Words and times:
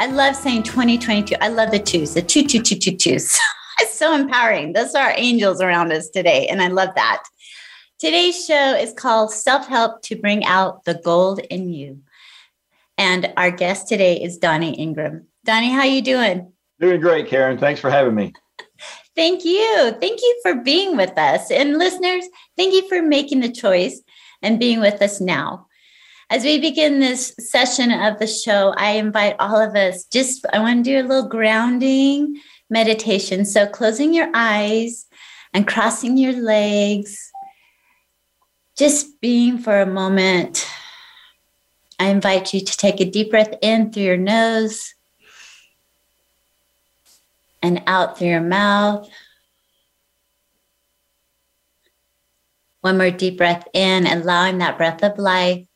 I 0.00 0.06
love 0.06 0.34
saying 0.34 0.62
2022. 0.62 1.34
I 1.42 1.48
love 1.48 1.72
the 1.72 1.78
twos, 1.78 2.14
the 2.14 2.22
two, 2.22 2.46
two, 2.46 2.62
two, 2.62 2.76
two, 2.76 2.96
twos. 2.96 3.38
it's 3.80 3.98
so 3.98 4.14
empowering. 4.14 4.72
Those 4.72 4.94
are 4.94 5.12
angels 5.14 5.60
around 5.60 5.92
us 5.92 6.08
today. 6.08 6.46
And 6.46 6.62
I 6.62 6.68
love 6.68 6.88
that. 6.94 7.22
Today's 7.98 8.46
show 8.46 8.74
is 8.74 8.94
called 8.94 9.30
Self 9.30 9.68
Help 9.68 10.00
to 10.04 10.16
Bring 10.16 10.42
Out 10.46 10.86
the 10.86 10.94
Gold 11.04 11.40
in 11.50 11.68
You. 11.68 12.00
And 12.96 13.30
our 13.36 13.50
guest 13.50 13.88
today 13.88 14.16
is 14.16 14.38
Donnie 14.38 14.72
Ingram. 14.72 15.26
Donnie, 15.44 15.70
how 15.70 15.84
you 15.84 16.00
doing? 16.00 16.50
Doing 16.80 17.02
great, 17.02 17.28
Karen. 17.28 17.58
Thanks 17.58 17.78
for 17.78 17.90
having 17.90 18.14
me. 18.14 18.32
Thank 19.14 19.44
you. 19.44 19.94
Thank 20.00 20.22
you 20.22 20.40
for 20.42 20.54
being 20.54 20.96
with 20.96 21.18
us. 21.18 21.50
And 21.50 21.76
listeners, 21.76 22.24
thank 22.56 22.72
you 22.72 22.88
for 22.88 23.02
making 23.02 23.40
the 23.40 23.52
choice 23.52 24.00
and 24.40 24.58
being 24.58 24.80
with 24.80 25.02
us 25.02 25.20
now. 25.20 25.66
As 26.30 26.44
we 26.44 26.60
begin 26.60 27.00
this 27.00 27.34
session 27.40 27.90
of 27.90 28.20
the 28.20 28.26
show, 28.28 28.72
I 28.76 28.92
invite 28.92 29.34
all 29.40 29.60
of 29.60 29.74
us 29.74 30.04
just, 30.04 30.46
I 30.52 30.60
want 30.60 30.84
to 30.84 30.90
do 30.90 31.00
a 31.00 31.02
little 31.02 31.28
grounding 31.28 32.40
meditation. 32.70 33.44
So, 33.44 33.66
closing 33.66 34.14
your 34.14 34.30
eyes 34.32 35.06
and 35.52 35.66
crossing 35.66 36.16
your 36.16 36.34
legs, 36.34 37.32
just 38.78 39.20
being 39.20 39.58
for 39.58 39.80
a 39.80 39.86
moment. 39.86 40.68
I 41.98 42.06
invite 42.10 42.54
you 42.54 42.60
to 42.60 42.76
take 42.76 43.00
a 43.00 43.10
deep 43.10 43.32
breath 43.32 43.52
in 43.60 43.90
through 43.90 44.04
your 44.04 44.16
nose 44.16 44.94
and 47.60 47.82
out 47.88 48.16
through 48.16 48.28
your 48.28 48.40
mouth. 48.40 49.10
One 52.82 52.98
more 52.98 53.10
deep 53.10 53.36
breath 53.36 53.66
in, 53.74 54.06
allowing 54.06 54.58
that 54.58 54.78
breath 54.78 55.02
of 55.02 55.18
life 55.18 55.66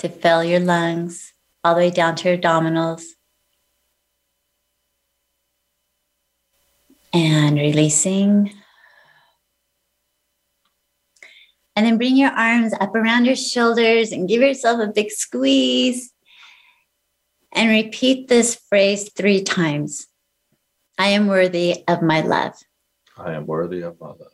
to 0.00 0.08
fill 0.08 0.42
your 0.42 0.60
lungs 0.60 1.34
all 1.62 1.74
the 1.74 1.80
way 1.80 1.90
down 1.90 2.16
to 2.16 2.30
your 2.30 2.38
abdominals. 2.38 3.02
And 7.12 7.56
releasing. 7.56 8.52
And 11.76 11.86
then 11.86 11.98
bring 11.98 12.16
your 12.16 12.30
arms 12.30 12.72
up 12.80 12.94
around 12.94 13.26
your 13.26 13.36
shoulders 13.36 14.12
and 14.12 14.28
give 14.28 14.40
yourself 14.40 14.80
a 14.80 14.92
big 14.92 15.10
squeeze. 15.10 16.12
And 17.52 17.68
repeat 17.68 18.28
this 18.28 18.54
phrase 18.54 19.10
three 19.12 19.42
times 19.42 20.06
I 20.98 21.08
am 21.08 21.26
worthy 21.26 21.84
of 21.88 22.00
my 22.00 22.20
love. 22.20 22.54
I 23.18 23.32
am 23.32 23.46
worthy 23.46 23.82
of 23.82 24.00
my 24.00 24.08
love. 24.08 24.32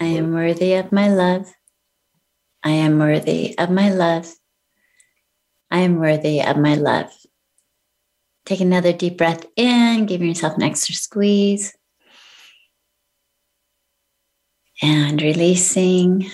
I 0.00 0.06
am 0.06 0.32
worthy 0.32 0.74
of 0.74 0.90
my 0.90 1.08
love. 1.08 1.52
I 2.64 2.70
am 2.70 2.98
worthy 2.98 3.56
of 3.58 3.70
my 3.70 3.90
love. 3.90 4.34
I 5.70 5.80
am 5.80 5.96
worthy 5.96 6.40
of 6.42 6.56
my 6.56 6.76
love. 6.76 7.12
Take 8.46 8.60
another 8.60 8.92
deep 8.92 9.18
breath 9.18 9.44
in, 9.54 10.06
give 10.06 10.22
yourself 10.22 10.56
an 10.56 10.62
extra 10.62 10.94
squeeze. 10.94 11.76
And 14.80 15.20
releasing. 15.20 16.30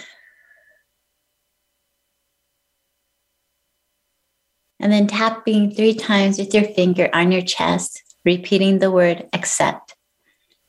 And 4.78 4.92
then 4.92 5.08
tapping 5.08 5.72
three 5.72 5.94
times 5.94 6.38
with 6.38 6.54
your 6.54 6.64
finger 6.64 7.10
on 7.12 7.32
your 7.32 7.42
chest, 7.42 8.02
repeating 8.24 8.78
the 8.78 8.90
word 8.90 9.28
accept, 9.32 9.94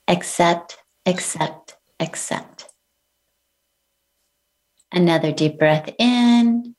accept, 0.08 0.78
accept, 1.06 1.76
accept. 2.00 2.51
Another 4.91 5.31
deep 5.31 5.57
breath 5.57 5.90
in 5.97 6.75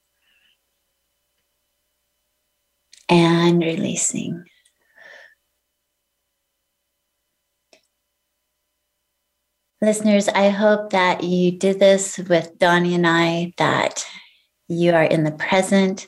and 3.08 3.60
releasing. 3.60 4.44
Listeners, 9.80 10.28
I 10.28 10.50
hope 10.50 10.90
that 10.90 11.24
you 11.24 11.58
did 11.58 11.80
this 11.80 12.18
with 12.18 12.58
Donnie 12.58 12.94
and 12.94 13.06
I, 13.06 13.52
that 13.58 14.06
you 14.68 14.92
are 14.92 15.02
in 15.02 15.24
the 15.24 15.32
present, 15.32 16.06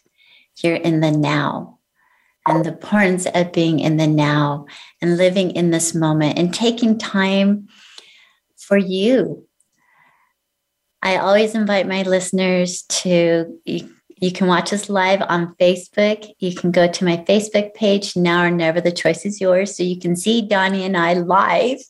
you're 0.63 0.77
in 0.77 1.01
the 1.01 1.11
now, 1.11 1.81
and 2.47 2.65
the 2.65 2.73
importance 2.73 3.27
of 3.27 3.53
being 3.53 3.81
in 3.81 3.97
the 3.97 4.07
now 4.07 4.67
and 5.03 5.17
living 5.17 5.51
in 5.51 5.71
this 5.71 5.95
moment 5.95 6.39
and 6.39 6.55
taking 6.55 6.99
time 6.99 7.69
for 8.57 8.77
you 8.77 9.47
I 11.05 11.19
always 11.19 11.55
invite 11.55 11.87
my 11.87 12.03
listeners 12.03 12.83
to, 12.89 13.61
you, 13.67 13.95
you, 14.17 14.33
can 14.33 14.47
watch 14.47 14.73
us 14.73 14.89
live 14.89 15.21
on 15.29 15.55
Facebook. 15.57 16.27
You 16.39 16.55
can 16.55 16.71
go 16.71 16.91
to 16.91 17.05
my 17.05 17.19
Facebook 17.29 17.75
page, 17.75 18.17
Now 18.17 18.45
or 18.45 18.51
Never, 18.51 18.81
the 18.81 18.91
choice 18.91 19.27
is 19.27 19.39
yours. 19.39 19.77
So 19.77 19.83
you 19.83 20.01
can 20.01 20.17
see 20.17 20.41
Donnie 20.41 20.83
and 20.83 20.97
I 20.97 21.13
live. 21.13 21.81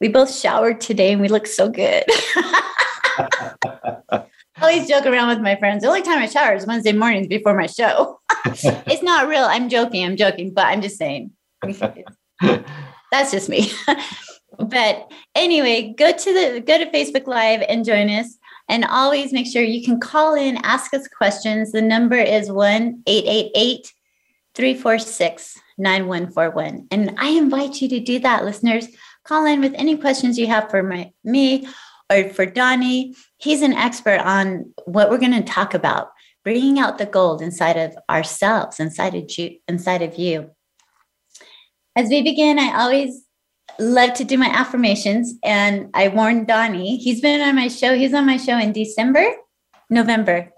We 0.00 0.08
both 0.08 0.34
showered 0.34 0.80
today 0.80 1.12
and 1.12 1.22
we 1.22 1.28
look 1.28 1.46
so 1.46 1.68
good. 1.68 2.02
I 4.08 4.24
always 4.60 4.88
joke 4.88 5.06
around 5.06 5.28
with 5.28 5.40
my 5.40 5.54
friends. 5.54 5.84
The 5.84 5.88
only 5.88 6.02
time 6.02 6.18
I 6.18 6.26
shower 6.26 6.56
is 6.56 6.66
Wednesday 6.66 6.92
mornings 6.92 7.28
before 7.28 7.54
my 7.54 7.68
show. 7.68 8.18
it's 8.44 9.04
not 9.04 9.28
real. 9.28 9.44
I'm 9.44 9.68
joking. 9.68 10.04
I'm 10.04 10.16
joking, 10.16 10.52
but 10.52 10.66
I'm 10.66 10.82
just 10.82 10.98
saying. 10.98 11.30
That's 11.62 13.30
just 13.30 13.48
me. 13.48 13.70
but 14.58 15.08
anyway, 15.36 15.94
go 15.96 16.10
to 16.10 16.34
the 16.34 16.60
go 16.60 16.76
to 16.76 16.90
Facebook 16.90 17.28
Live 17.28 17.62
and 17.68 17.84
join 17.84 18.10
us. 18.10 18.36
And 18.68 18.84
always 18.84 19.32
make 19.32 19.46
sure 19.46 19.62
you 19.62 19.84
can 19.84 19.98
call 19.98 20.34
in, 20.34 20.58
ask 20.58 20.92
us 20.92 21.08
questions. 21.08 21.72
The 21.72 21.82
number 21.82 22.16
is 22.16 22.50
1 22.50 23.02
888 23.06 23.92
346 24.54 25.58
9141. 25.78 26.88
And 26.90 27.14
I 27.18 27.30
invite 27.30 27.80
you 27.80 27.88
to 27.88 28.00
do 28.00 28.18
that, 28.20 28.44
listeners. 28.44 28.88
Call 29.24 29.46
in 29.46 29.60
with 29.60 29.74
any 29.74 29.96
questions 29.96 30.38
you 30.38 30.46
have 30.48 30.70
for 30.70 30.82
my, 30.82 31.12
me 31.24 31.66
or 32.10 32.28
for 32.30 32.46
Donnie. 32.46 33.14
He's 33.38 33.62
an 33.62 33.72
expert 33.72 34.20
on 34.20 34.72
what 34.84 35.10
we're 35.10 35.18
going 35.18 35.32
to 35.32 35.42
talk 35.42 35.74
about 35.74 36.10
bringing 36.44 36.78
out 36.78 36.96
the 36.96 37.04
gold 37.04 37.42
inside 37.42 37.76
of 37.76 37.94
ourselves, 38.08 38.80
inside 38.80 39.14
of 39.14 39.30
you, 39.36 39.58
inside 39.68 40.00
of 40.00 40.16
you. 40.16 40.50
As 41.94 42.08
we 42.08 42.22
begin, 42.22 42.58
I 42.58 42.80
always 42.80 43.24
love 43.78 44.14
to 44.14 44.24
do 44.24 44.36
my 44.36 44.48
affirmations. 44.48 45.34
And 45.42 45.90
I 45.94 46.08
warned 46.08 46.46
Donnie, 46.46 46.96
he's 46.98 47.20
been 47.20 47.40
on 47.40 47.54
my 47.54 47.68
show. 47.68 47.94
He's 47.94 48.14
on 48.14 48.26
my 48.26 48.36
show 48.36 48.58
in 48.58 48.72
December, 48.72 49.24
November. 49.88 50.50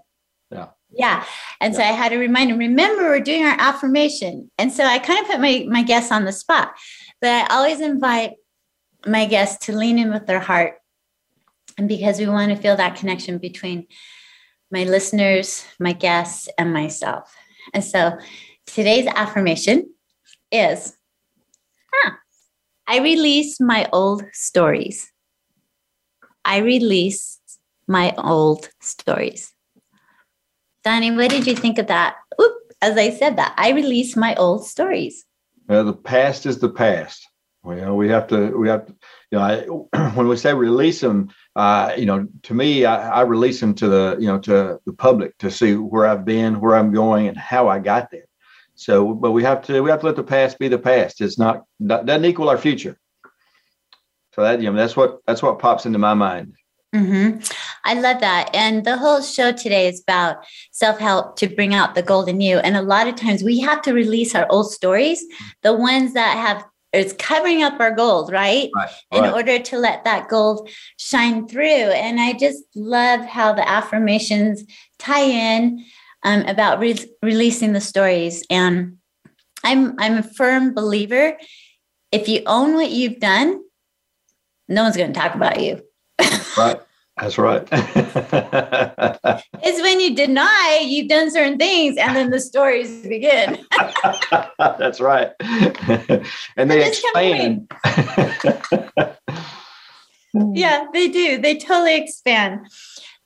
Yeah. 0.49 0.67
Yeah. 0.91 1.25
And 1.59 1.73
yeah. 1.73 1.79
so 1.79 1.83
I 1.85 1.91
had 1.91 2.09
to 2.09 2.17
remind 2.17 2.51
him, 2.51 2.57
remember, 2.57 3.03
we're 3.03 3.19
doing 3.19 3.45
our 3.45 3.55
affirmation. 3.57 4.51
And 4.57 4.71
so 4.71 4.83
I 4.83 4.99
kind 4.99 5.19
of 5.19 5.27
put 5.27 5.39
my, 5.39 5.65
my 5.69 5.83
guests 5.83 6.11
on 6.11 6.25
the 6.25 6.33
spot. 6.33 6.73
But 7.21 7.29
I 7.29 7.55
always 7.55 7.79
invite 7.79 8.33
my 9.05 9.25
guests 9.25 9.65
to 9.65 9.75
lean 9.75 9.99
in 9.99 10.11
with 10.11 10.25
their 10.25 10.39
heart. 10.39 10.75
And 11.77 11.87
because 11.87 12.19
we 12.19 12.27
want 12.27 12.51
to 12.51 12.61
feel 12.61 12.75
that 12.75 12.97
connection 12.97 13.37
between 13.37 13.87
my 14.71 14.83
listeners, 14.83 15.65
my 15.79 15.93
guests, 15.93 16.49
and 16.57 16.73
myself. 16.73 17.33
And 17.73 17.83
so 17.83 18.17
today's 18.65 19.07
affirmation 19.07 19.93
is, 20.51 20.95
huh, 21.93 22.11
I 22.87 22.99
release 22.99 23.59
my 23.59 23.87
old 23.93 24.23
stories. 24.33 25.11
I 26.43 26.57
release 26.57 27.39
my 27.87 28.13
old 28.17 28.69
stories. 28.81 29.53
Donnie, 30.83 31.11
what 31.11 31.29
did 31.29 31.45
you 31.45 31.55
think 31.55 31.77
of 31.77 31.87
that? 31.87 32.15
Oop, 32.41 32.55
as 32.81 32.97
I 32.97 33.11
said 33.11 33.37
that, 33.37 33.53
I 33.57 33.71
release 33.71 34.15
my 34.15 34.35
old 34.35 34.65
stories. 34.65 35.25
Well, 35.67 35.85
the 35.85 35.93
past 35.93 36.45
is 36.45 36.59
the 36.59 36.69
past. 36.69 37.27
Know, 37.63 37.93
we 37.93 38.09
have 38.09 38.27
to, 38.27 38.57
we 38.57 38.67
have 38.69 38.87
to, 38.87 38.95
you 39.31 39.37
know, 39.37 39.43
I, 39.93 40.09
when 40.15 40.27
we 40.27 40.35
say 40.35 40.53
release 40.53 40.99
them, 40.99 41.29
uh, 41.55 41.93
you 41.95 42.05
know, 42.05 42.27
to 42.43 42.53
me, 42.55 42.85
I, 42.85 43.19
I 43.19 43.21
release 43.21 43.59
them 43.59 43.75
to 43.75 43.87
the, 43.87 44.17
you 44.19 44.27
know, 44.27 44.39
to 44.39 44.79
the 44.85 44.93
public 44.93 45.37
to 45.39 45.51
see 45.51 45.75
where 45.75 46.07
I've 46.07 46.25
been, 46.25 46.59
where 46.59 46.75
I'm 46.75 46.91
going, 46.91 47.27
and 47.27 47.37
how 47.37 47.67
I 47.67 47.77
got 47.77 48.09
there. 48.09 48.25
So, 48.81 49.13
but 49.13 49.29
we 49.29 49.43
have 49.43 49.61
to 49.65 49.83
we 49.83 49.91
have 49.91 49.99
to 49.99 50.07
let 50.07 50.15
the 50.15 50.23
past 50.23 50.57
be 50.57 50.67
the 50.67 50.79
past. 50.79 51.21
It's 51.21 51.37
not 51.37 51.65
that 51.81 52.07
doesn't 52.07 52.25
equal 52.25 52.49
our 52.49 52.57
future. 52.57 52.97
So 54.33 54.41
that 54.41 54.59
you 54.59 54.71
know 54.71 54.75
that's 54.75 54.97
what 54.97 55.19
that's 55.27 55.43
what 55.43 55.59
pops 55.59 55.85
into 55.85 55.99
my 55.99 56.15
mind. 56.15 56.55
Mm-hmm. 56.95 57.41
I 57.85 57.93
love 57.93 58.21
that. 58.21 58.49
And 58.55 58.83
the 58.83 58.97
whole 58.97 59.21
show 59.21 59.51
today 59.51 59.87
is 59.87 60.01
about 60.01 60.37
self 60.71 60.97
help 60.97 61.35
to 61.35 61.47
bring 61.47 61.75
out 61.75 61.93
the 61.93 62.01
golden 62.01 62.41
you. 62.41 62.57
And 62.57 62.75
a 62.75 62.81
lot 62.81 63.07
of 63.07 63.15
times 63.15 63.43
we 63.43 63.59
have 63.59 63.83
to 63.83 63.93
release 63.93 64.33
our 64.33 64.47
old 64.49 64.71
stories, 64.71 65.23
the 65.61 65.73
ones 65.73 66.13
that 66.13 66.35
have 66.35 66.65
it's 66.91 67.13
covering 67.13 67.61
up 67.61 67.79
our 67.79 67.91
gold, 67.91 68.31
right? 68.31 68.69
right. 68.75 68.89
In 69.11 69.21
right. 69.21 69.33
order 69.33 69.59
to 69.59 69.77
let 69.77 70.03
that 70.05 70.27
gold 70.27 70.67
shine 70.97 71.47
through. 71.47 71.91
And 71.93 72.19
I 72.19 72.33
just 72.33 72.63
love 72.75 73.21
how 73.25 73.53
the 73.53 73.69
affirmations 73.69 74.63
tie 74.97 75.21
in 75.21 75.85
um, 76.23 76.45
about 76.47 76.79
re- 76.79 77.11
releasing 77.21 77.73
the 77.73 77.81
stories. 77.81 78.45
And 78.49 78.97
I'm 79.63 79.95
I'm 79.99 80.17
a 80.17 80.23
firm 80.23 80.73
believer. 80.73 81.37
If 82.11 82.27
you 82.27 82.41
own 82.45 82.73
what 82.73 82.91
you've 82.91 83.19
done, 83.19 83.61
no 84.67 84.83
one's 84.83 84.97
going 84.97 85.13
to 85.13 85.19
talk 85.19 85.35
about 85.35 85.61
you. 85.61 85.81
right. 86.57 86.79
That's 87.17 87.37
right. 87.37 87.67
it's 87.71 89.81
when 89.81 89.99
you 89.99 90.15
deny 90.15 90.81
you've 90.83 91.09
done 91.09 91.29
certain 91.29 91.57
things 91.57 91.97
and 91.97 92.15
then 92.15 92.31
the 92.31 92.39
stories 92.39 93.05
begin. 93.05 93.63
That's 94.57 94.99
right. 94.99 95.31
and 96.57 96.71
they 96.71 96.87
expand. 96.87 97.71
yeah, 100.33 100.85
they 100.93 101.09
do. 101.09 101.37
They 101.37 101.57
totally 101.57 101.95
expand. 101.95 102.67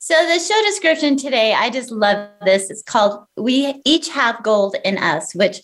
So 0.05 0.13
the 0.27 0.37
show 0.37 0.61
description 0.67 1.17
today, 1.17 1.55
I 1.55 1.71
just 1.71 1.89
love 1.89 2.29
this. 2.45 2.69
It's 2.69 2.83
called 2.83 3.25
We 3.37 3.81
Each 3.85 4.07
Have 4.09 4.43
Gold 4.43 4.75
in 4.85 4.99
Us, 4.99 5.33
which 5.33 5.61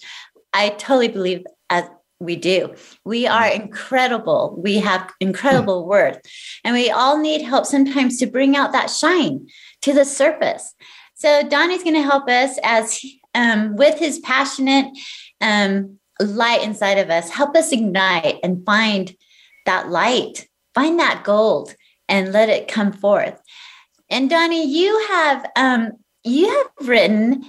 I 0.51 0.69
totally 0.69 1.09
believe 1.09 1.43
as 1.69 1.83
we 2.19 2.37
do. 2.37 2.73
We 3.05 3.27
are 3.27 3.43
mm-hmm. 3.43 3.61
incredible. 3.61 4.55
We 4.57 4.77
have 4.77 5.11
incredible 5.19 5.85
worth. 5.87 6.17
And 6.63 6.73
we 6.73 6.89
all 6.89 7.19
need 7.19 7.43
help 7.43 7.67
sometimes 7.67 8.17
to 8.17 8.25
bring 8.25 8.55
out 8.55 8.71
that 8.71 8.89
shine 8.89 9.45
to 9.83 9.93
the 9.93 10.05
surface. 10.05 10.73
So 11.13 11.47
Donnie's 11.47 11.83
going 11.83 11.93
to 11.93 12.01
help 12.01 12.27
us 12.27 12.57
as 12.63 12.99
um, 13.35 13.75
with 13.75 13.99
his 13.99 14.17
passionate 14.21 14.87
um, 15.39 15.99
light 16.19 16.63
inside 16.63 16.97
of 16.97 17.11
us, 17.11 17.29
help 17.29 17.55
us 17.55 17.71
ignite 17.71 18.39
and 18.41 18.65
find 18.65 19.15
that 19.67 19.89
light, 19.89 20.47
find 20.73 20.99
that 20.99 21.23
gold 21.23 21.75
and 22.09 22.33
let 22.33 22.49
it 22.49 22.67
come 22.67 22.91
forth. 22.91 23.40
And 24.11 24.29
Donnie, 24.29 24.67
you 24.67 25.07
have 25.09 25.51
um, 25.55 25.93
you 26.23 26.47
have 26.49 26.87
written 26.87 27.43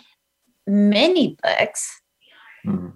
many 0.67 1.37
books. 1.43 2.01
Mm-hmm 2.65 2.89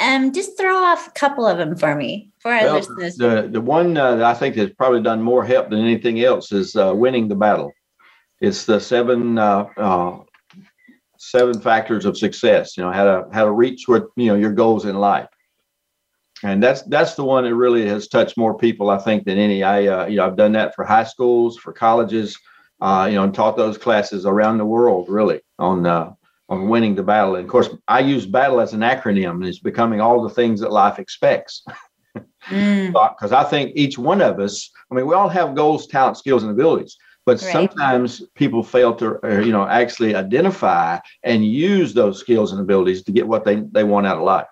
um, 0.00 0.32
just 0.32 0.58
throw 0.58 0.76
off 0.76 1.08
a 1.08 1.12
couple 1.12 1.46
of 1.46 1.58
them 1.58 1.76
for 1.76 1.94
me 1.94 2.30
for 2.38 2.52
our 2.52 2.64
well, 2.64 2.74
listeners. 2.76 3.16
The 3.16 3.48
the 3.50 3.60
one 3.60 3.96
uh, 3.96 4.16
that 4.16 4.24
I 4.24 4.34
think 4.34 4.56
has 4.56 4.70
probably 4.70 5.02
done 5.02 5.22
more 5.22 5.44
help 5.44 5.70
than 5.70 5.80
anything 5.80 6.22
else 6.22 6.52
is 6.52 6.76
uh, 6.76 6.92
winning 6.94 7.28
the 7.28 7.34
battle. 7.34 7.72
It's 8.40 8.64
the 8.64 8.80
seven 8.80 9.38
uh, 9.38 9.66
uh, 9.76 10.18
seven 11.18 11.60
factors 11.60 12.04
of 12.04 12.18
success. 12.18 12.76
You 12.76 12.84
know 12.84 12.92
how 12.92 13.04
to 13.04 13.28
how 13.32 13.44
to 13.44 13.52
reach 13.52 13.84
what 13.86 14.06
you 14.16 14.26
know 14.26 14.34
your 14.34 14.52
goals 14.52 14.84
in 14.84 14.96
life, 14.96 15.28
and 16.42 16.62
that's 16.62 16.82
that's 16.82 17.14
the 17.14 17.24
one 17.24 17.44
that 17.44 17.54
really 17.54 17.86
has 17.86 18.08
touched 18.08 18.36
more 18.36 18.56
people 18.56 18.90
I 18.90 18.98
think 18.98 19.24
than 19.24 19.38
any. 19.38 19.62
I 19.62 19.86
uh, 19.86 20.06
you 20.06 20.16
know 20.16 20.26
I've 20.26 20.36
done 20.36 20.52
that 20.52 20.74
for 20.74 20.84
high 20.84 21.04
schools, 21.04 21.56
for 21.56 21.72
colleges, 21.72 22.36
uh, 22.80 23.06
you 23.08 23.16
know, 23.16 23.24
and 23.24 23.34
taught 23.34 23.56
those 23.56 23.78
classes 23.78 24.26
around 24.26 24.58
the 24.58 24.64
world 24.64 25.08
really 25.08 25.40
on 25.58 25.86
on 26.48 26.68
winning 26.68 26.94
the 26.94 27.02
battle. 27.02 27.36
And 27.36 27.44
of 27.44 27.50
course, 27.50 27.70
I 27.88 28.00
use 28.00 28.26
battle 28.26 28.60
as 28.60 28.72
an 28.72 28.80
acronym, 28.80 29.36
and 29.36 29.46
it's 29.46 29.60
becoming 29.60 30.00
all 30.00 30.22
the 30.22 30.34
things 30.34 30.60
that 30.60 30.72
life 30.72 30.98
expects. 30.98 31.64
Because 32.12 32.20
mm. 32.50 33.32
I 33.32 33.44
think 33.44 33.72
each 33.74 33.98
one 33.98 34.20
of 34.20 34.38
us, 34.38 34.70
I 34.90 34.94
mean, 34.94 35.06
we 35.06 35.14
all 35.14 35.28
have 35.28 35.54
goals, 35.54 35.86
talents, 35.86 36.20
skills, 36.20 36.42
and 36.42 36.52
abilities. 36.52 36.96
But 37.26 37.40
right. 37.40 37.52
sometimes 37.52 38.22
people 38.34 38.62
fail 38.62 38.94
to, 38.96 39.18
uh, 39.26 39.40
you 39.40 39.52
know, 39.52 39.66
actually 39.66 40.14
identify 40.14 40.98
and 41.22 41.44
use 41.44 41.94
those 41.94 42.20
skills 42.20 42.52
and 42.52 42.60
abilities 42.60 43.02
to 43.04 43.12
get 43.12 43.26
what 43.26 43.44
they, 43.44 43.56
they 43.72 43.82
want 43.82 44.06
out 44.06 44.18
of 44.18 44.24
life. 44.24 44.46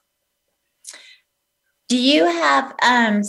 Do 1.91 1.99
you 1.99 2.25
have 2.25 2.75
um 2.83 3.21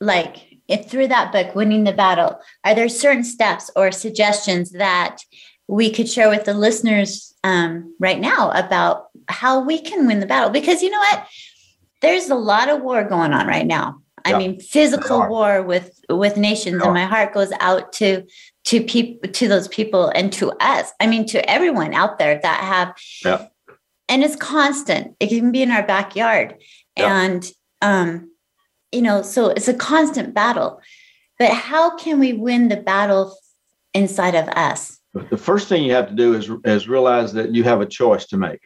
like 0.00 0.47
if 0.68 0.88
through 0.88 1.08
that 1.08 1.32
book, 1.32 1.54
Winning 1.54 1.84
the 1.84 1.92
Battle, 1.92 2.40
are 2.64 2.74
there 2.74 2.88
certain 2.88 3.24
steps 3.24 3.70
or 3.74 3.90
suggestions 3.90 4.70
that 4.72 5.18
we 5.68 5.90
could 5.90 6.08
share 6.08 6.30
with 6.30 6.44
the 6.44 6.54
listeners 6.54 7.34
um, 7.44 7.94
right 8.00 8.18
now 8.18 8.50
about 8.50 9.08
how 9.28 9.60
we 9.60 9.80
can 9.80 10.06
win 10.06 10.20
the 10.20 10.26
battle. 10.26 10.50
Because 10.50 10.82
you 10.82 10.90
know 10.90 10.98
what? 10.98 11.26
There's 12.00 12.30
a 12.30 12.34
lot 12.34 12.68
of 12.68 12.82
war 12.82 13.04
going 13.04 13.32
on 13.32 13.46
right 13.46 13.66
now. 13.66 14.00
I 14.24 14.36
mean, 14.36 14.60
physical 14.60 15.26
war 15.26 15.62
with 15.62 16.00
with 16.10 16.36
nations, 16.36 16.82
and 16.82 16.92
my 16.92 17.04
heart 17.04 17.32
goes 17.32 17.50
out 17.60 17.92
to 17.94 18.24
to 18.64 18.82
people 18.82 19.30
to 19.30 19.48
those 19.48 19.68
people 19.68 20.08
and 20.08 20.30
to 20.34 20.52
us. 20.60 20.92
I 21.00 21.06
mean, 21.06 21.24
to 21.26 21.50
everyone 21.50 21.94
out 21.94 22.18
there 22.18 22.38
that 22.42 22.60
have. 22.60 22.94
Yeah. 23.24 23.46
And 24.10 24.24
it's 24.24 24.36
constant. 24.36 25.16
It 25.20 25.28
can 25.28 25.52
be 25.52 25.62
in 25.62 25.70
our 25.70 25.82
backyard, 25.82 26.56
and 26.96 27.46
um, 27.80 28.30
you 28.92 29.02
know, 29.02 29.22
so 29.22 29.48
it's 29.48 29.68
a 29.68 29.74
constant 29.74 30.34
battle. 30.34 30.80
But 31.38 31.52
how 31.52 31.96
can 31.96 32.18
we 32.18 32.32
win 32.32 32.68
the 32.68 32.76
battle 32.76 33.36
inside 33.94 34.34
of 34.34 34.48
us? 34.48 34.98
the 35.30 35.36
first 35.36 35.68
thing 35.68 35.84
you 35.84 35.92
have 35.92 36.08
to 36.08 36.14
do 36.14 36.34
is 36.34 36.50
is 36.64 36.88
realize 36.88 37.32
that 37.32 37.54
you 37.54 37.64
have 37.64 37.80
a 37.80 37.86
choice 37.86 38.26
to 38.26 38.36
make 38.36 38.60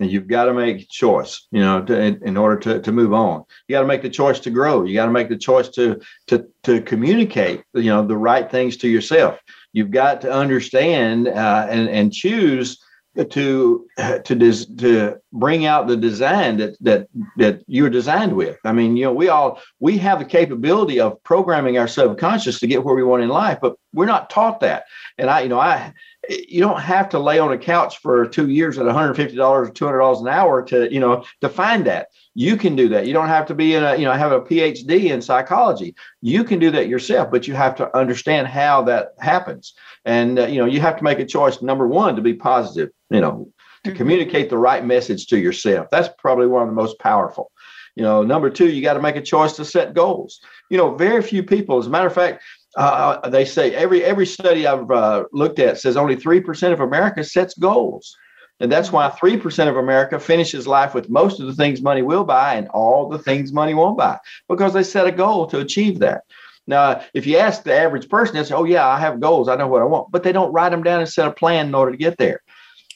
and 0.00 0.10
you've 0.10 0.28
got 0.28 0.44
to 0.44 0.54
make 0.54 0.82
a 0.82 0.86
choice 0.90 1.46
you 1.50 1.60
know 1.60 1.82
to, 1.84 1.98
in, 1.98 2.20
in, 2.24 2.36
order 2.36 2.58
to, 2.58 2.80
to 2.80 2.92
move 2.92 3.12
on 3.12 3.44
you 3.66 3.74
got 3.74 3.80
to 3.80 3.86
make 3.86 4.02
the 4.02 4.10
choice 4.10 4.40
to 4.40 4.50
grow 4.50 4.84
you 4.84 4.94
got 4.94 5.06
to 5.06 5.12
make 5.12 5.28
the 5.28 5.36
choice 5.36 5.68
to 5.68 6.00
to 6.26 6.46
to 6.62 6.80
communicate 6.82 7.62
you 7.74 7.84
know 7.84 8.06
the 8.06 8.16
right 8.16 8.50
things 8.50 8.76
to 8.76 8.88
yourself 8.88 9.38
you've 9.72 9.90
got 9.90 10.20
to 10.20 10.32
understand 10.32 11.28
uh, 11.28 11.66
and 11.70 11.88
and 11.88 12.12
choose 12.12 12.82
to 13.24 13.86
to 14.24 14.52
to 14.76 15.16
bring 15.32 15.66
out 15.66 15.88
the 15.88 15.96
design 15.96 16.56
that 16.58 16.76
that 16.80 17.08
that 17.36 17.62
you're 17.66 17.90
designed 17.90 18.34
with. 18.34 18.58
I 18.64 18.72
mean, 18.72 18.96
you 18.96 19.04
know, 19.04 19.12
we 19.12 19.28
all 19.28 19.60
we 19.80 19.98
have 19.98 20.18
the 20.18 20.24
capability 20.24 21.00
of 21.00 21.22
programming 21.24 21.78
our 21.78 21.88
subconscious 21.88 22.60
to 22.60 22.66
get 22.66 22.84
where 22.84 22.94
we 22.94 23.02
want 23.02 23.22
in 23.22 23.28
life, 23.28 23.58
but 23.60 23.76
we're 23.92 24.06
not 24.06 24.30
taught 24.30 24.60
that. 24.60 24.84
And 25.16 25.28
I, 25.30 25.40
you 25.40 25.48
know, 25.48 25.60
I 25.60 25.92
you 26.28 26.60
don't 26.60 26.80
have 26.80 27.08
to 27.08 27.18
lay 27.18 27.38
on 27.38 27.52
a 27.52 27.58
couch 27.58 27.98
for 27.98 28.26
two 28.26 28.48
years 28.48 28.76
at 28.78 28.84
$150 28.84 29.38
or 29.38 29.70
$200 29.70 30.20
an 30.20 30.28
hour 30.28 30.62
to 30.62 30.92
you 30.92 31.00
know 31.00 31.24
to 31.40 31.48
find 31.48 31.86
that 31.86 32.08
you 32.34 32.56
can 32.56 32.76
do 32.76 32.88
that 32.88 33.06
you 33.06 33.12
don't 33.12 33.28
have 33.28 33.46
to 33.46 33.54
be 33.54 33.74
in 33.74 33.82
a 33.82 33.96
you 33.96 34.04
know 34.04 34.12
have 34.12 34.32
a 34.32 34.40
phd 34.40 34.90
in 34.90 35.22
psychology 35.22 35.94
you 36.20 36.44
can 36.44 36.58
do 36.58 36.70
that 36.70 36.88
yourself 36.88 37.30
but 37.30 37.46
you 37.46 37.54
have 37.54 37.74
to 37.74 37.96
understand 37.96 38.46
how 38.46 38.82
that 38.82 39.14
happens 39.20 39.74
and 40.08 40.38
uh, 40.38 40.46
you 40.46 40.58
know 40.58 40.64
you 40.64 40.80
have 40.80 40.96
to 40.96 41.04
make 41.04 41.18
a 41.18 41.26
choice. 41.26 41.60
Number 41.60 41.86
one 41.86 42.16
to 42.16 42.22
be 42.22 42.34
positive 42.34 42.90
you 43.10 43.20
know 43.20 43.52
to 43.84 43.90
mm-hmm. 43.90 43.96
communicate 43.96 44.48
the 44.50 44.58
right 44.58 44.84
message 44.84 45.26
to 45.26 45.38
yourself. 45.38 45.88
That's 45.90 46.08
probably 46.18 46.46
one 46.46 46.62
of 46.62 46.68
the 46.68 46.74
most 46.74 46.98
powerful. 46.98 47.52
You 47.94 48.02
know 48.02 48.22
number 48.22 48.50
two 48.50 48.70
you 48.70 48.82
got 48.82 48.94
to 48.94 49.02
make 49.02 49.16
a 49.16 49.22
choice 49.22 49.52
to 49.56 49.64
set 49.64 49.94
goals. 49.94 50.40
You 50.70 50.78
know 50.78 50.94
very 50.94 51.22
few 51.22 51.42
people 51.42 51.78
as 51.78 51.86
a 51.86 51.90
matter 51.90 52.06
of 52.06 52.14
fact 52.14 52.42
uh, 52.76 53.20
uh 53.22 53.28
they 53.28 53.44
say 53.44 53.74
every 53.74 54.02
every 54.02 54.26
study 54.26 54.66
I've 54.66 54.90
uh, 54.90 55.24
looked 55.32 55.58
at 55.58 55.78
says 55.78 55.96
only 55.96 56.16
three 56.16 56.40
percent 56.40 56.72
of 56.72 56.80
America 56.80 57.22
sets 57.22 57.54
goals, 57.54 58.16
and 58.60 58.72
that's 58.72 58.90
why 58.90 59.10
three 59.10 59.36
percent 59.36 59.68
of 59.68 59.76
America 59.76 60.18
finishes 60.18 60.66
life 60.66 60.94
with 60.94 61.10
most 61.10 61.38
of 61.38 61.46
the 61.46 61.54
things 61.54 61.82
money 61.82 62.02
will 62.02 62.24
buy 62.24 62.54
and 62.54 62.68
all 62.68 63.10
the 63.10 63.18
things 63.18 63.52
money 63.52 63.74
won't 63.74 63.98
buy 63.98 64.18
because 64.48 64.72
they 64.72 64.82
set 64.82 65.06
a 65.06 65.12
goal 65.12 65.46
to 65.48 65.60
achieve 65.60 65.98
that. 65.98 66.22
Now, 66.68 67.02
if 67.14 67.26
you 67.26 67.38
ask 67.38 67.64
the 67.64 67.74
average 67.74 68.08
person, 68.08 68.36
they 68.36 68.44
say, 68.44 68.54
"Oh 68.54 68.64
yeah, 68.64 68.86
I 68.86 69.00
have 69.00 69.20
goals. 69.20 69.48
I 69.48 69.56
know 69.56 69.66
what 69.66 69.82
I 69.82 69.86
want," 69.86 70.12
but 70.12 70.22
they 70.22 70.32
don't 70.32 70.52
write 70.52 70.70
them 70.70 70.84
down 70.84 71.00
and 71.00 71.08
set 71.08 71.26
a 71.26 71.32
plan 71.32 71.66
in 71.66 71.74
order 71.74 71.90
to 71.90 71.98
get 71.98 72.18
there. 72.18 72.42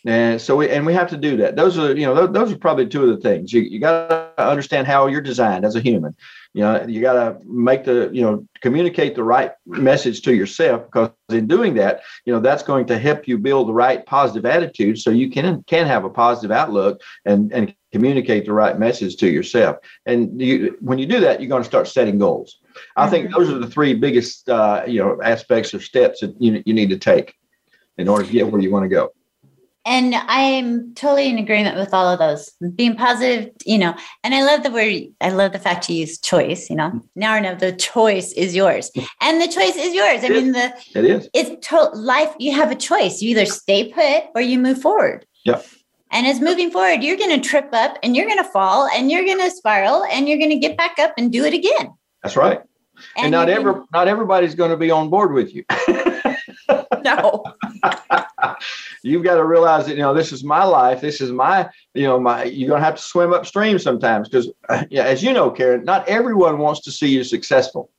And 0.04 0.40
so, 0.40 0.56
we, 0.56 0.68
and 0.68 0.84
we 0.84 0.94
have 0.94 1.08
to 1.10 1.16
do 1.16 1.36
that. 1.36 1.54
Those 1.54 1.78
are, 1.78 1.94
you 1.96 2.04
know, 2.04 2.14
those, 2.14 2.32
those 2.32 2.52
are 2.52 2.58
probably 2.58 2.88
two 2.88 3.04
of 3.04 3.08
the 3.10 3.28
things. 3.28 3.52
You, 3.52 3.62
you 3.62 3.78
got 3.78 4.08
to 4.08 4.48
understand 4.48 4.88
how 4.88 5.06
you're 5.06 5.20
designed 5.20 5.64
as 5.64 5.76
a 5.76 5.80
human. 5.80 6.16
You 6.54 6.62
know, 6.62 6.84
you 6.86 7.00
got 7.00 7.12
to 7.12 7.38
make 7.46 7.84
the, 7.84 8.10
you 8.12 8.20
know, 8.20 8.44
communicate 8.62 9.14
the 9.14 9.22
right 9.22 9.52
message 9.64 10.22
to 10.22 10.34
yourself 10.34 10.84
because 10.86 11.10
in 11.28 11.46
doing 11.46 11.74
that, 11.74 12.02
you 12.24 12.32
know, 12.32 12.40
that's 12.40 12.64
going 12.64 12.86
to 12.86 12.98
help 12.98 13.28
you 13.28 13.38
build 13.38 13.68
the 13.68 13.72
right 13.72 14.04
positive 14.04 14.44
attitude 14.44 14.98
so 14.98 15.10
you 15.10 15.30
can 15.30 15.62
can 15.64 15.86
have 15.86 16.04
a 16.04 16.10
positive 16.10 16.50
outlook 16.50 17.00
and 17.24 17.52
and 17.52 17.74
communicate 17.92 18.44
the 18.44 18.52
right 18.52 18.78
message 18.78 19.16
to 19.16 19.30
yourself. 19.30 19.76
And 20.04 20.40
you, 20.40 20.76
when 20.80 20.98
you 20.98 21.06
do 21.06 21.20
that, 21.20 21.40
you're 21.40 21.48
going 21.48 21.62
to 21.62 21.68
start 21.68 21.86
setting 21.86 22.18
goals. 22.18 22.58
I 22.96 23.08
think 23.08 23.32
those 23.32 23.50
are 23.50 23.58
the 23.58 23.66
three 23.66 23.94
biggest, 23.94 24.48
uh, 24.48 24.84
you 24.86 25.00
know, 25.00 25.20
aspects 25.22 25.74
or 25.74 25.80
steps 25.80 26.20
that 26.20 26.34
you, 26.40 26.62
you 26.66 26.74
need 26.74 26.90
to 26.90 26.98
take 26.98 27.34
in 27.98 28.08
order 28.08 28.24
to 28.24 28.32
get 28.32 28.50
where 28.50 28.60
you 28.60 28.70
want 28.70 28.84
to 28.84 28.88
go 28.88 29.12
and 29.84 30.14
I'm 30.14 30.94
totally 30.94 31.28
in 31.28 31.38
agreement 31.38 31.76
with 31.76 31.92
all 31.92 32.08
of 32.08 32.18
those. 32.18 32.50
Being 32.74 32.96
positive, 32.96 33.50
you 33.64 33.78
know, 33.78 33.94
and 34.22 34.34
I 34.34 34.42
love 34.42 34.62
the 34.62 34.70
word, 34.70 35.12
I 35.20 35.30
love 35.30 35.52
the 35.52 35.58
fact 35.58 35.88
you 35.88 35.96
use 35.96 36.18
choice, 36.18 36.70
you 36.70 36.76
know. 36.76 37.00
Now 37.16 37.32
I 37.32 37.40
know 37.40 37.54
the 37.54 37.72
choice 37.72 38.32
is 38.32 38.54
yours. 38.54 38.90
And 39.20 39.40
the 39.40 39.48
choice 39.48 39.76
is 39.76 39.94
yours. 39.94 40.24
I 40.24 40.28
mean, 40.28 40.52
the 40.52 40.72
it 40.94 41.04
is 41.04 41.28
it's 41.34 41.68
to, 41.68 41.84
life, 41.94 42.32
you 42.38 42.52
have 42.54 42.70
a 42.70 42.76
choice. 42.76 43.20
You 43.20 43.30
either 43.30 43.46
stay 43.46 43.92
put 43.92 44.24
or 44.34 44.40
you 44.40 44.58
move 44.58 44.80
forward. 44.80 45.26
Yeah. 45.44 45.62
And 46.10 46.26
as 46.26 46.40
moving 46.40 46.70
forward, 46.70 47.02
you're 47.02 47.16
going 47.16 47.40
to 47.40 47.48
trip 47.48 47.70
up 47.72 47.98
and 48.02 48.14
you're 48.14 48.26
going 48.26 48.38
to 48.38 48.44
fall 48.44 48.86
and 48.94 49.10
you're 49.10 49.24
going 49.24 49.40
to 49.40 49.50
spiral 49.50 50.04
and 50.04 50.28
you're 50.28 50.38
going 50.38 50.50
to 50.50 50.58
get 50.58 50.76
back 50.76 50.98
up 50.98 51.14
and 51.16 51.32
do 51.32 51.44
it 51.44 51.54
again. 51.54 51.92
That's 52.22 52.36
right. 52.36 52.60
And, 53.16 53.26
and 53.26 53.32
not 53.32 53.48
every 53.48 53.74
not 53.92 54.08
everybody's 54.08 54.54
going 54.54 54.70
to 54.70 54.76
be 54.76 54.90
on 54.90 55.10
board 55.10 55.32
with 55.32 55.54
you. 55.54 55.64
no. 57.04 57.44
You've 59.02 59.24
got 59.24 59.36
to 59.36 59.44
realize 59.44 59.86
that 59.86 59.96
you 59.96 60.02
know 60.02 60.14
this 60.14 60.32
is 60.32 60.44
my 60.44 60.62
life. 60.64 61.00
This 61.00 61.20
is 61.20 61.32
my 61.32 61.68
you 61.94 62.04
know 62.04 62.20
my. 62.20 62.44
You're 62.44 62.68
gonna 62.68 62.84
have 62.84 62.96
to 62.96 63.02
swim 63.02 63.32
upstream 63.32 63.78
sometimes 63.78 64.28
because 64.28 64.50
yeah, 64.90 65.04
as 65.04 65.22
you 65.22 65.32
know, 65.32 65.50
Karen, 65.50 65.84
not 65.84 66.08
everyone 66.08 66.58
wants 66.58 66.82
to 66.82 66.92
see 66.92 67.08
you 67.08 67.24
successful. 67.24 67.90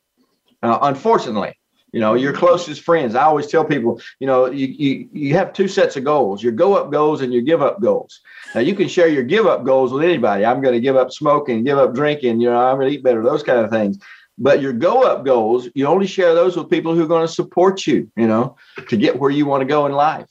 Uh, 0.62 0.80
unfortunately, 0.84 1.58
you 1.94 2.00
know 2.00 2.16
your 2.16 2.34
closest 2.34 2.82
friends. 2.82 3.16
I 3.16 3.24
always 3.24 3.48
tell 3.48 3.64
people, 3.64 4.02
you 4.20 4.28
know, 4.28 4.48
you, 4.48 4.68
you 4.68 5.10
you 5.14 5.34
have 5.36 5.54
two 5.54 5.68
sets 5.68 5.96
of 5.96 6.04
goals: 6.04 6.44
your 6.44 6.52
go 6.52 6.74
up 6.76 6.92
goals 6.92 7.22
and 7.22 7.32
your 7.32 7.44
give 7.44 7.62
up 7.62 7.80
goals. 7.80 8.20
Now 8.54 8.62
you 8.62 8.76
can 8.76 8.88
share 8.88 9.08
your 9.08 9.24
give 9.24 9.46
up 9.46 9.64
goals 9.64 9.94
with 9.94 10.04
anybody. 10.04 10.44
I'm 10.44 10.62
going 10.62 10.74
to 10.74 10.82
give 10.82 10.98
up 10.98 11.12
smoking, 11.12 11.64
give 11.64 11.78
up 11.78 11.94
drinking. 11.94 12.42
You 12.42 12.50
know, 12.50 12.58
I'm 12.58 12.78
going 12.78 12.90
to 12.90 12.98
eat 12.98 13.04
better. 13.04 13.22
Those 13.24 13.44
kind 13.44 13.60
of 13.60 13.70
things. 13.70 14.00
But 14.40 14.62
your 14.62 14.74
go 14.74 15.04
up 15.04 15.24
goals, 15.24 15.70
you 15.76 15.86
only 15.86 16.08
share 16.08 16.34
those 16.34 16.58
with 16.58 16.70
people 16.70 16.96
who 16.96 17.04
are 17.04 17.08
going 17.08 17.28
to 17.28 17.32
support 17.32 17.86
you, 17.86 18.12
you 18.18 18.28
know, 18.28 18.58
to 18.90 18.98
get 18.98 19.20
where 19.20 19.30
you 19.30 19.46
want 19.46 19.62
to 19.62 19.66
go 19.66 19.86
in 19.86 19.92
life. 19.92 20.28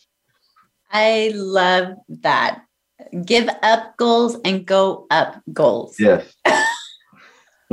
I 0.91 1.31
love 1.35 1.95
that. 2.09 2.63
Give 3.25 3.49
up 3.63 3.97
goals 3.97 4.37
and 4.45 4.67
go 4.67 5.07
up 5.11 5.41
goals. 5.53 5.95
Yes. 6.01 6.35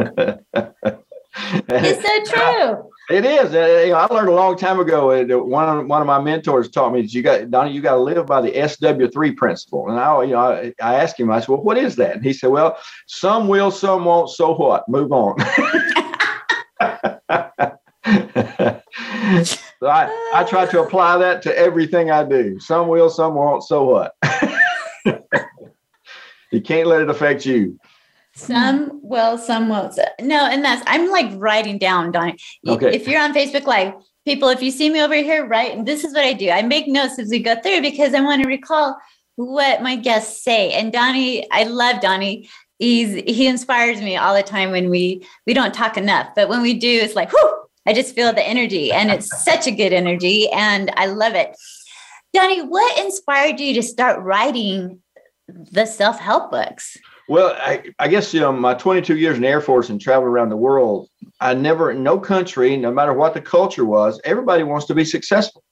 it's 1.68 2.08
so 2.08 2.36
true. 2.36 2.90
It 3.10 3.26
is. 3.26 3.56
Uh, 3.56 3.96
I 3.96 4.14
learned 4.14 4.30
a 4.30 4.34
long 4.34 4.56
time 4.56 4.80
ago. 4.80 5.10
Uh, 5.10 5.26
one 5.40 5.80
of 5.80 5.88
one 5.88 6.00
of 6.00 6.06
my 6.06 6.22
mentors 6.22 6.70
taught 6.70 6.94
me 6.94 7.02
that 7.02 7.12
you 7.12 7.24
got 7.24 7.50
Donnie, 7.50 7.72
you 7.72 7.82
got 7.82 7.96
to 7.96 8.02
live 8.02 8.28
by 8.28 8.40
the 8.40 8.68
SW 8.68 9.12
three 9.12 9.32
principle. 9.32 9.90
And 9.90 10.00
I, 10.00 10.24
you 10.24 10.34
know, 10.34 10.40
I, 10.40 10.74
I, 10.80 10.94
asked 10.94 11.20
him. 11.20 11.32
I 11.32 11.40
said, 11.40 11.50
"Well, 11.50 11.64
what 11.64 11.80
is 11.80 11.96
that?" 11.96 12.18
And 12.18 12.24
he 12.24 12.34
said, 12.34 12.52
"Well, 12.52 12.78
some 13.08 13.48
will, 13.48 13.72
some 13.72 14.06
won't. 14.06 14.30
So 14.30 14.54
what? 14.56 14.88
Move 14.88 15.12
on." 15.12 15.40
so 19.44 19.88
I, 19.88 20.32
I 20.36 20.44
try 20.48 20.68
to 20.68 20.84
apply 20.84 21.18
that 21.18 21.42
to 21.44 21.58
everything 21.58 22.12
I 22.12 22.24
do. 22.24 22.60
Some 22.60 22.90
will, 22.90 23.10
some 23.10 23.34
won't. 23.34 23.64
So 23.64 23.86
what? 23.86 24.14
you 26.52 26.62
can't 26.62 26.88
let 26.88 27.02
it 27.02 27.10
affect 27.10 27.44
you. 27.44 27.80
Some 28.40 29.00
will, 29.04 29.38
some 29.38 29.70
won't. 29.70 30.00
No, 30.22 30.46
and 30.46 30.64
that's 30.64 30.84
I'm 30.88 31.10
like 31.10 31.32
writing 31.36 31.78
down, 31.78 32.12
Donnie. 32.12 32.38
Okay. 32.68 32.96
If 32.96 33.08
you're 33.08 33.22
on 33.22 33.34
Facebook 33.34 33.66
Live, 33.66 33.94
people, 34.26 34.50
if 34.50 34.62
you 34.62 34.72
see 34.72 34.90
me 34.90 35.02
over 35.02 35.16
here, 35.16 35.46
right, 35.46 35.76
and 35.76 35.88
this 35.88 36.04
is 36.04 36.14
what 36.14 36.24
I 36.24 36.34
do. 36.34 36.50
I 36.50 36.62
make 36.62 36.88
notes 36.88 37.20
as 37.20 37.30
we 37.30 37.40
go 37.40 37.60
through 37.62 37.82
because 37.82 38.14
I 38.14 38.22
want 38.22 38.42
to 38.42 38.48
recall 38.48 38.98
what 39.36 39.82
my 39.82 39.96
guests 39.96 40.44
say. 40.44 40.72
And 40.72 40.92
Donnie, 40.94 41.50
I 41.52 41.64
love 41.64 42.02
Donnie. 42.02 42.50
He's 42.78 43.14
he 43.14 43.48
inspires 43.48 44.00
me 44.00 44.16
all 44.16 44.34
the 44.34 44.44
time 44.44 44.72
when 44.72 44.90
we 44.90 45.26
we 45.46 45.54
don't 45.54 45.74
talk 45.74 45.98
enough, 45.98 46.30
but 46.36 46.48
when 46.48 46.62
we 46.62 46.74
do, 46.74 46.90
it's 46.90 47.16
like, 47.16 47.32
whoo, 47.34 47.50
I 47.86 47.94
just 47.94 48.16
feel 48.16 48.32
the 48.32 48.48
energy, 48.48 48.92
and 48.92 49.12
it's 49.12 49.44
such 49.44 49.68
a 49.68 49.72
good 49.72 49.92
energy, 49.94 50.50
and 50.50 50.92
I 50.96 51.08
love 51.08 51.36
it. 51.36 51.56
Donnie, 52.34 52.62
what 52.62 53.00
inspired 53.00 53.60
you 53.60 53.74
to 53.74 53.84
start 53.84 54.24
writing 54.24 55.02
the 55.48 55.86
self 55.86 56.20
help 56.20 56.52
books? 56.52 56.98
Well, 57.30 57.56
I, 57.60 57.84
I, 58.00 58.08
guess 58.08 58.34
you 58.34 58.40
know 58.40 58.52
my 58.52 58.74
22 58.74 59.16
years 59.16 59.36
in 59.36 59.44
the 59.44 59.48
Air 59.48 59.62
Force 59.62 59.90
and 59.90 60.02
travel 60.02 60.28
around 60.28 60.50
the 60.50 60.58
world. 60.58 61.10
I 61.40 61.54
never, 61.54 61.92
in 61.92 62.02
no 62.02 62.20
country, 62.20 62.76
no 62.76 62.92
matter 62.92 63.14
what 63.14 63.36
the 63.36 63.42
culture 63.42 63.86
was, 63.86 64.20
everybody 64.24 64.64
wants 64.64 64.88
to 64.88 64.96
be 64.96 65.06
successful, 65.06 65.64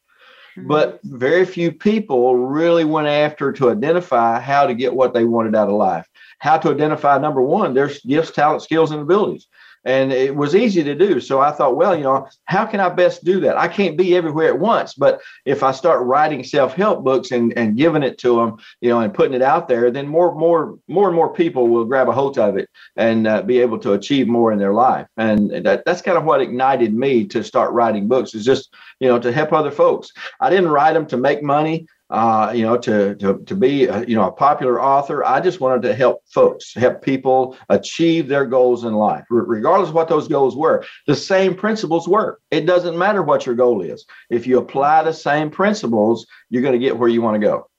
mm-hmm. 0.55 0.67
but 0.67 0.99
very 1.03 1.47
few 1.47 1.71
people 1.71 2.37
really 2.37 2.85
went 2.85 3.07
after 3.07 3.51
to 3.53 3.71
identify 3.71 4.39
how 4.39 4.67
to 4.67 4.75
get 4.75 4.93
what 4.93 5.15
they 5.15 5.25
wanted 5.25 5.55
out 5.55 5.67
of 5.67 5.73
life. 5.73 6.07
How 6.37 6.59
to 6.59 6.69
identify 6.69 7.17
number 7.17 7.41
one, 7.41 7.73
their 7.73 7.89
gifts, 8.05 8.29
talent, 8.29 8.61
skills, 8.61 8.91
and 8.91 9.01
abilities 9.01 9.47
and 9.87 10.11
it 10.11 10.35
was 10.35 10.53
easy 10.53 10.83
to 10.83 10.93
do. 10.93 11.21
So 11.21 11.39
I 11.39 11.51
thought, 11.51 11.77
well, 11.77 11.95
you 11.95 12.03
know, 12.03 12.27
how 12.43 12.65
can 12.65 12.81
I 12.81 12.89
best 12.89 13.23
do 13.23 13.39
that? 13.39 13.57
I 13.57 13.69
can't 13.69 13.97
be 13.97 14.17
everywhere 14.17 14.49
at 14.49 14.59
once, 14.59 14.93
but 14.93 15.21
if 15.45 15.63
I 15.63 15.71
start 15.71 16.05
writing 16.05 16.43
self-help 16.43 17.05
books 17.05 17.31
and, 17.31 17.57
and 17.57 17.77
giving 17.77 18.03
it 18.03 18.17
to 18.19 18.35
them, 18.35 18.57
you 18.81 18.89
know, 18.89 18.99
and 18.99 19.13
putting 19.13 19.33
it 19.33 19.41
out 19.41 19.69
there, 19.69 19.89
then 19.89 20.05
more, 20.05 20.35
more, 20.35 20.77
more 20.89 21.07
and 21.07 21.15
more 21.15 21.33
people 21.33 21.69
will 21.69 21.85
grab 21.85 22.09
a 22.09 22.11
hold 22.11 22.37
of 22.37 22.57
it 22.57 22.69
and 22.97 23.27
uh, 23.27 23.41
be 23.41 23.59
able 23.59 23.79
to 23.79 23.93
achieve 23.93 24.27
more 24.27 24.51
in 24.51 24.59
their 24.59 24.73
life. 24.73 25.07
And 25.15 25.65
that, 25.65 25.85
that's 25.85 26.01
kind 26.01 26.17
of 26.17 26.25
what 26.25 26.41
ignited 26.41 26.93
me 26.93 27.25
to 27.27 27.41
start 27.41 27.71
writing 27.71 28.09
books 28.09 28.35
is 28.35 28.43
just, 28.43 28.73
you 28.99 29.07
know, 29.07 29.19
to 29.19 29.31
help 29.31 29.53
other 29.53 29.71
folks. 29.71 30.11
I 30.41 30.49
didn't 30.49 30.69
write 30.69 30.93
them 30.93 31.07
to 31.07 31.17
make 31.17 31.41
money 31.41 31.87
uh, 32.09 32.53
you 32.55 32.63
know, 32.63 32.77
to 32.77 33.15
to 33.15 33.39
to 33.39 33.55
be 33.55 33.85
a, 33.85 34.05
you 34.05 34.15
know 34.15 34.27
a 34.27 34.31
popular 34.31 34.81
author. 34.81 35.25
I 35.25 35.41
just 35.41 35.59
wanted 35.59 35.81
to 35.83 35.95
help 35.95 36.21
folks, 36.27 36.73
help 36.73 37.01
people 37.01 37.57
achieve 37.69 38.27
their 38.27 38.45
goals 38.45 38.85
in 38.85 38.93
life, 38.93 39.25
R- 39.31 39.45
regardless 39.45 39.89
of 39.89 39.95
what 39.95 40.07
those 40.07 40.27
goals 40.27 40.55
were. 40.55 40.85
The 41.05 41.15
same 41.15 41.53
principles 41.53 42.07
work. 42.07 42.41
It 42.49 42.65
doesn't 42.65 42.97
matter 42.97 43.23
what 43.23 43.45
your 43.45 43.55
goal 43.55 43.81
is. 43.81 44.05
If 44.29 44.47
you 44.47 44.57
apply 44.57 45.03
the 45.03 45.13
same 45.13 45.49
principles, 45.49 46.25
you're 46.49 46.61
going 46.61 46.79
to 46.79 46.79
get 46.79 46.97
where 46.97 47.09
you 47.09 47.21
want 47.21 47.35
to 47.35 47.45
go. 47.45 47.69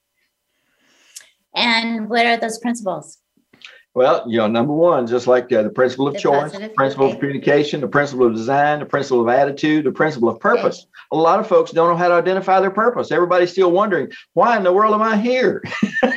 And 1.54 2.08
what 2.08 2.26
are 2.26 2.36
those 2.36 2.58
principles? 2.58 3.18
Well, 3.94 4.24
you 4.28 4.38
know, 4.38 4.46
number 4.46 4.72
one, 4.72 5.06
just 5.06 5.26
like 5.26 5.50
uh, 5.52 5.62
the 5.62 5.70
principle 5.70 6.06
of 6.06 6.14
the 6.14 6.20
choice, 6.20 6.52
the 6.52 6.68
principle 6.68 7.06
okay. 7.06 7.14
of 7.14 7.20
communication, 7.20 7.80
the 7.80 7.88
principle 7.88 8.26
of 8.26 8.34
design, 8.34 8.80
the 8.80 8.86
principle 8.86 9.22
of 9.22 9.28
attitude, 9.28 9.84
the 9.84 9.92
principle 9.92 10.28
of 10.28 10.38
purpose. 10.38 10.80
Okay. 10.80 10.88
A 11.12 11.16
lot 11.16 11.40
of 11.40 11.48
folks 11.48 11.72
don't 11.72 11.88
know 11.88 11.96
how 11.96 12.08
to 12.08 12.14
identify 12.14 12.60
their 12.60 12.70
purpose. 12.70 13.10
Everybody's 13.10 13.50
still 13.50 13.72
wondering, 13.72 14.12
why 14.34 14.56
in 14.56 14.62
the 14.62 14.72
world 14.72 14.94
am 14.94 15.02
I 15.02 15.16
here? 15.16 15.62
you 15.82 16.10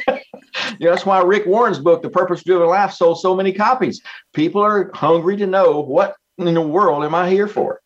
know, 0.81 0.91
that's 0.91 1.05
why 1.05 1.21
Rick 1.21 1.45
Warren's 1.47 1.79
book, 1.79 2.01
The 2.01 2.09
Purpose 2.09 2.43
Driven 2.43 2.67
Life, 2.67 2.91
sold 2.91 3.19
so 3.19 3.35
many 3.35 3.53
copies. 3.53 4.01
People 4.33 4.61
are 4.61 4.91
hungry 4.93 5.37
to 5.37 5.47
know 5.47 5.79
what 5.79 6.15
in 6.37 6.53
the 6.53 6.61
world 6.61 7.03
am 7.03 7.15
I 7.15 7.29
here 7.29 7.47
for? 7.47 7.81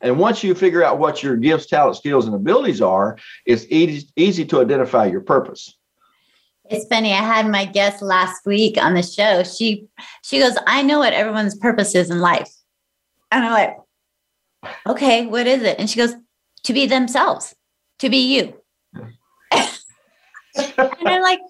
And 0.00 0.18
once 0.18 0.42
you 0.42 0.54
figure 0.54 0.82
out 0.82 0.98
what 0.98 1.22
your 1.22 1.36
gifts, 1.36 1.66
talents, 1.66 1.98
skills, 1.98 2.26
and 2.26 2.34
abilities 2.34 2.80
are, 2.80 3.18
it's 3.46 3.66
easy, 3.68 4.08
easy 4.16 4.44
to 4.46 4.60
identify 4.60 5.06
your 5.06 5.20
purpose. 5.20 5.76
It's 6.70 6.86
funny. 6.86 7.12
I 7.12 7.16
had 7.16 7.48
my 7.48 7.64
guest 7.64 8.00
last 8.00 8.46
week 8.46 8.78
on 8.78 8.94
the 8.94 9.02
show. 9.02 9.42
She 9.42 9.88
she 10.22 10.38
goes, 10.38 10.56
I 10.66 10.82
know 10.82 11.00
what 11.00 11.12
everyone's 11.12 11.56
purpose 11.56 11.96
is 11.96 12.10
in 12.10 12.20
life. 12.20 12.48
And 13.32 13.44
I'm 13.44 13.52
like, 13.52 13.76
okay, 14.86 15.26
what 15.26 15.48
is 15.48 15.62
it? 15.62 15.78
And 15.80 15.90
she 15.90 15.98
goes, 15.98 16.14
to 16.64 16.72
be 16.72 16.86
themselves, 16.86 17.54
to 17.98 18.08
be 18.08 18.36
you. 18.36 18.54
and 19.52 19.68
I'm 21.06 21.22
like, 21.22 21.40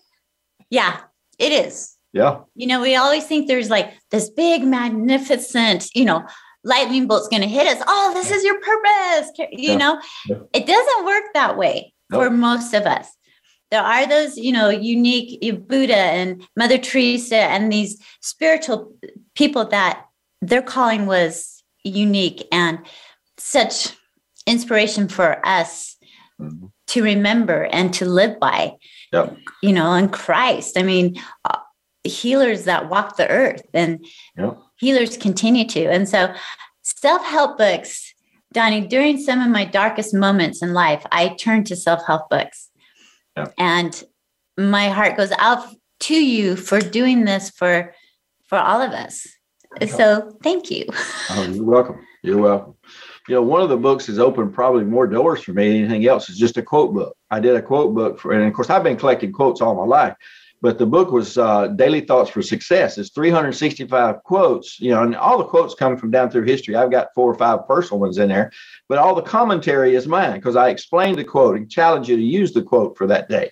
yeah, 0.70 1.00
it 1.38 1.52
is. 1.52 1.96
Yeah. 2.12 2.40
You 2.54 2.66
know, 2.66 2.80
we 2.80 2.96
always 2.96 3.26
think 3.26 3.46
there's 3.46 3.70
like 3.70 3.92
this 4.10 4.30
big, 4.30 4.64
magnificent, 4.64 5.88
you 5.94 6.04
know, 6.06 6.24
lightning 6.64 7.06
bolt's 7.06 7.28
going 7.28 7.42
to 7.42 7.48
hit 7.48 7.66
us. 7.66 7.82
Oh, 7.86 8.12
this 8.14 8.30
is 8.30 8.42
your 8.42 8.58
purpose. 8.60 9.32
You 9.52 9.72
yeah. 9.72 9.76
know, 9.76 10.00
yeah. 10.26 10.36
it 10.54 10.66
doesn't 10.66 11.04
work 11.04 11.24
that 11.34 11.56
way 11.56 11.92
nope. 12.10 12.22
for 12.22 12.30
most 12.30 12.74
of 12.74 12.84
us 12.84 13.10
there 13.70 13.82
are 13.82 14.06
those 14.06 14.36
you 14.36 14.52
know 14.52 14.68
unique 14.68 15.40
buddha 15.66 15.96
and 15.96 16.46
mother 16.56 16.78
teresa 16.78 17.36
and 17.36 17.72
these 17.72 18.00
spiritual 18.20 18.92
people 19.34 19.64
that 19.64 20.04
their 20.42 20.62
calling 20.62 21.06
was 21.06 21.62
unique 21.84 22.46
and 22.52 22.78
such 23.38 23.96
inspiration 24.46 25.08
for 25.08 25.44
us 25.46 25.96
mm-hmm. 26.40 26.66
to 26.88 27.02
remember 27.02 27.64
and 27.72 27.94
to 27.94 28.04
live 28.04 28.38
by 28.40 28.72
yep. 29.12 29.36
you 29.62 29.72
know 29.72 29.92
and 29.92 30.12
christ 30.12 30.76
i 30.76 30.82
mean 30.82 31.16
uh, 31.44 31.58
healers 32.04 32.64
that 32.64 32.88
walk 32.88 33.16
the 33.16 33.28
earth 33.28 33.62
and 33.74 34.04
yep. 34.36 34.58
healers 34.76 35.16
continue 35.16 35.66
to 35.66 35.84
and 35.86 36.08
so 36.08 36.32
self-help 36.82 37.58
books 37.58 38.14
donnie 38.52 38.86
during 38.86 39.18
some 39.18 39.40
of 39.40 39.48
my 39.48 39.64
darkest 39.64 40.14
moments 40.14 40.62
in 40.62 40.72
life 40.72 41.04
i 41.12 41.28
turned 41.28 41.66
to 41.66 41.76
self-help 41.76 42.28
books 42.30 42.69
yeah. 43.46 43.52
And 43.58 44.02
my 44.56 44.88
heart 44.88 45.16
goes 45.16 45.32
out 45.38 45.66
to 46.00 46.14
you 46.14 46.56
for 46.56 46.80
doing 46.80 47.24
this 47.24 47.50
for 47.50 47.94
for 48.46 48.58
all 48.58 48.80
of 48.80 48.92
us. 48.92 49.26
So 49.88 50.36
thank 50.42 50.70
you. 50.70 50.86
Oh, 51.32 51.44
you're 51.44 51.64
welcome. 51.64 52.04
You're 52.24 52.38
welcome. 52.38 52.74
You 53.28 53.36
know, 53.36 53.42
one 53.42 53.62
of 53.62 53.68
the 53.68 53.76
books 53.76 54.06
has 54.08 54.18
opened 54.18 54.52
probably 54.52 54.82
more 54.82 55.06
doors 55.06 55.42
for 55.42 55.52
me 55.52 55.68
than 55.68 55.82
anything 55.82 56.06
else. 56.08 56.28
Is 56.28 56.36
just 56.36 56.56
a 56.56 56.62
quote 56.62 56.92
book. 56.92 57.16
I 57.30 57.38
did 57.38 57.54
a 57.54 57.62
quote 57.62 57.94
book 57.94 58.18
for, 58.18 58.32
and 58.32 58.44
of 58.44 58.52
course, 58.52 58.68
I've 58.68 58.82
been 58.82 58.96
collecting 58.96 59.30
quotes 59.30 59.60
all 59.60 59.76
my 59.76 59.84
life. 59.84 60.16
But 60.62 60.78
the 60.78 60.86
book 60.86 61.10
was 61.10 61.38
uh, 61.38 61.68
Daily 61.68 62.02
Thoughts 62.02 62.30
for 62.30 62.42
Success. 62.42 62.98
It's 62.98 63.10
365 63.10 64.22
quotes, 64.24 64.78
you 64.78 64.90
know, 64.90 65.02
and 65.02 65.16
all 65.16 65.38
the 65.38 65.44
quotes 65.44 65.74
come 65.74 65.96
from 65.96 66.10
down 66.10 66.30
through 66.30 66.44
history. 66.44 66.76
I've 66.76 66.90
got 66.90 67.14
four 67.14 67.30
or 67.30 67.34
five 67.34 67.66
personal 67.66 68.00
ones 68.00 68.18
in 68.18 68.28
there, 68.28 68.52
but 68.88 68.98
all 68.98 69.14
the 69.14 69.22
commentary 69.22 69.94
is 69.94 70.06
mine 70.06 70.34
because 70.34 70.56
I 70.56 70.68
explained 70.68 71.18
the 71.18 71.24
quote 71.24 71.56
and 71.56 71.70
challenge 71.70 72.08
you 72.08 72.16
to 72.16 72.22
use 72.22 72.52
the 72.52 72.62
quote 72.62 72.98
for 72.98 73.06
that 73.06 73.28
day. 73.28 73.50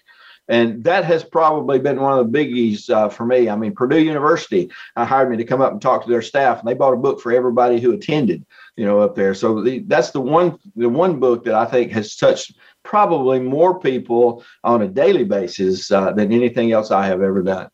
And 0.49 0.83
that 0.85 1.05
has 1.05 1.23
probably 1.23 1.79
been 1.79 2.01
one 2.01 2.19
of 2.19 2.33
the 2.33 2.39
biggies 2.39 2.89
uh, 2.89 3.11
for 3.11 3.27
me. 3.27 3.51
I 3.51 3.57
mean, 3.57 3.75
Purdue 3.75 4.01
University 4.01 4.71
uh, 4.97 5.05
hired 5.05 5.31
me 5.31 5.37
to 5.37 5.45
come 5.45 5.61
up 5.61 5.73
and 5.73 5.81
talk 5.81 6.03
to 6.03 6.11
their 6.11 6.23
staff, 6.23 6.59
and 6.59 6.67
they 6.67 6.73
bought 6.73 6.95
a 6.95 6.99
book 6.99 7.21
for 7.21 7.33
everybody 7.33 7.79
who 7.81 7.93
attended, 7.93 8.47
you 8.75 8.87
know, 8.87 9.01
up 9.01 9.15
there. 9.15 9.35
So 9.35 9.63
the, 9.63 9.81
that's 9.81 10.11
the 10.11 10.23
one 10.23 10.59
the 10.75 10.89
one 10.89 11.21
book 11.21 11.45
that 11.45 11.55
I 11.55 11.67
think 11.67 11.93
has 11.93 12.17
touched 12.17 12.57
probably 12.89 13.39
more 13.39 13.79
people 13.79 14.43
on 14.65 14.81
a 14.81 14.89
daily 14.89 15.25
basis 15.25 15.91
uh, 15.91 16.11
than 16.13 16.33
anything 16.33 16.73
else 16.73 16.91
I 16.91 17.07
have 17.07 17.21
ever 17.21 17.43
done. 17.43 17.69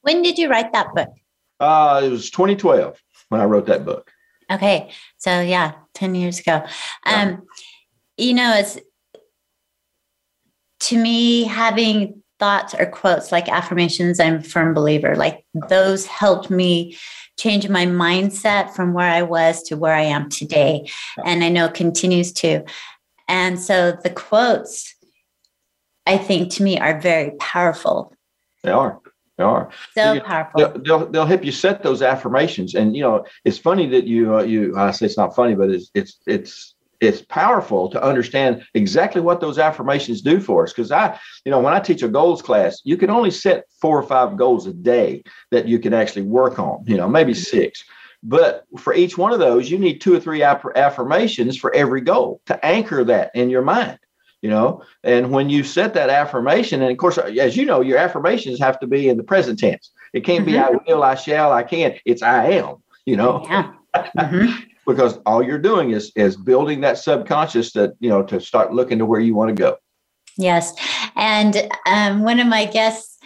When 0.00 0.22
did 0.22 0.38
you 0.38 0.48
write 0.48 0.72
that 0.72 0.94
book? 0.94 1.10
Uh, 1.60 2.00
it 2.02 2.08
was 2.08 2.30
2012 2.30 2.98
when 3.28 3.42
I 3.42 3.44
wrote 3.44 3.66
that 3.66 3.84
book. 3.84 4.10
Okay, 4.50 4.90
so 5.18 5.42
yeah, 5.42 5.72
10 5.92 6.14
years 6.14 6.40
ago. 6.40 6.64
Um, 7.04 7.28
yeah. 7.28 7.36
You 8.16 8.34
know, 8.34 8.54
it's 8.56 8.78
to 10.80 10.96
me, 10.96 11.44
having 11.44 12.22
thoughts 12.38 12.74
or 12.74 12.86
quotes 12.86 13.30
like 13.30 13.50
affirmations, 13.50 14.18
I'm 14.18 14.36
a 14.36 14.42
firm 14.42 14.72
believer. 14.72 15.16
Like 15.16 15.44
those 15.68 16.06
helped 16.06 16.48
me 16.48 16.96
change 17.38 17.68
my 17.68 17.84
mindset 17.84 18.70
from 18.74 18.94
where 18.94 19.10
I 19.10 19.20
was 19.20 19.62
to 19.64 19.76
where 19.76 19.94
I 19.94 20.02
am 20.02 20.30
today. 20.30 20.88
And 21.26 21.44
I 21.44 21.50
know 21.50 21.68
continues 21.68 22.32
to. 22.34 22.64
And 23.30 23.60
so 23.60 23.92
the 23.92 24.10
quotes, 24.10 24.92
I 26.04 26.18
think 26.18 26.52
to 26.54 26.64
me, 26.64 26.80
are 26.80 27.00
very 27.00 27.30
powerful. 27.38 28.12
They 28.64 28.72
are. 28.72 28.98
They 29.38 29.44
are 29.44 29.70
so 29.94 30.14
you, 30.14 30.20
powerful. 30.20 30.58
They'll, 30.58 30.82
they'll, 30.82 31.06
they'll 31.10 31.26
help 31.26 31.44
you 31.44 31.52
set 31.52 31.84
those 31.84 32.02
affirmations, 32.02 32.74
and 32.74 32.94
you 32.94 33.02
know 33.02 33.24
it's 33.44 33.56
funny 33.56 33.88
that 33.90 34.06
you 34.06 34.34
uh, 34.34 34.42
you 34.42 34.76
I 34.76 34.90
say 34.90 35.06
it's 35.06 35.16
not 35.16 35.34
funny, 35.34 35.54
but 35.54 35.70
it's 35.70 35.90
it's 35.94 36.18
it's 36.26 36.74
it's 37.00 37.22
powerful 37.22 37.88
to 37.90 38.02
understand 38.02 38.64
exactly 38.74 39.20
what 39.22 39.40
those 39.40 39.58
affirmations 39.58 40.20
do 40.20 40.40
for 40.40 40.64
us. 40.64 40.72
Because 40.72 40.90
I, 40.90 41.18
you 41.44 41.52
know, 41.52 41.60
when 41.60 41.72
I 41.72 41.78
teach 41.78 42.02
a 42.02 42.08
goals 42.08 42.42
class, 42.42 42.80
you 42.84 42.96
can 42.96 43.10
only 43.10 43.30
set 43.30 43.64
four 43.80 43.96
or 43.96 44.02
five 44.02 44.36
goals 44.36 44.66
a 44.66 44.74
day 44.74 45.22
that 45.52 45.68
you 45.68 45.78
can 45.78 45.94
actually 45.94 46.22
work 46.22 46.58
on. 46.58 46.84
You 46.84 46.96
know, 46.96 47.08
maybe 47.08 47.32
six. 47.32 47.84
But 48.22 48.66
for 48.78 48.92
each 48.92 49.16
one 49.16 49.32
of 49.32 49.38
those, 49.38 49.70
you 49.70 49.78
need 49.78 50.00
two 50.00 50.14
or 50.14 50.20
three 50.20 50.42
affirmations 50.42 51.56
for 51.56 51.74
every 51.74 52.02
goal 52.02 52.42
to 52.46 52.64
anchor 52.64 53.02
that 53.04 53.30
in 53.34 53.48
your 53.48 53.62
mind 53.62 53.98
you 54.42 54.48
know 54.48 54.82
and 55.04 55.30
when 55.30 55.50
you 55.50 55.62
set 55.62 55.94
that 55.94 56.10
affirmation 56.10 56.82
and 56.82 56.90
of 56.90 56.98
course 56.98 57.18
as 57.18 57.56
you 57.56 57.64
know 57.64 57.80
your 57.80 57.98
affirmations 57.98 58.58
have 58.58 58.78
to 58.80 58.86
be 58.86 59.08
in 59.08 59.16
the 59.16 59.22
present 59.22 59.58
tense 59.58 59.90
it 60.12 60.24
can't 60.24 60.46
mm-hmm. 60.46 60.52
be 60.52 60.58
i 60.58 60.70
will 60.86 61.02
i 61.02 61.14
shall 61.14 61.52
i 61.52 61.62
can 61.62 61.94
it's 62.04 62.22
i 62.22 62.46
am 62.46 62.76
you 63.06 63.16
know 63.16 63.42
yeah. 63.44 63.72
mm-hmm. 64.16 64.62
because 64.86 65.18
all 65.26 65.42
you're 65.42 65.58
doing 65.58 65.90
is 65.90 66.12
is 66.16 66.36
building 66.36 66.80
that 66.80 66.98
subconscious 66.98 67.72
that 67.72 67.94
you 68.00 68.08
know 68.08 68.22
to 68.22 68.40
start 68.40 68.72
looking 68.72 68.98
to 68.98 69.06
where 69.06 69.20
you 69.20 69.34
want 69.34 69.48
to 69.48 69.54
go 69.54 69.76
yes 70.36 70.74
and 71.16 71.68
um, 71.86 72.22
one 72.22 72.40
of 72.40 72.46
my 72.46 72.64
guests 72.64 73.18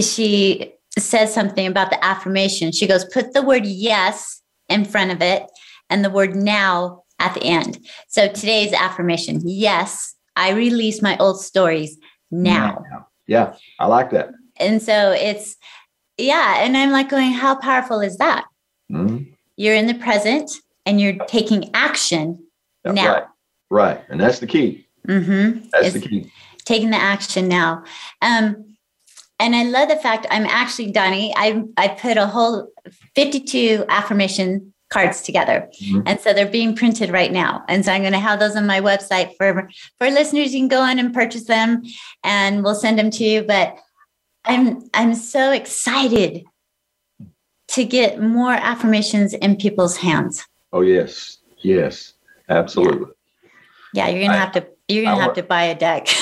she 0.00 0.72
says 0.98 1.32
something 1.32 1.66
about 1.66 1.90
the 1.90 2.04
affirmation 2.04 2.70
she 2.70 2.86
goes 2.86 3.04
put 3.06 3.32
the 3.32 3.42
word 3.42 3.66
yes 3.66 4.42
in 4.68 4.84
front 4.84 5.10
of 5.10 5.20
it 5.20 5.44
and 5.90 6.04
the 6.04 6.10
word 6.10 6.34
now 6.34 7.04
at 7.18 7.34
the 7.34 7.42
end. 7.42 7.78
So 8.08 8.28
today's 8.28 8.72
affirmation 8.72 9.40
yes, 9.44 10.14
I 10.36 10.52
release 10.52 11.02
my 11.02 11.16
old 11.18 11.40
stories 11.40 11.96
now. 12.30 12.82
Yeah, 13.26 13.54
I 13.78 13.86
like 13.86 14.10
that. 14.10 14.30
And 14.56 14.82
so 14.82 15.12
it's, 15.12 15.56
yeah. 16.18 16.56
And 16.58 16.76
I'm 16.76 16.90
like 16.90 17.08
going, 17.08 17.32
how 17.32 17.54
powerful 17.56 18.00
is 18.00 18.18
that? 18.18 18.44
Mm-hmm. 18.92 19.30
You're 19.56 19.74
in 19.74 19.86
the 19.86 19.94
present 19.94 20.50
and 20.86 21.00
you're 21.00 21.24
taking 21.26 21.70
action 21.74 22.44
now. 22.84 23.14
Right. 23.14 23.24
right. 23.70 24.00
And 24.08 24.20
that's 24.20 24.40
the 24.40 24.46
key. 24.46 24.86
Mm-hmm. 25.08 25.68
That's 25.72 25.86
it's 25.86 25.94
the 25.94 26.08
key. 26.08 26.32
Taking 26.64 26.90
the 26.90 26.96
action 26.96 27.48
now. 27.48 27.84
Um, 28.20 28.73
and 29.38 29.56
I 29.56 29.64
love 29.64 29.88
the 29.88 29.96
fact 29.96 30.26
I'm 30.30 30.46
actually, 30.46 30.92
Donnie, 30.92 31.32
I, 31.36 31.62
I 31.76 31.88
put 31.88 32.16
a 32.16 32.26
whole 32.26 32.68
52 33.14 33.84
affirmation 33.88 34.72
cards 34.90 35.22
together. 35.22 35.68
Mm-hmm. 35.82 36.02
And 36.06 36.20
so 36.20 36.32
they're 36.32 36.46
being 36.46 36.76
printed 36.76 37.10
right 37.10 37.32
now. 37.32 37.64
And 37.68 37.84
so 37.84 37.92
I'm 37.92 38.02
going 38.02 38.12
to 38.12 38.18
have 38.18 38.38
those 38.38 38.54
on 38.54 38.66
my 38.66 38.80
website 38.80 39.36
for 39.36 39.68
for 39.98 40.08
listeners. 40.08 40.54
You 40.54 40.60
can 40.60 40.68
go 40.68 40.86
in 40.86 40.98
and 40.98 41.12
purchase 41.12 41.44
them 41.44 41.82
and 42.22 42.62
we'll 42.62 42.76
send 42.76 42.98
them 42.98 43.10
to 43.10 43.24
you. 43.24 43.42
But 43.42 43.76
I'm 44.44 44.88
I'm 44.94 45.14
so 45.14 45.50
excited 45.50 46.44
to 47.68 47.84
get 47.84 48.20
more 48.20 48.52
affirmations 48.52 49.34
in 49.34 49.56
people's 49.56 49.96
hands. 49.96 50.46
Oh 50.72 50.82
yes. 50.82 51.38
Yes. 51.58 52.12
Absolutely. 52.48 53.10
Yeah, 53.94 54.06
yeah 54.06 54.12
you're 54.12 54.26
gonna 54.26 54.38
I, 54.38 54.40
have 54.40 54.52
to 54.52 54.66
you're 54.86 55.04
gonna 55.04 55.18
I, 55.18 55.22
have 55.22 55.34
to 55.34 55.42
buy 55.42 55.64
a 55.64 55.74
deck. 55.74 56.08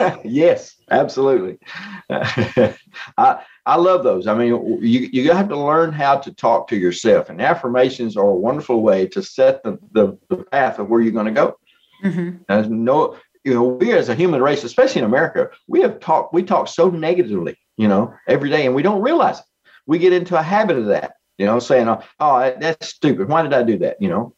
yes, 0.24 0.71
absolutely. 0.90 1.58
I 2.10 3.42
I 3.64 3.76
love 3.76 4.02
those. 4.02 4.26
I 4.26 4.34
mean, 4.34 4.48
you, 4.82 5.08
you 5.12 5.32
have 5.32 5.48
to 5.48 5.56
learn 5.56 5.92
how 5.92 6.18
to 6.18 6.32
talk 6.32 6.68
to 6.68 6.76
yourself, 6.76 7.30
and 7.30 7.40
affirmations 7.40 8.16
are 8.16 8.28
a 8.28 8.34
wonderful 8.34 8.82
way 8.82 9.06
to 9.08 9.22
set 9.22 9.62
the, 9.62 9.78
the, 9.92 10.18
the 10.28 10.38
path 10.38 10.80
of 10.80 10.88
where 10.88 11.00
you're 11.00 11.12
going 11.12 11.26
to 11.26 11.32
go. 11.32 11.56
Mm-hmm. 12.02 12.84
no, 12.84 13.16
you 13.44 13.54
know, 13.54 13.62
we 13.62 13.92
as 13.92 14.08
a 14.08 14.14
human 14.14 14.42
race, 14.42 14.64
especially 14.64 15.00
in 15.00 15.04
America, 15.04 15.50
we 15.68 15.80
have 15.82 16.00
talked, 16.00 16.34
we 16.34 16.42
talk 16.42 16.66
so 16.66 16.90
negatively, 16.90 17.56
you 17.76 17.86
know, 17.86 18.12
every 18.26 18.50
day, 18.50 18.66
and 18.66 18.74
we 18.74 18.82
don't 18.82 19.02
realize 19.02 19.38
it. 19.38 19.44
We 19.86 19.98
get 19.98 20.12
into 20.12 20.36
a 20.36 20.42
habit 20.42 20.76
of 20.76 20.86
that, 20.86 21.14
you 21.38 21.46
know, 21.46 21.60
saying, 21.60 21.88
oh, 21.88 22.02
oh 22.18 22.54
that's 22.58 22.88
stupid. 22.88 23.28
Why 23.28 23.42
did 23.42 23.52
I 23.52 23.62
do 23.62 23.78
that? 23.78 24.00
You 24.00 24.08
know, 24.08 24.34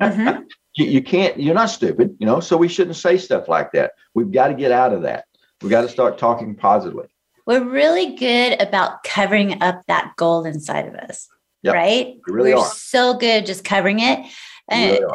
mm-hmm. 0.00 0.42
you, 0.76 0.86
you 0.86 1.02
can't, 1.02 1.38
you're 1.38 1.54
not 1.54 1.70
stupid, 1.70 2.16
you 2.18 2.26
know, 2.26 2.40
so 2.40 2.56
we 2.56 2.68
shouldn't 2.68 2.96
say 2.96 3.18
stuff 3.18 3.46
like 3.48 3.70
that. 3.72 3.92
We've 4.14 4.32
got 4.32 4.48
to 4.48 4.54
get 4.54 4.72
out 4.72 4.92
of 4.92 5.02
that. 5.02 5.26
We 5.62 5.68
got 5.68 5.82
to 5.82 5.88
start 5.88 6.18
talking 6.18 6.54
positively 6.54 7.06
we're 7.46 7.64
really 7.64 8.14
good 8.14 8.60
about 8.60 9.02
covering 9.04 9.62
up 9.62 9.82
that 9.88 10.12
gold 10.16 10.46
inside 10.46 10.86
of 10.86 10.94
us. 10.94 11.28
Yep. 11.62 11.74
Right? 11.74 12.16
We 12.26 12.32
really 12.32 12.54
we're 12.54 12.60
are. 12.60 12.70
so 12.74 13.14
good 13.14 13.46
just 13.46 13.64
covering 13.64 14.00
it. 14.00 14.26
And 14.68 14.92
really 14.92 15.06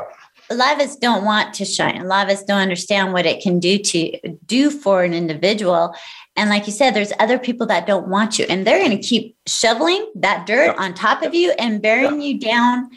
a 0.50 0.56
lot 0.56 0.74
of 0.74 0.80
us 0.80 0.96
don't 0.96 1.26
want 1.26 1.54
to 1.56 1.66
shine. 1.66 2.00
A 2.00 2.06
lot 2.06 2.26
of 2.26 2.32
us 2.32 2.44
don't 2.44 2.62
understand 2.62 3.12
what 3.12 3.26
it 3.26 3.42
can 3.42 3.60
do 3.60 3.78
to 3.78 4.18
do 4.46 4.70
for 4.70 5.04
an 5.04 5.14
individual. 5.14 5.94
And 6.38 6.50
like 6.50 6.68
you 6.68 6.74
said, 6.74 6.92
there's 6.92 7.12
other 7.20 7.38
people 7.38 7.68
that 7.68 7.86
don't 7.86 8.08
want 8.08 8.40
you, 8.40 8.46
and 8.48 8.66
they're 8.66 8.80
going 8.80 8.96
to 8.96 9.04
keep 9.04 9.36
shoveling 9.46 10.10
that 10.16 10.46
dirt 10.46 10.68
yep. 10.68 10.80
on 10.80 10.94
top 10.94 11.22
of 11.24 11.34
you 11.34 11.52
and 11.60 11.82
burying 11.82 12.22
yep. 12.22 12.34
you 12.34 12.40
down. 12.40 12.90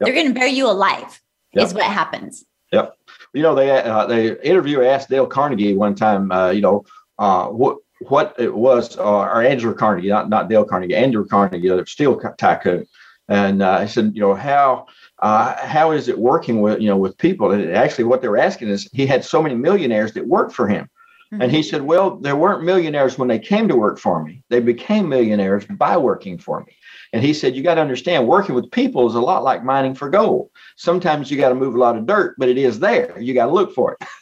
They're 0.00 0.12
going 0.12 0.28
to 0.28 0.34
bury 0.34 0.50
you 0.50 0.68
alive. 0.68 1.20
Is 1.54 1.74
what 1.74 1.84
happens. 1.84 2.44
Yep. 2.72 2.94
You 3.32 3.42
know, 3.42 3.54
they 3.54 3.70
uh, 3.70 4.06
the 4.06 4.46
interviewer 4.46 4.84
asked 4.84 5.08
Dale 5.08 5.26
Carnegie 5.26 5.74
one 5.74 5.94
time. 5.94 6.30
Uh, 6.30 6.50
you 6.50 6.60
know, 6.60 6.84
uh, 7.18 7.48
what 7.48 7.78
what 8.06 8.34
it 8.38 8.54
was, 8.54 8.96
uh, 8.96 9.02
or 9.02 9.42
Andrew 9.42 9.74
Carnegie, 9.74 10.08
not 10.08 10.28
not 10.28 10.48
Dale 10.48 10.64
Carnegie, 10.64 10.94
Andrew 10.94 11.26
Carnegie, 11.26 11.68
the 11.68 11.84
steel 11.86 12.20
tycoon, 12.38 12.86
and 13.28 13.62
uh, 13.62 13.80
he 13.80 13.88
said, 13.88 14.12
you 14.14 14.20
know, 14.20 14.34
how 14.34 14.86
uh, 15.20 15.54
how 15.66 15.90
is 15.90 16.08
it 16.08 16.18
working 16.18 16.60
with 16.60 16.80
you 16.80 16.88
know 16.88 16.96
with 16.96 17.18
people? 17.18 17.50
And 17.50 17.70
actually, 17.72 18.04
what 18.04 18.22
they 18.22 18.28
were 18.28 18.38
asking 18.38 18.68
is, 18.68 18.88
he 18.92 19.06
had 19.06 19.24
so 19.24 19.42
many 19.42 19.54
millionaires 19.54 20.12
that 20.12 20.26
worked 20.26 20.52
for 20.52 20.68
him, 20.68 20.88
mm-hmm. 21.32 21.42
and 21.42 21.50
he 21.50 21.62
said, 21.62 21.82
well, 21.82 22.16
there 22.16 22.36
weren't 22.36 22.62
millionaires 22.62 23.18
when 23.18 23.28
they 23.28 23.38
came 23.38 23.68
to 23.68 23.76
work 23.76 23.98
for 23.98 24.22
me. 24.22 24.42
They 24.48 24.60
became 24.60 25.08
millionaires 25.08 25.66
by 25.66 25.96
working 25.96 26.38
for 26.38 26.64
me. 26.64 26.74
And 27.12 27.22
he 27.22 27.32
said, 27.32 27.56
you 27.56 27.62
got 27.62 27.76
to 27.76 27.80
understand, 27.80 28.28
working 28.28 28.54
with 28.54 28.70
people 28.70 29.08
is 29.08 29.14
a 29.14 29.20
lot 29.20 29.42
like 29.42 29.64
mining 29.64 29.94
for 29.94 30.10
gold. 30.10 30.50
Sometimes 30.76 31.30
you 31.30 31.38
got 31.38 31.48
to 31.48 31.54
move 31.54 31.74
a 31.74 31.78
lot 31.78 31.96
of 31.96 32.06
dirt, 32.06 32.34
but 32.38 32.50
it 32.50 32.58
is 32.58 32.80
there. 32.80 33.18
You 33.18 33.32
got 33.32 33.46
to 33.46 33.52
look 33.52 33.74
for 33.74 33.92
it. 33.94 34.08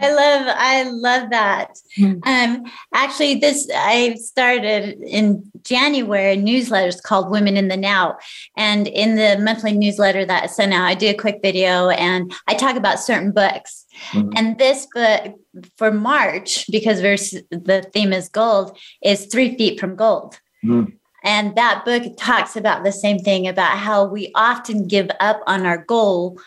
I 0.00 0.12
love 0.12 0.46
I 0.56 0.82
love 0.90 1.30
that. 1.30 1.78
Hmm. 1.96 2.14
Um 2.24 2.64
actually 2.94 3.36
this 3.36 3.68
I 3.74 4.14
started 4.14 4.98
in 5.00 5.50
January 5.62 6.36
newsletters 6.36 7.02
called 7.02 7.30
Women 7.30 7.56
in 7.56 7.68
the 7.68 7.76
Now. 7.76 8.18
And 8.56 8.86
in 8.86 9.16
the 9.16 9.38
monthly 9.42 9.72
newsletter 9.72 10.24
that 10.24 10.44
I 10.44 10.46
send 10.46 10.72
out, 10.72 10.84
I 10.84 10.94
do 10.94 11.08
a 11.08 11.14
quick 11.14 11.40
video 11.42 11.88
and 11.90 12.32
I 12.46 12.54
talk 12.54 12.76
about 12.76 13.00
certain 13.00 13.32
books. 13.32 13.86
Mm-hmm. 14.12 14.30
And 14.36 14.58
this 14.58 14.86
book 14.94 15.34
for 15.76 15.90
March, 15.90 16.66
because 16.70 17.00
the 17.00 17.88
theme 17.92 18.12
is 18.12 18.28
gold, 18.28 18.78
is 19.02 19.26
three 19.26 19.56
feet 19.56 19.80
from 19.80 19.96
gold. 19.96 20.38
Mm-hmm. 20.64 20.90
And 21.24 21.56
that 21.56 21.84
book 21.84 22.04
talks 22.16 22.56
about 22.56 22.84
the 22.84 22.92
same 22.92 23.18
thing 23.18 23.48
about 23.48 23.76
how 23.76 24.06
we 24.06 24.30
often 24.34 24.86
give 24.86 25.10
up 25.18 25.40
on 25.46 25.66
our 25.66 25.78
goal 25.78 26.38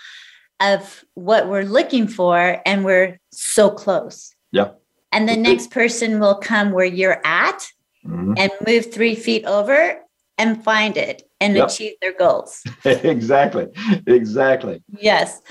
of 0.61 1.03
what 1.15 1.49
we're 1.49 1.63
looking 1.63 2.07
for 2.07 2.61
and 2.65 2.85
we're 2.85 3.19
so 3.31 3.69
close. 3.69 4.35
Yeah. 4.51 4.71
And 5.11 5.27
the 5.27 5.35
next 5.35 5.71
person 5.71 6.19
will 6.19 6.35
come 6.35 6.71
where 6.71 6.85
you're 6.85 7.21
at 7.25 7.67
mm-hmm. 8.05 8.33
and 8.37 8.51
move 8.65 8.93
three 8.93 9.15
feet 9.15 9.45
over 9.45 9.99
and 10.37 10.63
find 10.63 10.97
it 10.97 11.23
and 11.39 11.55
yep. 11.55 11.67
achieve 11.67 11.93
their 12.01 12.13
goals. 12.13 12.63
exactly. 12.85 13.67
Exactly. 14.07 14.81
Yes. 14.99 15.41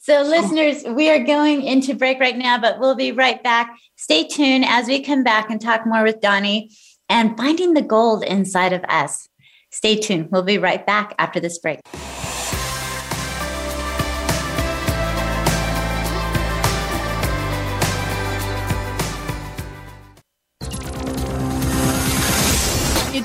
So, 0.00 0.22
listeners, 0.22 0.84
we 0.84 1.10
are 1.10 1.22
going 1.22 1.62
into 1.62 1.94
break 1.94 2.18
right 2.18 2.36
now, 2.36 2.58
but 2.58 2.80
we'll 2.80 2.94
be 2.94 3.12
right 3.12 3.42
back. 3.42 3.76
Stay 3.96 4.26
tuned 4.26 4.64
as 4.66 4.86
we 4.86 5.02
come 5.02 5.22
back 5.22 5.50
and 5.50 5.60
talk 5.60 5.86
more 5.86 6.02
with 6.02 6.20
Donnie 6.20 6.70
and 7.08 7.36
finding 7.36 7.74
the 7.74 7.82
gold 7.82 8.24
inside 8.24 8.72
of 8.72 8.82
us. 8.88 9.28
Stay 9.70 9.96
tuned. 9.96 10.30
We'll 10.30 10.42
be 10.42 10.58
right 10.58 10.84
back 10.84 11.14
after 11.18 11.40
this 11.40 11.58
break. 11.58 11.80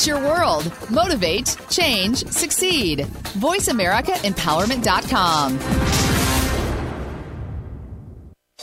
Your 0.05 0.19
world. 0.19 0.69
Motivate, 0.89 1.55
change, 1.69 2.25
succeed. 2.27 2.99
VoiceAmericaEmpowerment.com. 3.39 5.59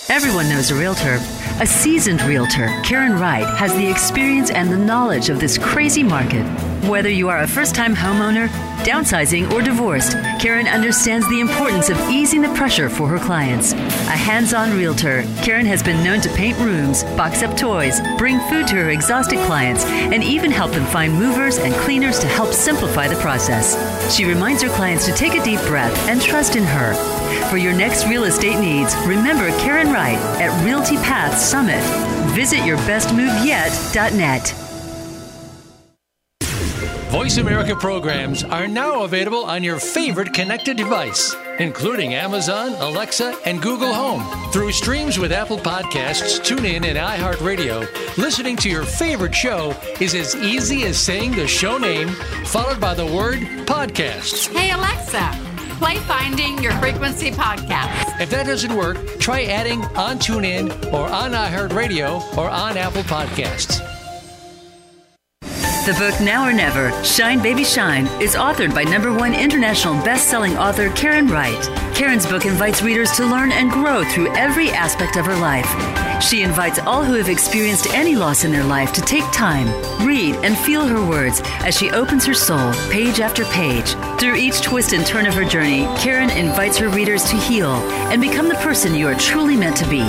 Everyone 0.09 0.49
knows 0.49 0.71
a 0.71 0.75
realtor. 0.75 1.19
A 1.61 1.67
seasoned 1.67 2.23
realtor, 2.23 2.69
Karen 2.83 3.13
Wright, 3.13 3.47
has 3.57 3.73
the 3.75 3.89
experience 3.89 4.51
and 4.51 4.71
the 4.71 4.77
knowledge 4.77 5.29
of 5.29 5.39
this 5.39 5.59
crazy 5.59 6.03
market 6.03 6.45
Whether 6.89 7.11
you 7.11 7.29
are 7.29 7.41
a 7.41 7.47
first 7.47 7.75
time 7.75 7.95
homeowner, 7.95 8.49
downsizing, 8.85 9.53
or 9.53 9.63
divorced, 9.63 10.13
Karen 10.41 10.67
understands 10.67 11.29
the 11.29 11.41
importance 11.41 11.89
of 11.91 11.99
easing 12.11 12.43
the 12.43 12.53
pressure 12.55 12.89
for 12.89 13.07
her 13.07 13.19
clients. 13.19 13.73
A 13.73 14.17
hands 14.17 14.53
on 14.53 14.77
realtor, 14.77 15.23
Karen 15.43 15.67
has 15.67 15.83
been 15.83 16.03
known 16.03 16.21
to 16.23 16.29
paint 16.31 16.59
rooms, 16.59 17.05
box 17.17 17.43
up 17.43 17.57
toys, 17.57 18.01
bring 18.19 18.41
food 18.49 18.67
to 18.69 18.77
her 18.77 18.91
exhausted 18.91 19.39
clients, 19.47 19.85
and 19.85 20.25
even 20.25 20.51
help 20.51 20.73
them 20.73 20.87
find 20.87 21.13
movers 21.15 21.59
and 21.59 21.75
cleaners 21.75 22.19
to 22.19 22.27
help 22.27 22.53
simplify 22.53 23.07
the 23.07 23.21
process. 23.21 23.77
She 24.13 24.25
reminds 24.25 24.63
her 24.63 24.71
clients 24.71 25.07
to 25.07 25.13
take 25.13 25.35
a 25.35 25.45
deep 25.45 25.61
breath 25.67 25.97
and 26.09 26.21
trust 26.21 26.57
in 26.57 26.65
her. 26.65 27.12
For 27.53 27.59
your 27.59 27.75
next 27.75 28.07
real 28.07 28.25
estate 28.25 28.59
needs, 28.59 28.97
remember 29.07 29.51
Karen 29.59 29.93
Wright 29.93 30.17
at 30.41 30.65
Realty 30.65 30.97
Path 30.97 31.37
Summit. 31.37 31.83
Visit 32.35 32.61
yourbestmoveyet.net. 32.61 34.55
Voice 37.11 37.37
America 37.37 37.77
programs 37.77 38.43
are 38.43 38.67
now 38.67 39.03
available 39.03 39.45
on 39.45 39.63
your 39.63 39.79
favorite 39.79 40.33
connected 40.33 40.79
device, 40.79 41.37
including 41.59 42.15
Amazon, 42.15 42.73
Alexa, 42.73 43.37
and 43.45 43.61
Google 43.61 43.93
Home. 43.93 44.51
Through 44.51 44.73
streams 44.73 45.19
with 45.19 45.31
Apple 45.31 45.59
Podcasts, 45.59 46.41
TuneIn, 46.41 46.87
and 46.87 46.97
iHeartRadio, 46.97 48.17
listening 48.17 48.57
to 48.57 48.71
your 48.71 48.85
favorite 48.85 49.35
show 49.35 49.77
is 50.01 50.15
as 50.15 50.35
easy 50.37 50.85
as 50.85 50.97
saying 50.97 51.33
the 51.33 51.47
show 51.47 51.77
name 51.77 52.09
followed 52.47 52.81
by 52.81 52.95
the 52.95 53.05
word 53.05 53.41
podcast. 53.67 54.51
Hey, 54.57 54.71
Alexa, 54.71 55.52
play 55.73 55.97
Finding 55.99 56.63
Your 56.63 56.73
Frequency 56.73 57.31
podcast. 57.31 58.21
If 58.21 58.31
that 58.31 58.47
doesn't 58.47 58.75
work, 58.75 58.99
try 59.19 59.45
adding 59.45 59.83
on 59.97 60.19
TuneIn 60.19 60.93
or 60.93 61.09
on 61.09 61.33
iHeartRadio 61.33 62.37
or 62.37 62.49
on 62.49 62.77
Apple 62.77 63.03
Podcasts. 63.03 63.81
The 65.85 65.95
book 65.95 66.21
Now 66.21 66.49
or 66.49 66.53
Never, 66.53 66.93
Shine 67.03 67.43
Baby 67.43 67.65
Shine, 67.65 68.07
is 68.23 68.37
authored 68.37 68.73
by 68.73 68.85
number 68.85 69.13
one 69.13 69.35
international 69.35 69.95
best-selling 70.05 70.57
author 70.57 70.91
Karen 70.91 71.27
Wright. 71.27 71.61
Karen's 71.93 72.25
book 72.25 72.45
invites 72.45 72.83
readers 72.83 73.11
to 73.17 73.27
learn 73.27 73.51
and 73.51 73.69
grow 73.69 74.05
through 74.05 74.33
every 74.37 74.71
aspect 74.71 75.17
of 75.17 75.27
her 75.27 75.37
life. 75.37 76.12
She 76.23 76.43
invites 76.43 76.79
all 76.79 77.05
who 77.05 77.15
have 77.15 77.29
experienced 77.29 77.89
any 77.89 78.15
loss 78.15 78.45
in 78.45 78.53
their 78.53 78.63
life 78.63 78.93
to 78.93 79.01
take 79.01 79.25
time, 79.33 79.67
read, 80.07 80.37
and 80.37 80.57
feel 80.57 80.87
her 80.87 81.05
words 81.05 81.43
as 81.65 81.77
she 81.77 81.91
opens 81.91 82.25
her 82.25 82.33
soul 82.33 82.73
page 82.91 83.19
after 83.19 83.45
page. 83.47 83.95
Through 84.21 84.37
each 84.37 84.63
twist 84.63 84.93
and 84.93 85.05
turn 85.05 85.27
of 85.27 85.35
her 85.35 85.45
journey, 85.45 85.85
Karen 85.99 86.31
invites 86.31 86.79
her 86.79 86.89
readers 86.89 87.25
to 87.25 87.37
heal 87.37 87.73
and 88.13 88.23
become 88.23 88.49
the 88.49 88.55
person 88.57 88.95
you 88.95 89.09
are 89.09 89.17
truly 89.17 89.57
meant 89.57 89.77
to 89.79 89.91
be. 89.91 90.05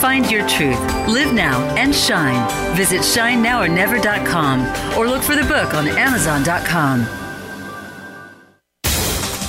Find 0.00 0.30
your 0.30 0.48
truth, 0.48 0.80
live 1.08 1.34
now, 1.34 1.60
and 1.76 1.94
shine. 1.94 2.48
Visit 2.76 3.00
shinenowornever.com 3.00 4.96
or 4.96 5.08
look 5.08 5.22
for 5.22 5.34
the 5.34 5.42
book 5.42 5.74
on 5.74 5.88
amazon.com. 5.88 7.04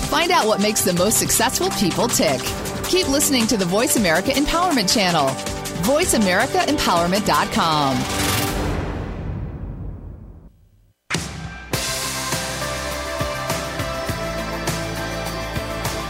Find 0.10 0.32
out 0.32 0.48
what 0.48 0.62
makes 0.62 0.82
the 0.82 0.94
most 0.94 1.20
successful 1.20 1.70
people 1.72 2.08
tick. 2.08 2.42
Keep 2.86 3.10
listening 3.10 3.46
to 3.48 3.58
the 3.58 3.66
Voice 3.66 3.98
America 3.98 4.32
Empowerment 4.32 4.92
Channel. 4.92 5.57
VoiceAmericaEmpowerment.com. 5.88 8.28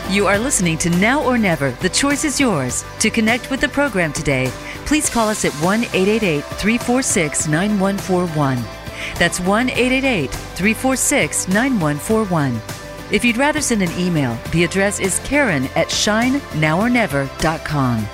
You 0.10 0.26
are 0.26 0.40
listening 0.40 0.80
to 0.80 0.90
Now 0.90 1.24
or 1.24 1.38
Never. 1.38 1.70
The 1.72 1.90
choice 1.90 2.24
is 2.24 2.40
yours. 2.40 2.84
To 3.00 3.10
connect 3.12 3.52
with 3.52 3.62
the 3.62 3.70
program 3.70 4.12
today, 4.14 4.50
please 4.86 5.12
call 5.12 5.30
us 5.30 5.46
at 5.46 5.54
1 5.56 5.84
888 5.84 6.44
346 6.44 7.48
9141. 7.48 8.64
That's 9.20 9.40
1 9.40 9.70
888 9.70 10.32
346 10.32 11.48
9141. 11.50 12.60
If 13.12 13.24
you'd 13.24 13.38
rather 13.38 13.62
send 13.62 13.84
an 13.84 13.92
email, 14.00 14.36
the 14.52 14.64
address 14.64 15.00
is 15.00 15.20
karen 15.20 15.66
at 15.76 15.90
shinenowornever.com. 15.90 18.08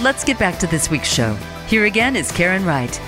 Let's 0.00 0.24
get 0.24 0.40
back 0.40 0.58
to 0.58 0.66
this 0.66 0.90
week's 0.90 1.12
show. 1.12 1.34
Here 1.68 1.84
again 1.84 2.16
is 2.16 2.32
Karen 2.32 2.64
Wright. 2.64 3.00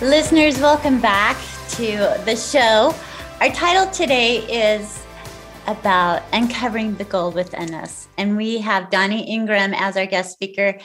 Listeners, 0.00 0.58
welcome 0.58 0.98
back 0.98 1.36
to 1.72 2.20
the 2.24 2.36
show. 2.36 2.94
Our 3.42 3.50
title 3.50 3.92
today 3.92 4.38
is 4.38 5.04
about 5.66 6.22
uncovering 6.32 6.94
the 6.94 7.04
gold 7.04 7.34
within 7.34 7.74
us. 7.74 8.08
And 8.16 8.34
we 8.34 8.58
have 8.58 8.90
Donnie 8.90 9.30
Ingram 9.30 9.74
as 9.74 9.98
our 9.98 10.06
guest 10.06 10.32
speaker. 10.32 10.78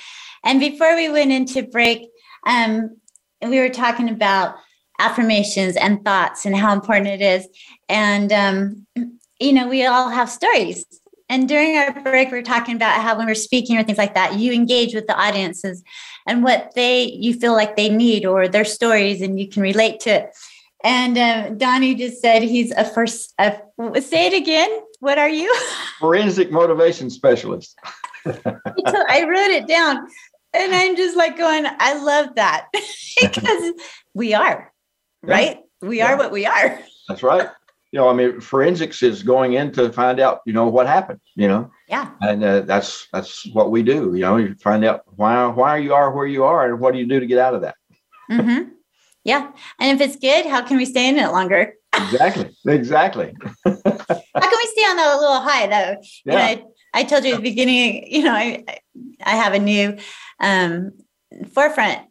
And 0.43 0.59
before 0.59 0.95
we 0.95 1.07
went 1.07 1.31
into 1.31 1.63
break, 1.63 2.09
um, 2.45 2.97
we 3.41 3.59
were 3.59 3.69
talking 3.69 4.09
about 4.09 4.55
affirmations 4.99 5.77
and 5.77 6.03
thoughts 6.03 6.45
and 6.45 6.57
how 6.57 6.73
important 6.73 7.07
it 7.07 7.21
is. 7.21 7.47
And, 7.87 8.33
um, 8.33 8.85
you 9.39 9.53
know, 9.53 9.69
we 9.69 9.85
all 9.85 10.09
have 10.09 10.29
stories. 10.29 10.85
And 11.29 11.47
during 11.47 11.77
our 11.77 11.91
break, 12.01 12.31
we 12.31 12.39
are 12.39 12.43
talking 12.43 12.75
about 12.75 13.01
how 13.01 13.15
when 13.17 13.27
we're 13.27 13.35
speaking 13.35 13.77
or 13.77 13.83
things 13.83 13.99
like 13.99 14.15
that, 14.15 14.39
you 14.39 14.51
engage 14.51 14.95
with 14.95 15.05
the 15.05 15.17
audiences 15.17 15.83
and 16.27 16.43
what 16.43 16.71
they 16.75 17.03
you 17.03 17.33
feel 17.33 17.53
like 17.53 17.75
they 17.75 17.89
need 17.89 18.25
or 18.25 18.47
their 18.47 18.65
stories, 18.65 19.21
and 19.21 19.39
you 19.39 19.47
can 19.47 19.61
relate 19.61 19.99
to 20.01 20.09
it. 20.09 20.35
And 20.83 21.17
uh, 21.17 21.49
Donnie 21.49 21.95
just 21.95 22.21
said 22.21 22.41
he's 22.41 22.71
a 22.71 22.83
first. 22.83 23.33
A, 23.39 23.59
say 24.01 24.27
it 24.27 24.33
again. 24.33 24.69
What 24.99 25.17
are 25.17 25.29
you? 25.29 25.53
Forensic 25.99 26.51
motivation 26.51 27.09
specialist. 27.09 27.77
I 28.25 29.23
wrote 29.23 29.51
it 29.51 29.67
down, 29.67 30.07
and 30.53 30.73
I'm 30.73 30.95
just 30.95 31.15
like 31.15 31.37
going. 31.37 31.65
I 31.67 32.01
love 32.01 32.35
that 32.35 32.67
because 33.21 33.73
we 34.13 34.33
are 34.33 34.73
yeah. 35.25 35.31
right. 35.31 35.59
We 35.81 35.99
yeah. 35.99 36.13
are 36.13 36.17
what 36.17 36.31
we 36.31 36.45
are. 36.45 36.79
That's 37.07 37.23
right. 37.23 37.49
You 37.91 37.99
know, 37.99 38.09
I 38.09 38.13
mean, 38.13 38.39
forensics 38.39 39.01
is 39.01 39.23
going 39.23 39.53
in 39.53 39.71
to 39.71 39.91
find 39.91 40.19
out, 40.19 40.41
you 40.45 40.53
know, 40.53 40.67
what 40.67 40.87
happened. 40.87 41.19
You 41.35 41.47
know. 41.47 41.71
Yeah. 41.87 42.11
And 42.21 42.43
uh, 42.43 42.61
that's 42.61 43.07
that's 43.11 43.47
what 43.53 43.71
we 43.71 43.81
do. 43.83 44.13
You 44.13 44.21
know, 44.21 44.37
you 44.37 44.55
find 44.55 44.85
out 44.85 45.01
why 45.15 45.45
why 45.47 45.77
you 45.77 45.93
are 45.93 46.11
where 46.11 46.27
you 46.27 46.43
are, 46.43 46.69
and 46.69 46.79
what 46.79 46.93
do 46.93 46.99
you 46.99 47.07
do 47.07 47.19
to 47.19 47.25
get 47.25 47.39
out 47.39 47.55
of 47.55 47.61
that. 47.61 47.75
Mm-hmm. 48.31 48.69
Yeah. 49.23 49.51
And 49.79 49.99
if 49.99 50.07
it's 50.07 50.19
good, 50.19 50.45
how 50.45 50.61
can 50.61 50.77
we 50.77 50.85
stay 50.85 51.09
in 51.09 51.17
it 51.17 51.31
longer? 51.31 51.73
exactly. 51.95 52.55
Exactly. 52.67 53.33
how 53.65 53.71
can 53.73 54.13
we 54.33 54.69
stay 54.71 54.81
on 54.83 54.95
that 54.97 55.17
little 55.19 55.41
high 55.41 55.67
though? 55.67 56.01
Yeah. 56.25 56.25
You 56.25 56.31
know, 56.31 56.37
I, 56.37 56.63
I, 56.93 57.03
told 57.03 57.25
you 57.25 57.33
at 57.33 57.37
the 57.37 57.43
beginning, 57.43 58.11
you 58.11 58.23
know, 58.23 58.33
I, 58.33 58.63
I 59.23 59.35
have 59.35 59.53
a 59.53 59.59
new 59.59 59.97
um, 60.39 60.93
forefront, 61.53 62.01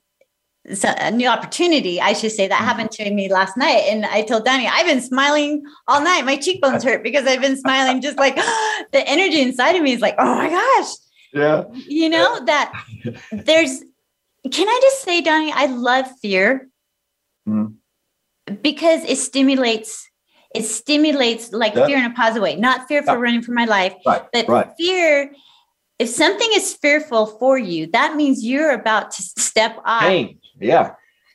so 0.74 0.92
a 0.98 1.10
new 1.10 1.28
opportunity, 1.28 2.00
I 2.00 2.12
should 2.12 2.32
say, 2.32 2.48
that 2.48 2.54
mm-hmm. 2.54 2.64
happened 2.64 2.90
to 2.92 3.10
me 3.10 3.32
last 3.32 3.56
night. 3.56 3.84
And 3.88 4.04
I 4.06 4.22
told 4.22 4.44
Danny, 4.44 4.66
I've 4.66 4.86
been 4.86 5.00
smiling 5.00 5.64
all 5.86 6.02
night. 6.02 6.24
My 6.24 6.36
cheekbones 6.36 6.84
hurt 6.84 7.02
because 7.02 7.26
I've 7.26 7.40
been 7.40 7.56
smiling, 7.56 8.00
just 8.00 8.18
like 8.18 8.36
the 8.92 9.02
energy 9.06 9.40
inside 9.40 9.76
of 9.76 9.82
me 9.82 9.92
is 9.92 10.00
like, 10.00 10.16
oh 10.18 10.34
my 10.34 10.48
gosh. 10.48 10.94
Yeah. 11.32 11.64
You 11.86 12.08
know, 12.08 12.34
yeah. 12.34 12.44
that 12.46 12.84
there's, 13.32 13.82
can 14.50 14.68
I 14.68 14.78
just 14.82 15.02
say, 15.02 15.20
Donnie, 15.20 15.52
I 15.52 15.66
love 15.66 16.06
fear 16.20 16.68
mm-hmm. 17.48 18.54
because 18.62 19.04
it 19.04 19.16
stimulates 19.16 20.06
it 20.54 20.62
stimulates 20.62 21.52
like 21.52 21.74
yeah. 21.74 21.86
fear 21.86 21.98
in 21.98 22.06
a 22.06 22.14
positive 22.14 22.42
way 22.42 22.56
not 22.56 22.88
fear 22.88 23.02
for 23.02 23.12
yeah. 23.12 23.20
running 23.20 23.42
for 23.42 23.52
my 23.52 23.66
life 23.66 23.94
right. 24.06 24.22
but 24.32 24.48
right. 24.48 24.70
fear 24.78 25.30
if 25.98 26.08
something 26.08 26.48
is 26.54 26.72
fearful 26.72 27.26
for 27.26 27.58
you 27.58 27.86
that 27.88 28.16
means 28.16 28.42
you're 28.42 28.70
about 28.70 29.10
to 29.10 29.22
step 29.22 29.76
up 29.84 30.00
Change. 30.04 30.38
Yeah 30.60 30.94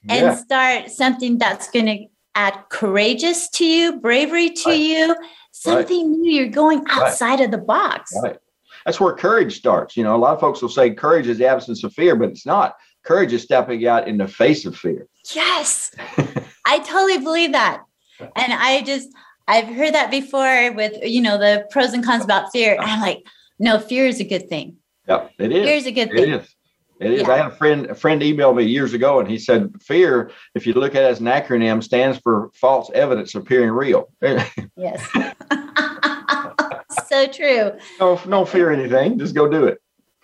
and 0.10 0.26
yeah. 0.26 0.36
start 0.36 0.92
something 0.92 1.38
that's 1.38 1.70
going 1.72 1.86
to 1.86 2.06
add 2.36 2.58
courageous 2.70 3.50
to 3.50 3.66
you 3.66 4.00
bravery 4.00 4.50
to 4.50 4.70
right. 4.70 4.80
you 4.80 5.16
something 5.52 6.12
new 6.12 6.32
you're 6.32 6.48
going 6.48 6.84
outside 6.90 7.40
of 7.40 7.52
the 7.52 7.58
box 7.58 8.12
right 8.24 8.38
that's 8.86 9.00
where 9.00 9.14
courage 9.14 9.58
starts 9.58 9.96
you 9.96 10.04
know 10.04 10.16
a 10.16 10.18
lot 10.18 10.34
of 10.34 10.40
folks 10.40 10.62
will 10.62 10.70
say 10.70 10.90
courage 10.92 11.28
is 11.28 11.38
the 11.38 11.46
absence 11.46 11.84
of 11.84 11.94
fear 11.94 12.16
but 12.16 12.30
it's 12.30 12.46
not 12.46 12.76
courage 13.04 13.34
is 13.34 13.44
stepping 13.44 13.86
out 13.86 14.08
in 14.08 14.18
the 14.18 14.28
face 14.28 14.66
of 14.66 14.76
fear 14.76 15.08
Yes. 15.32 15.92
I 16.66 16.80
totally 16.80 17.20
believe 17.20 17.54
that. 17.54 17.84
And 18.20 18.54
I 18.54 18.82
just, 18.84 19.10
I've 19.48 19.68
heard 19.68 19.94
that 19.94 20.12
before 20.12 20.72
with, 20.74 20.98
you 21.04 21.22
know, 21.22 21.38
the 21.38 21.68
pros 21.72 21.94
and 21.94 22.04
cons 22.04 22.24
about 22.24 22.52
fear. 22.52 22.78
I'm 22.80 23.02
like, 23.02 23.26
no, 23.60 23.80
fear 23.80 24.08
is 24.08 24.20
a 24.20 24.24
good 24.24 24.50
thing. 24.50 24.78
Yeah, 25.08 25.28
it 25.38 25.52
is. 25.52 25.66
Fear 25.66 25.76
is 25.76 25.86
a 25.86 25.92
good 25.92 26.10
it 26.10 26.16
thing. 26.16 26.32
It 26.32 26.42
is. 26.42 26.53
It 27.00 27.12
is. 27.12 27.22
Yeah. 27.22 27.32
I 27.32 27.38
had 27.38 27.48
a 27.48 27.56
friend, 27.56 27.86
a 27.88 27.96
friend 27.96 28.22
emailed 28.22 28.56
me 28.56 28.64
years 28.64 28.94
ago 28.94 29.20
and 29.20 29.30
he 29.30 29.38
said, 29.38 29.74
fear, 29.82 30.32
if 30.56 30.66
you 30.68 30.74
look 30.74 30.96
at 30.96 31.04
it 31.04 31.08
as 31.08 31.20
an 31.20 31.26
acronym, 31.26 31.84
stands 31.84 32.18
for 32.20 32.50
false 32.54 32.90
evidence 32.94 33.36
appearing 33.36 33.72
real. 33.72 34.12
yes. 34.22 35.06
so 37.08 37.28
true. 37.28 37.72
No, 38.00 38.22
no 38.26 38.46
fear 38.46 38.72
anything. 38.72 39.18
Just 39.20 39.36
go 39.36 39.50
do 39.50 39.66
it. 39.66 39.82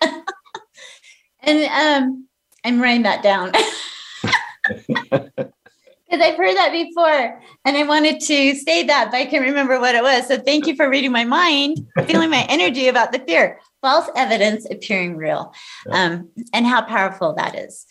and 1.40 2.04
um, 2.04 2.26
I'm 2.64 2.80
writing 2.80 3.02
that 3.02 3.22
down. 3.22 3.52
Because 6.10 6.26
I've 6.26 6.36
heard 6.36 6.56
that 6.56 6.72
before 6.72 7.40
and 7.64 7.76
I 7.76 7.82
wanted 7.84 8.20
to 8.20 8.54
say 8.54 8.84
that, 8.84 9.10
but 9.10 9.16
I 9.16 9.26
can't 9.26 9.44
remember 9.44 9.78
what 9.80 9.94
it 9.94 10.02
was. 10.02 10.28
So 10.28 10.38
thank 10.38 10.66
you 10.66 10.74
for 10.76 10.88
reading 10.88 11.12
my 11.12 11.24
mind, 11.24 11.86
feeling 12.06 12.30
my 12.30 12.46
energy 12.48 12.88
about 12.88 13.12
the 13.12 13.18
fear. 13.20 13.60
False 13.82 14.10
evidence 14.14 14.66
appearing 14.70 15.16
real 15.16 15.54
um, 15.90 16.28
and 16.52 16.66
how 16.66 16.82
powerful 16.82 17.32
that 17.34 17.54
is. 17.54 17.86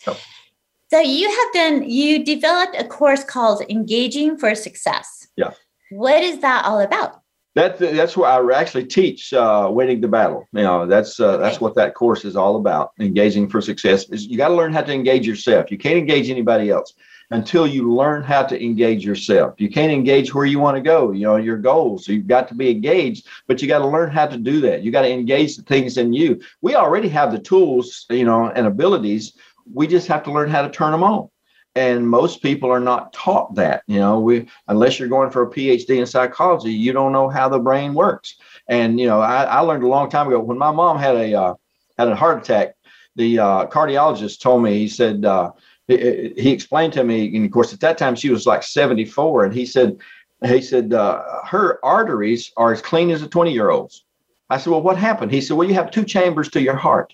So 0.90 0.98
you 1.00 1.28
have 1.28 1.52
done, 1.52 1.88
you 1.88 2.24
developed 2.24 2.76
a 2.78 2.84
course 2.84 3.24
called 3.24 3.62
Engaging 3.68 4.36
for 4.36 4.54
Success. 4.54 5.28
Yeah. 5.36 5.52
What 5.90 6.22
is 6.22 6.40
that 6.40 6.64
all 6.64 6.80
about? 6.80 7.20
That, 7.56 7.78
that's 7.78 8.16
where 8.16 8.30
I 8.30 8.60
actually 8.60 8.86
teach 8.86 9.32
uh, 9.32 9.68
winning 9.72 10.00
the 10.00 10.08
battle. 10.08 10.48
You 10.52 10.62
know, 10.62 10.86
that's 10.86 11.18
uh, 11.18 11.36
that's 11.38 11.60
what 11.60 11.74
that 11.74 11.94
course 11.94 12.24
is 12.24 12.36
all 12.36 12.56
about. 12.56 12.92
Engaging 13.00 13.48
for 13.48 13.60
success 13.60 14.08
is 14.10 14.26
you 14.26 14.36
got 14.36 14.48
to 14.48 14.54
learn 14.54 14.72
how 14.72 14.82
to 14.82 14.92
engage 14.92 15.26
yourself. 15.26 15.70
You 15.70 15.78
can't 15.78 15.98
engage 15.98 16.30
anybody 16.30 16.70
else 16.70 16.94
until 17.30 17.66
you 17.66 17.92
learn 17.92 18.22
how 18.22 18.42
to 18.42 18.62
engage 18.62 19.04
yourself. 19.04 19.54
You 19.58 19.70
can't 19.70 19.92
engage 19.92 20.34
where 20.34 20.46
you 20.46 20.58
want 20.58 20.76
to 20.76 20.82
go. 20.82 21.12
You 21.12 21.26
know 21.26 21.36
your 21.36 21.58
goals. 21.58 22.04
So 22.04 22.12
you've 22.12 22.26
got 22.26 22.48
to 22.48 22.54
be 22.54 22.70
engaged, 22.70 23.26
but 23.46 23.62
you 23.62 23.68
got 23.68 23.78
to 23.78 23.86
learn 23.86 24.10
how 24.10 24.26
to 24.26 24.36
do 24.36 24.60
that. 24.62 24.82
You 24.82 24.90
got 24.90 25.02
to 25.02 25.12
engage 25.12 25.56
the 25.56 25.62
things 25.62 25.96
in 25.96 26.12
you. 26.12 26.40
We 26.60 26.74
already 26.74 27.08
have 27.10 27.32
the 27.32 27.38
tools, 27.38 28.06
you 28.10 28.24
know, 28.24 28.50
and 28.50 28.66
abilities. 28.66 29.34
We 29.72 29.86
just 29.86 30.08
have 30.08 30.24
to 30.24 30.32
learn 30.32 30.50
how 30.50 30.62
to 30.62 30.70
turn 30.70 30.92
them 30.92 31.04
on. 31.04 31.28
And 31.76 32.08
most 32.08 32.42
people 32.42 32.72
are 32.72 32.80
not 32.80 33.12
taught 33.12 33.54
that. 33.54 33.84
You 33.86 34.00
know, 34.00 34.18
we 34.18 34.48
unless 34.66 34.98
you're 34.98 35.08
going 35.08 35.30
for 35.30 35.42
a 35.42 35.50
PhD 35.50 36.00
in 36.00 36.06
psychology, 36.06 36.72
you 36.72 36.92
don't 36.92 37.12
know 37.12 37.28
how 37.28 37.48
the 37.48 37.60
brain 37.60 37.94
works. 37.94 38.36
And 38.68 38.98
you 38.98 39.06
know, 39.06 39.20
I, 39.20 39.44
I 39.44 39.60
learned 39.60 39.84
a 39.84 39.88
long 39.88 40.10
time 40.10 40.26
ago 40.26 40.40
when 40.40 40.58
my 40.58 40.72
mom 40.72 40.98
had 40.98 41.14
a 41.14 41.34
uh, 41.34 41.54
had 41.96 42.08
a 42.08 42.16
heart 42.16 42.42
attack. 42.42 42.74
The 43.16 43.38
uh, 43.38 43.66
cardiologist 43.66 44.40
told 44.40 44.62
me 44.62 44.78
he 44.78 44.88
said 44.88 45.24
uh, 45.24 45.52
he, 45.90 46.32
he 46.36 46.50
explained 46.50 46.92
to 46.94 47.04
me, 47.04 47.34
and 47.36 47.44
of 47.44 47.50
course 47.50 47.72
at 47.72 47.80
that 47.80 47.98
time 47.98 48.14
she 48.14 48.30
was 48.30 48.46
like 48.46 48.62
74, 48.62 49.44
and 49.44 49.54
he 49.54 49.66
said 49.66 49.98
he 50.44 50.62
said 50.62 50.94
uh, 50.94 51.22
her 51.44 51.84
arteries 51.84 52.50
are 52.56 52.72
as 52.72 52.80
clean 52.80 53.10
as 53.10 53.22
a 53.22 53.28
20 53.28 53.52
year 53.52 53.70
old's. 53.70 54.04
I 54.48 54.58
said, 54.58 54.70
well, 54.70 54.82
what 54.82 54.96
happened? 54.96 55.30
He 55.30 55.40
said, 55.40 55.56
well, 55.56 55.68
you 55.68 55.74
have 55.74 55.90
two 55.90 56.04
chambers 56.04 56.48
to 56.50 56.62
your 56.62 56.76
heart. 56.76 57.12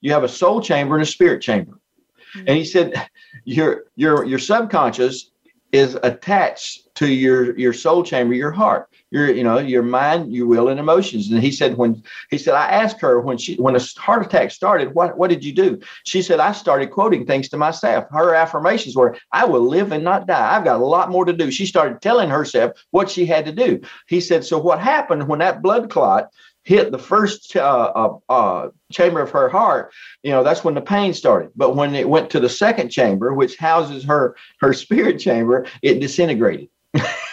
You 0.00 0.12
have 0.12 0.24
a 0.24 0.28
soul 0.28 0.60
chamber 0.60 0.96
and 0.96 1.02
a 1.02 1.06
spirit 1.06 1.42
chamber. 1.42 1.78
And 2.34 2.56
he 2.56 2.64
said, 2.64 3.08
your 3.44 3.84
your 3.96 4.24
your 4.24 4.38
subconscious 4.38 5.30
is 5.70 5.98
attached 6.02 6.94
to 6.96 7.08
your 7.08 7.58
your 7.58 7.72
soul 7.72 8.02
chamber, 8.02 8.34
your 8.34 8.50
heart, 8.50 8.88
your 9.12 9.30
you 9.30 9.44
know 9.44 9.58
your 9.58 9.82
mind, 9.82 10.32
your 10.32 10.46
will, 10.46 10.68
and 10.68 10.80
emotions. 10.80 11.30
And 11.30 11.40
he 11.40 11.52
said 11.52 11.76
when 11.76 12.02
he 12.30 12.38
said 12.38 12.54
I 12.54 12.66
asked 12.66 13.00
her 13.00 13.20
when 13.20 13.36
she 13.36 13.54
when 13.56 13.76
a 13.76 13.80
heart 13.98 14.24
attack 14.24 14.50
started, 14.50 14.94
what 14.94 15.18
what 15.18 15.28
did 15.28 15.44
you 15.44 15.52
do? 15.52 15.80
She 16.04 16.22
said 16.22 16.40
I 16.40 16.52
started 16.52 16.90
quoting 16.90 17.26
things 17.26 17.48
to 17.50 17.58
myself. 17.58 18.06
Her 18.10 18.34
affirmations 18.34 18.96
were 18.96 19.16
I 19.30 19.44
will 19.44 19.68
live 19.68 19.92
and 19.92 20.02
not 20.02 20.26
die. 20.26 20.56
I've 20.56 20.64
got 20.64 20.80
a 20.80 20.84
lot 20.84 21.10
more 21.10 21.26
to 21.26 21.32
do. 21.32 21.50
She 21.50 21.66
started 21.66 22.00
telling 22.00 22.30
herself 22.30 22.72
what 22.90 23.10
she 23.10 23.26
had 23.26 23.44
to 23.44 23.52
do. 23.52 23.80
He 24.08 24.20
said 24.20 24.44
so. 24.44 24.58
What 24.58 24.80
happened 24.80 25.28
when 25.28 25.40
that 25.40 25.62
blood 25.62 25.90
clot? 25.90 26.30
Hit 26.64 26.92
the 26.92 26.98
first 26.98 27.56
uh, 27.56 27.92
uh, 27.92 28.18
uh, 28.28 28.68
chamber 28.92 29.20
of 29.20 29.32
her 29.32 29.48
heart, 29.48 29.92
you 30.22 30.30
know 30.30 30.44
that's 30.44 30.62
when 30.62 30.74
the 30.74 30.80
pain 30.80 31.12
started. 31.12 31.50
But 31.56 31.74
when 31.74 31.92
it 31.96 32.08
went 32.08 32.30
to 32.30 32.38
the 32.38 32.48
second 32.48 32.90
chamber, 32.90 33.34
which 33.34 33.56
houses 33.56 34.04
her 34.04 34.36
her 34.60 34.72
spirit 34.72 35.18
chamber, 35.18 35.66
it 35.82 35.98
disintegrated. 35.98 36.68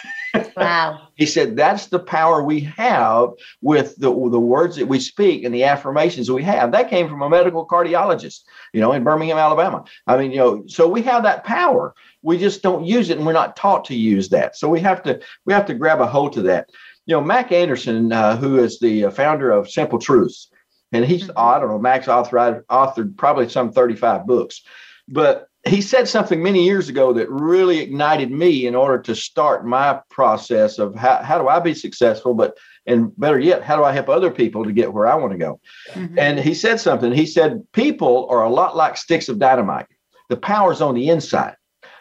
Wow. 0.56 1.08
He 1.14 1.26
said 1.26 1.56
that's 1.56 1.86
the 1.86 1.98
power 1.98 2.42
we 2.42 2.60
have 2.60 3.30
with 3.60 3.96
the, 3.96 4.08
the 4.08 4.40
words 4.40 4.76
that 4.76 4.86
we 4.86 5.00
speak 5.00 5.44
and 5.44 5.54
the 5.54 5.64
affirmations 5.64 6.30
we 6.30 6.42
have. 6.44 6.72
That 6.72 6.90
came 6.90 7.08
from 7.08 7.22
a 7.22 7.28
medical 7.28 7.66
cardiologist, 7.66 8.40
you 8.72 8.80
know, 8.80 8.92
in 8.92 9.04
Birmingham, 9.04 9.38
Alabama. 9.38 9.84
I 10.06 10.16
mean, 10.16 10.30
you 10.30 10.38
know, 10.38 10.64
so 10.66 10.88
we 10.88 11.02
have 11.02 11.22
that 11.24 11.44
power. 11.44 11.94
We 12.22 12.38
just 12.38 12.62
don't 12.62 12.84
use 12.84 13.10
it 13.10 13.18
and 13.18 13.26
we're 13.26 13.32
not 13.32 13.56
taught 13.56 13.84
to 13.86 13.94
use 13.94 14.28
that. 14.30 14.56
So 14.56 14.68
we 14.68 14.80
have 14.80 15.02
to 15.04 15.20
we 15.44 15.52
have 15.52 15.66
to 15.66 15.74
grab 15.74 16.00
a 16.00 16.06
hold 16.06 16.32
to 16.34 16.42
that. 16.42 16.70
You 17.06 17.16
know, 17.16 17.20
Mac 17.22 17.52
Anderson, 17.52 18.12
uh, 18.12 18.36
who 18.36 18.58
is 18.58 18.78
the 18.78 19.06
uh, 19.06 19.10
founder 19.10 19.50
of 19.50 19.70
Simple 19.70 19.98
Truths, 19.98 20.50
and 20.92 21.04
he's 21.04 21.28
Mhm. 21.28 21.32
I 21.36 21.58
don't 21.58 21.68
know, 21.68 21.78
Mac's 21.78 22.06
authored 22.06 22.64
authored 22.66 23.16
probably 23.16 23.48
some 23.48 23.72
35 23.72 24.26
books, 24.26 24.62
but 25.08 25.48
he 25.66 25.82
said 25.82 26.08
something 26.08 26.42
many 26.42 26.64
years 26.64 26.88
ago 26.88 27.12
that 27.12 27.30
really 27.30 27.80
ignited 27.80 28.30
me 28.30 28.66
in 28.66 28.74
order 28.74 29.00
to 29.02 29.14
start 29.14 29.66
my 29.66 30.00
process 30.10 30.78
of 30.78 30.94
how, 30.94 31.22
how 31.22 31.38
do 31.38 31.48
I 31.48 31.60
be 31.60 31.74
successful, 31.74 32.32
but 32.34 32.56
and 32.86 33.12
better 33.18 33.38
yet, 33.38 33.62
how 33.62 33.76
do 33.76 33.84
I 33.84 33.92
help 33.92 34.08
other 34.08 34.30
people 34.30 34.64
to 34.64 34.72
get 34.72 34.92
where 34.92 35.06
I 35.06 35.14
want 35.14 35.32
to 35.32 35.38
go? 35.38 35.60
Mhm. 35.92 36.18
And 36.18 36.38
he 36.38 36.54
said 36.54 36.80
something. 36.80 37.12
He 37.12 37.26
said, 37.26 37.62
People 37.72 38.26
are 38.30 38.42
a 38.42 38.48
lot 38.48 38.74
like 38.74 38.96
sticks 38.96 39.28
of 39.28 39.38
dynamite. 39.38 39.86
The 40.30 40.38
power's 40.38 40.80
on 40.80 40.94
the 40.94 41.08
inside, 41.08 41.56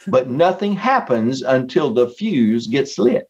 but 0.08 0.30
nothing 0.30 0.74
happens 0.74 1.41
until 1.41 1.93
the 1.93 2.08
fuse 2.10 2.67
gets 2.67 2.98
lit. 2.98 3.28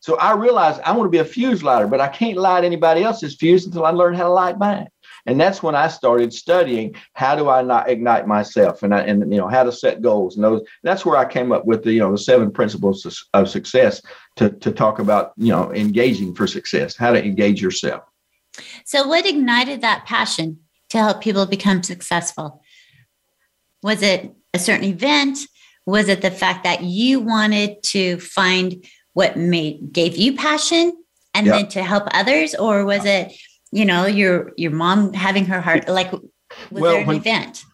So 0.00 0.16
I 0.18 0.34
realized 0.34 0.80
I 0.82 0.92
want 0.92 1.06
to 1.06 1.10
be 1.10 1.18
a 1.18 1.24
fuse 1.24 1.64
lighter, 1.64 1.88
but 1.88 2.00
I 2.00 2.08
can't 2.08 2.36
light 2.36 2.62
anybody 2.62 3.02
else's 3.02 3.34
fuse 3.34 3.66
until 3.66 3.84
I 3.84 3.90
learn 3.90 4.14
how 4.14 4.24
to 4.24 4.30
light 4.30 4.58
mine. 4.58 4.86
And 5.28 5.38
that's 5.38 5.62
when 5.62 5.74
I 5.74 5.88
started 5.88 6.32
studying 6.32 6.96
how 7.12 7.36
do 7.36 7.50
I 7.50 7.60
not 7.60 7.90
ignite 7.90 8.26
myself 8.26 8.82
and 8.82 8.94
I, 8.94 9.00
and 9.00 9.30
you 9.30 9.38
know 9.38 9.46
how 9.46 9.62
to 9.62 9.70
set 9.70 10.00
goals 10.00 10.36
and 10.36 10.42
those. 10.42 10.62
That's 10.82 11.04
where 11.04 11.18
I 11.18 11.30
came 11.30 11.52
up 11.52 11.66
with 11.66 11.84
the 11.84 11.92
you 11.92 12.00
know 12.00 12.10
the 12.10 12.18
seven 12.18 12.50
principles 12.50 13.04
of- 13.34 13.48
success 13.48 14.00
to 14.36 14.48
to 14.50 14.72
talk 14.72 14.98
about 14.98 15.32
you 15.36 15.52
know 15.52 15.70
engaging 15.74 16.34
for 16.34 16.46
success, 16.46 16.96
how 16.96 17.12
to 17.12 17.22
engage 17.22 17.60
yourself. 17.60 18.04
So, 18.86 19.06
what 19.06 19.26
ignited 19.26 19.82
that 19.82 20.06
passion 20.06 20.60
to 20.88 20.98
help 20.98 21.20
people 21.20 21.44
become 21.44 21.82
successful? 21.82 22.62
Was 23.82 24.00
it 24.00 24.34
a 24.54 24.58
certain 24.58 24.84
event? 24.84 25.40
Was 25.84 26.08
it 26.08 26.22
the 26.22 26.30
fact 26.30 26.64
that 26.64 26.82
you 26.82 27.20
wanted 27.20 27.82
to 27.94 28.18
find 28.18 28.82
what 29.12 29.36
made 29.36 29.92
gave 29.92 30.16
you 30.16 30.36
passion 30.36 30.92
and 31.34 31.46
Yeah. 31.46 31.52
then 31.52 31.68
to 31.68 31.82
help 31.82 32.08
others, 32.12 32.54
or 32.54 32.86
was 32.86 33.04
it, 33.04 33.32
you 33.72 33.84
know, 33.84 34.06
your 34.06 34.52
your 34.56 34.70
mom 34.72 35.12
having 35.12 35.44
her 35.46 35.60
heart 35.60 35.88
like? 35.88 36.12
Was 36.12 36.22
Well, 36.70 36.92
there 36.92 37.00
an 37.02 37.06
when- 37.06 37.16
event? 37.16 37.64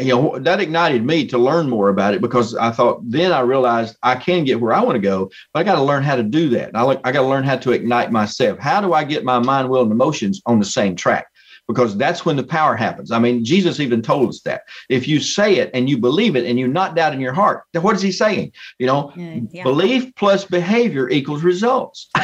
you 0.00 0.08
know 0.14 0.38
that 0.38 0.60
ignited 0.60 1.04
me 1.04 1.26
to 1.26 1.36
learn 1.38 1.68
more 1.68 1.88
about 1.88 2.14
it 2.14 2.20
because 2.20 2.54
I 2.54 2.70
thought 2.70 3.00
then 3.02 3.32
I 3.32 3.40
realized 3.40 3.96
I 4.04 4.14
can 4.14 4.44
get 4.44 4.60
where 4.60 4.72
I 4.72 4.80
want 4.80 4.94
to 4.94 5.00
go, 5.00 5.28
but 5.52 5.58
I 5.60 5.64
got 5.64 5.74
to 5.74 5.82
learn 5.82 6.04
how 6.04 6.14
to 6.14 6.22
do 6.22 6.48
that. 6.50 6.70
I 6.74 6.82
like 6.82 7.00
I 7.02 7.10
got 7.10 7.22
to 7.22 7.26
learn 7.26 7.42
how 7.42 7.56
to 7.56 7.72
ignite 7.72 8.12
myself. 8.12 8.60
How 8.60 8.80
do 8.80 8.92
I 8.92 9.02
get 9.02 9.24
my 9.24 9.40
mind, 9.40 9.68
will, 9.68 9.82
and 9.82 9.90
emotions 9.90 10.40
on 10.46 10.60
the 10.60 10.64
same 10.64 10.94
track? 10.94 11.26
Because 11.66 11.96
that's 11.96 12.24
when 12.24 12.36
the 12.36 12.44
power 12.44 12.76
happens. 12.76 13.10
I 13.10 13.18
mean, 13.18 13.44
Jesus 13.44 13.80
even 13.80 14.00
told 14.00 14.28
us 14.28 14.40
that 14.42 14.62
if 14.88 15.08
you 15.08 15.18
say 15.20 15.56
it 15.56 15.68
and 15.74 15.90
you 15.90 15.98
believe 15.98 16.36
it 16.36 16.46
and 16.46 16.58
you 16.60 16.68
not 16.68 16.94
doubt 16.94 17.12
in 17.12 17.20
your 17.20 17.34
heart, 17.34 17.64
then 17.72 17.82
what 17.82 17.96
is 17.96 18.00
he 18.02 18.12
saying? 18.12 18.52
You 18.78 18.86
know, 18.86 19.12
Yeah, 19.16 19.40
yeah. 19.50 19.62
belief 19.64 20.14
plus 20.14 20.44
behavior 20.44 21.10
equals 21.10 21.42
results. 21.42 22.08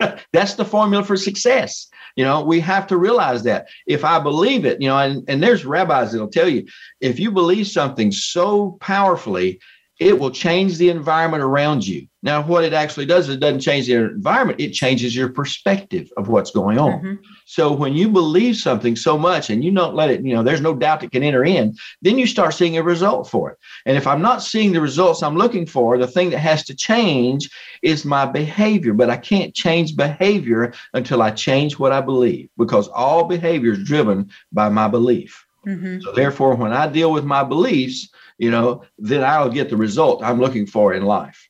that's 0.32 0.54
the 0.54 0.64
formula 0.64 1.04
for 1.04 1.16
success. 1.16 1.88
You 2.16 2.24
know, 2.24 2.42
we 2.42 2.60
have 2.60 2.86
to 2.88 2.96
realize 2.96 3.42
that 3.44 3.68
if 3.86 4.04
I 4.04 4.18
believe 4.18 4.64
it, 4.64 4.80
you 4.80 4.88
know, 4.88 4.98
and, 4.98 5.24
and 5.28 5.42
there's 5.42 5.64
rabbis 5.64 6.12
that'll 6.12 6.28
tell 6.28 6.48
you 6.48 6.66
if 7.00 7.18
you 7.20 7.30
believe 7.30 7.66
something 7.66 8.10
so 8.10 8.78
powerfully, 8.80 9.60
it 9.98 10.18
will 10.18 10.30
change 10.30 10.78
the 10.78 10.90
environment 10.90 11.42
around 11.42 11.86
you. 11.86 12.06
Now, 12.22 12.42
what 12.42 12.64
it 12.64 12.72
actually 12.72 13.06
does 13.06 13.28
is 13.28 13.36
it 13.36 13.40
doesn't 13.40 13.60
change 13.60 13.86
the 13.86 13.94
environment, 13.94 14.60
it 14.60 14.72
changes 14.72 15.14
your 15.14 15.28
perspective 15.28 16.08
of 16.16 16.28
what's 16.28 16.50
going 16.50 16.78
on. 16.78 17.00
Mhm. 17.00 17.18
So 17.46 17.72
when 17.72 17.94
you 17.94 18.08
believe 18.08 18.56
something 18.56 18.96
so 18.96 19.16
much 19.16 19.50
and 19.50 19.62
you 19.64 19.70
don't 19.70 19.94
let 19.94 20.10
it, 20.10 20.24
you 20.24 20.34
know, 20.34 20.42
there's 20.42 20.60
no 20.60 20.74
doubt 20.74 21.00
that 21.00 21.12
can 21.12 21.22
enter 21.22 21.44
in, 21.44 21.76
then 22.02 22.18
you 22.18 22.26
start 22.26 22.54
seeing 22.54 22.76
a 22.76 22.82
result 22.82 23.28
for 23.28 23.50
it. 23.50 23.58
And 23.86 23.96
if 23.96 24.06
I'm 24.06 24.22
not 24.22 24.42
seeing 24.42 24.72
the 24.72 24.80
results 24.80 25.22
I'm 25.22 25.36
looking 25.36 25.66
for, 25.66 25.96
the 25.96 26.06
thing 26.06 26.30
that 26.30 26.38
has 26.38 26.64
to 26.64 26.74
change 26.74 27.48
is 27.82 28.04
my 28.04 28.26
behavior. 28.26 28.94
But 28.94 29.10
I 29.10 29.16
can't 29.16 29.54
change 29.54 29.96
behavior 29.96 30.72
until 30.94 31.22
I 31.22 31.30
change 31.30 31.78
what 31.78 31.92
I 31.92 32.00
believe 32.00 32.48
because 32.56 32.88
all 32.88 33.24
behavior 33.24 33.72
is 33.72 33.84
driven 33.84 34.30
by 34.52 34.68
my 34.68 34.88
belief. 34.88 35.44
Mhm. 35.66 36.02
So 36.02 36.12
therefore, 36.12 36.54
when 36.54 36.72
I 36.72 36.86
deal 36.88 37.12
with 37.12 37.24
my 37.24 37.44
beliefs, 37.44 38.08
you 38.38 38.50
know, 38.50 38.82
then 38.98 39.22
I'll 39.24 39.50
get 39.50 39.68
the 39.68 39.76
result 39.76 40.22
I'm 40.22 40.40
looking 40.40 40.66
for 40.66 40.94
in 40.94 41.04
life. 41.04 41.48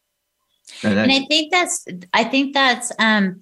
And 0.83 0.99
and 0.99 1.11
i 1.11 1.21
think 1.21 1.51
that's 1.51 1.87
i 2.13 2.23
think 2.23 2.53
that's 2.53 2.93
um 2.99 3.41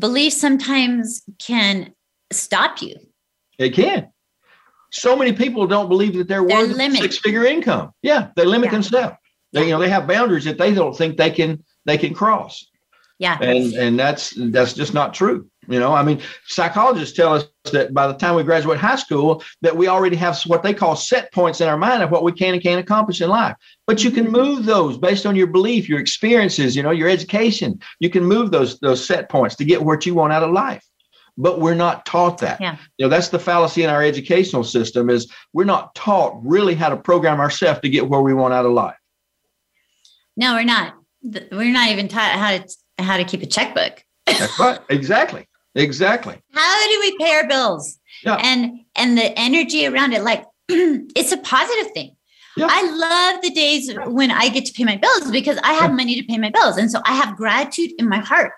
belief 0.00 0.32
sometimes 0.32 1.22
can 1.38 1.94
stop 2.32 2.82
you 2.82 2.96
it 3.58 3.74
can. 3.74 4.12
So 4.90 5.16
many 5.16 5.32
people 5.32 5.66
don't 5.66 5.88
believe 5.88 6.14
that 6.14 6.28
they're, 6.28 6.46
They're 6.46 6.66
worth 6.66 6.96
six 6.96 7.18
figure 7.18 7.44
income. 7.44 7.90
Yeah, 8.02 8.28
they 8.36 8.44
limit 8.44 8.68
Yeah. 8.68 8.72
themselves. 8.72 9.16
They, 9.52 9.64
you 9.64 9.70
know, 9.70 9.80
they 9.80 9.88
have 9.90 10.06
boundaries 10.06 10.44
that 10.44 10.58
they 10.58 10.72
don't 10.72 10.96
think 10.96 11.16
they 11.16 11.30
can 11.30 11.64
they 11.84 11.98
can 11.98 12.14
cross. 12.14 12.67
Yeah. 13.18 13.38
And 13.40 13.74
and 13.74 13.98
that's 13.98 14.34
that's 14.36 14.74
just 14.74 14.94
not 14.94 15.14
true 15.14 15.48
you 15.68 15.78
know? 15.78 15.92
I 15.92 16.02
mean 16.02 16.20
psychologists 16.46 17.16
tell 17.16 17.34
us 17.34 17.44
that 17.72 17.94
by 17.94 18.06
the 18.06 18.14
time 18.14 18.34
we 18.34 18.42
graduate 18.42 18.78
high 18.78 18.96
school 18.96 19.42
that 19.60 19.76
we 19.76 19.86
already 19.86 20.16
have 20.16 20.40
what 20.46 20.62
they 20.62 20.74
call 20.74 20.96
set 20.96 21.32
points 21.32 21.60
in 21.60 21.68
our 21.68 21.76
mind 21.76 22.02
of 22.02 22.10
what 22.10 22.24
we 22.24 22.32
can 22.32 22.54
and 22.54 22.62
can't 22.62 22.80
accomplish 22.80 23.20
in 23.20 23.28
life. 23.28 23.54
But 23.86 24.02
you 24.02 24.10
can 24.10 24.24
mm-hmm. 24.24 24.32
move 24.32 24.64
those 24.64 24.98
based 24.98 25.26
on 25.26 25.36
your 25.36 25.46
belief 25.46 25.88
your 25.88 26.00
experiences 26.00 26.74
you 26.74 26.82
know 26.82 26.90
your 26.90 27.08
education. 27.08 27.80
You 28.00 28.10
can 28.10 28.24
move 28.24 28.50
those 28.50 28.80
those 28.80 29.06
set 29.06 29.28
points 29.28 29.54
to 29.56 29.64
get 29.64 29.82
what 29.82 30.06
you 30.06 30.14
want 30.14 30.32
out 30.32 30.42
of 30.42 30.50
life. 30.50 30.84
But 31.40 31.60
we're 31.60 31.74
not 31.74 32.04
taught 32.04 32.38
that. 32.38 32.60
Yeah. 32.60 32.78
you 32.96 33.06
know 33.06 33.10
that's 33.10 33.28
the 33.28 33.38
fallacy 33.38 33.84
in 33.84 33.90
our 33.90 34.02
educational 34.02 34.64
system 34.64 35.10
is 35.10 35.30
we're 35.52 35.64
not 35.64 35.94
taught 35.94 36.40
really 36.42 36.74
how 36.74 36.88
to 36.88 36.96
program 36.96 37.38
ourselves 37.38 37.80
to 37.80 37.88
get 37.88 38.08
where 38.08 38.22
we 38.22 38.34
want 38.34 38.54
out 38.54 38.66
of 38.66 38.72
life. 38.72 38.96
No 40.36 40.54
we're 40.54 40.64
not. 40.64 40.94
We're 41.50 41.72
not 41.72 41.90
even 41.90 42.06
taught 42.06 42.32
how 42.32 42.58
to 42.58 42.68
how 42.98 43.16
to 43.16 43.24
keep 43.24 43.42
a 43.42 43.46
checkbook 43.46 44.04
that's 44.26 44.58
right 44.58 44.80
exactly 44.90 45.46
exactly 45.74 46.36
how 46.52 46.88
do 46.88 47.00
we 47.00 47.16
pay 47.18 47.32
our 47.36 47.46
bills 47.48 47.98
Yeah. 48.24 48.36
and 48.42 48.80
and 48.96 49.16
the 49.16 49.38
energy 49.38 49.86
around 49.86 50.12
it 50.12 50.22
like 50.22 50.44
it's 50.68 51.32
a 51.32 51.38
positive 51.38 51.92
thing 51.92 52.16
Yeah. 52.56 52.66
I 52.70 52.82
love 52.90 53.42
the 53.42 53.50
days 53.50 53.90
when 54.06 54.30
I 54.30 54.48
get 54.48 54.64
to 54.66 54.72
pay 54.72 54.84
my 54.84 54.96
bills 54.96 55.30
because 55.30 55.58
I 55.62 55.72
have 55.74 55.92
money 55.94 56.14
to 56.20 56.24
pay 56.26 56.38
my 56.38 56.50
bills. 56.50 56.76
And 56.76 56.90
so 56.90 56.98
I 57.04 57.14
have 57.14 57.36
gratitude 57.36 57.92
in 58.00 58.08
my 58.08 58.18
heart. 58.18 58.52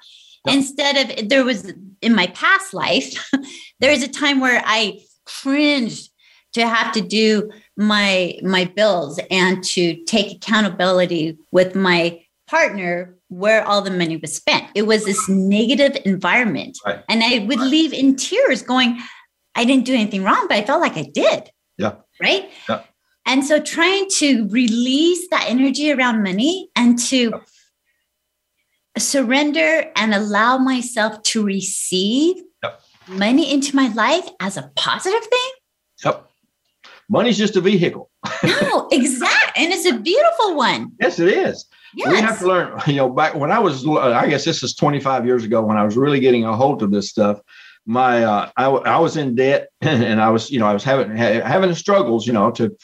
Yeah. 0.46 0.54
Instead 0.54 0.94
of 1.02 1.28
there 1.28 1.44
was 1.44 1.70
in 2.00 2.14
my 2.14 2.28
past 2.28 2.72
life, 2.72 3.08
there 3.80 3.90
was 3.90 4.02
a 4.02 4.08
time 4.08 4.40
where 4.40 4.62
I 4.64 5.00
cringed 5.26 6.08
to 6.54 6.66
have 6.66 6.92
to 6.94 7.02
do 7.02 7.50
my 7.76 8.38
my 8.42 8.64
bills 8.64 9.20
and 9.30 9.62
to 9.74 10.02
take 10.06 10.28
accountability 10.36 11.36
with 11.52 11.74
my 11.74 12.22
partner 12.50 13.16
where 13.28 13.64
all 13.66 13.80
the 13.80 13.90
money 13.90 14.16
was 14.16 14.34
spent. 14.34 14.66
It 14.74 14.82
was 14.82 15.04
this 15.04 15.28
negative 15.28 15.96
environment. 16.04 16.76
Right. 16.84 17.02
And 17.08 17.22
I 17.22 17.46
would 17.48 17.60
leave 17.60 17.92
in 17.92 18.16
tears 18.16 18.62
going, 18.62 18.98
I 19.54 19.64
didn't 19.64 19.84
do 19.84 19.94
anything 19.94 20.24
wrong, 20.24 20.46
but 20.48 20.56
I 20.56 20.64
felt 20.64 20.80
like 20.80 20.96
I 20.96 21.08
did. 21.14 21.50
Yeah. 21.78 21.94
Right. 22.20 22.50
Yeah. 22.68 22.82
And 23.26 23.44
so 23.44 23.60
trying 23.60 24.08
to 24.18 24.48
release 24.48 25.28
that 25.30 25.44
energy 25.48 25.92
around 25.92 26.22
money 26.24 26.70
and 26.74 26.98
to 27.10 27.40
surrender 28.98 29.90
and 29.94 30.14
allow 30.14 30.58
myself 30.58 31.22
to 31.22 31.44
receive 31.44 32.36
Yep. 32.62 32.80
money 33.08 33.52
into 33.52 33.76
my 33.76 33.88
life 33.92 34.28
as 34.40 34.56
a 34.56 34.70
positive 34.74 35.22
thing. 35.22 35.50
Yep. 36.04 36.26
Money's 37.08 37.38
just 37.38 37.56
a 37.56 37.60
vehicle. 37.60 38.10
No, 38.42 38.88
exact. 38.92 39.56
And 39.56 39.72
it's 39.72 39.86
a 39.86 39.98
beautiful 39.98 40.56
one. 40.56 40.92
Yes, 41.00 41.18
it 41.18 41.28
is. 41.28 41.66
Yes. 41.94 42.10
We 42.10 42.20
have 42.20 42.38
to 42.38 42.46
learn, 42.46 42.80
you 42.86 42.96
know, 42.96 43.08
back 43.08 43.34
when 43.34 43.50
I 43.50 43.58
was, 43.58 43.86
I 43.86 44.28
guess 44.28 44.44
this 44.44 44.62
is 44.62 44.74
25 44.74 45.26
years 45.26 45.44
ago 45.44 45.62
when 45.62 45.76
I 45.76 45.84
was 45.84 45.96
really 45.96 46.20
getting 46.20 46.44
a 46.44 46.56
hold 46.56 46.82
of 46.82 46.90
this 46.90 47.08
stuff. 47.10 47.40
My, 47.86 48.22
uh, 48.24 48.50
I, 48.56 48.66
I 48.66 48.98
was 48.98 49.16
in 49.16 49.34
debt 49.34 49.68
and 49.80 50.20
I 50.20 50.30
was, 50.30 50.50
you 50.50 50.58
know, 50.58 50.66
I 50.66 50.72
was 50.72 50.84
having, 50.84 51.16
ha- 51.16 51.40
having 51.40 51.74
struggles, 51.74 52.26
you 52.26 52.32
know, 52.32 52.50
to 52.52 52.76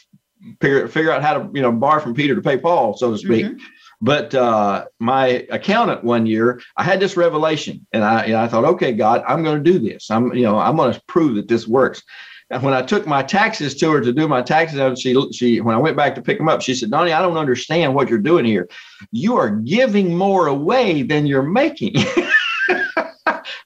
figure, 0.60 0.88
figure 0.88 1.12
out 1.12 1.22
how 1.22 1.38
to, 1.38 1.50
you 1.54 1.62
know, 1.62 1.72
borrow 1.72 2.00
from 2.00 2.14
Peter 2.14 2.34
to 2.34 2.42
pay 2.42 2.56
Paul, 2.56 2.96
so 2.96 3.12
to 3.12 3.18
speak. 3.18 3.46
Mhm. 3.46 3.58
But 4.02 4.34
uh, 4.34 4.84
my 5.00 5.46
accountant 5.50 6.04
one 6.04 6.26
year, 6.26 6.60
I 6.76 6.82
had 6.84 7.00
this 7.00 7.16
revelation, 7.16 7.86
and 7.92 8.04
I, 8.04 8.24
and 8.24 8.34
I 8.36 8.46
thought, 8.46 8.64
okay, 8.64 8.92
God, 8.92 9.24
I'm 9.26 9.42
going 9.42 9.62
to 9.62 9.72
do 9.72 9.78
this. 9.78 10.10
I'm, 10.10 10.34
you 10.34 10.42
know, 10.42 10.58
I'm 10.58 10.76
going 10.76 10.92
to 10.92 11.02
prove 11.06 11.36
that 11.36 11.48
this 11.48 11.66
works. 11.66 12.02
And 12.50 12.62
when 12.62 12.74
I 12.74 12.82
took 12.82 13.06
my 13.06 13.22
taxes 13.22 13.74
to 13.76 13.90
her 13.90 14.00
to 14.00 14.12
do 14.12 14.28
my 14.28 14.40
taxes, 14.40 15.00
she, 15.00 15.32
she, 15.32 15.60
when 15.60 15.74
I 15.74 15.78
went 15.78 15.96
back 15.96 16.14
to 16.14 16.22
pick 16.22 16.38
them 16.38 16.48
up, 16.48 16.62
she 16.62 16.74
said, 16.74 16.90
Donnie, 16.90 17.12
I 17.12 17.20
don't 17.20 17.36
understand 17.36 17.94
what 17.94 18.08
you're 18.08 18.18
doing 18.18 18.44
here. 18.44 18.68
You 19.10 19.36
are 19.36 19.50
giving 19.50 20.16
more 20.16 20.46
away 20.46 21.02
than 21.02 21.26
you're 21.26 21.42
making. 21.42 21.94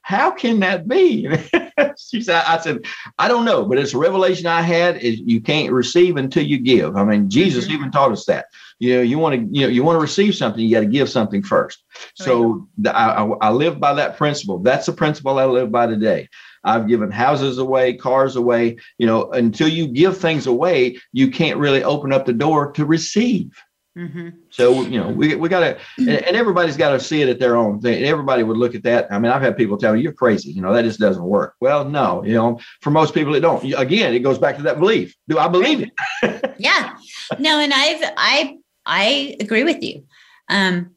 How 0.03 0.31
can 0.31 0.61
that 0.61 0.89
be? 0.89 1.29
she 1.99 2.21
said, 2.23 2.43
I 2.47 2.59
said, 2.59 2.79
I 3.19 3.29
don't 3.29 3.45
know, 3.45 3.65
but 3.65 3.79
it's 3.79 3.95
a 3.95 3.99
revelation 3.99 4.47
I 4.47 4.63
had 4.63 4.97
is 4.97 5.21
you 5.21 5.41
can't 5.41 5.73
receive 5.73 6.17
until 6.17 6.45
you 6.45 6.59
give. 6.59 6.97
I 6.97 7.05
mean, 7.05 7.31
Jesus 7.31 7.67
Mhm. 7.67 7.71
even 7.75 7.91
taught 7.91 8.13
us 8.13 8.25
that. 8.27 8.47
You 8.79 8.97
know, 8.97 9.03
you 9.03 9.19
want 9.19 9.35
to, 9.37 9.57
you 9.57 9.67
know, 9.67 9.69
you 9.73 9.85
want 9.85 9.97
to 9.97 10.01
receive 10.01 10.35
something, 10.35 10.65
you 10.65 10.75
got 10.75 10.81
to 10.81 10.87
give 10.87 11.09
something 11.09 11.43
first. 11.43 11.85
So 12.15 12.67
the, 12.79 12.97
I, 12.97 13.23
I 13.23 13.29
I 13.41 13.51
live 13.51 13.79
by 13.79 13.93
that 13.95 14.17
principle. 14.17 14.59
That's 14.59 14.87
the 14.87 14.93
principle 14.93 15.39
I 15.39 15.45
live 15.45 15.71
by 15.71 15.87
today. 15.87 16.29
I've 16.65 16.89
given 16.89 17.11
houses 17.11 17.59
away, 17.59 17.95
cars 17.95 18.37
away. 18.37 18.77
You 18.99 19.07
know, 19.07 19.31
until 19.31 19.69
you 19.69 19.89
give 19.89 20.19
things 20.19 20.47
away, 20.47 20.99
you 21.13 21.31
can't 21.31 21.59
really 21.59 21.83
open 21.83 22.13
up 22.13 22.27
the 22.27 22.33
door 22.33 22.73
to 22.73 22.85
receive. 22.85 23.51
Mhm. 23.99 24.35
So 24.51 24.83
you 24.83 25.01
know, 25.01 25.09
we 25.09 25.35
we 25.35 25.49
got 25.49 25.61
to, 25.61 25.79
and, 25.99 26.09
and 26.09 26.37
everybody's 26.37 26.77
got 26.77 26.91
to 26.91 27.01
see 27.01 27.23
it 27.23 27.29
at 27.29 27.41
their 27.41 27.57
own 27.57 27.81
thing. 27.81 28.05
Everybody 28.05 28.45
would 28.45 28.57
look 28.57 28.75
at 28.75 28.85
that. 28.85 29.11
I 29.11 29.19
mean, 29.19 29.33
I've 29.33 29.43
had 29.43 29.57
people 29.57 29.77
tell 29.77 29.95
me 29.95 30.01
you're 30.01 30.13
crazy. 30.13 30.53
You 30.53 30.63
know, 30.63 30.73
that 30.73 30.85
just 30.85 31.01
doesn't 31.01 31.25
work. 31.25 31.55
Well, 31.61 31.85
no, 31.85 32.23
you 32.25 32.35
know, 32.35 32.61
for 32.83 32.91
most 32.91 33.15
people 33.15 33.35
it 33.35 33.41
don't. 33.41 33.65
Again, 33.75 34.15
it 34.15 34.21
goes 34.21 34.39
back 34.39 34.57
to 34.59 34.63
that 34.63 34.79
belief. 34.79 35.17
Do 35.29 35.39
I 35.39 35.49
believe 35.49 35.83
it? 35.83 35.91
yeah 36.61 36.95
no 37.39 37.59
and 37.59 37.73
i've 37.73 38.13
i 38.17 38.59
i 38.87 39.37
agree 39.41 39.65
with 39.65 39.83
you 39.83 40.05
um 40.49 40.91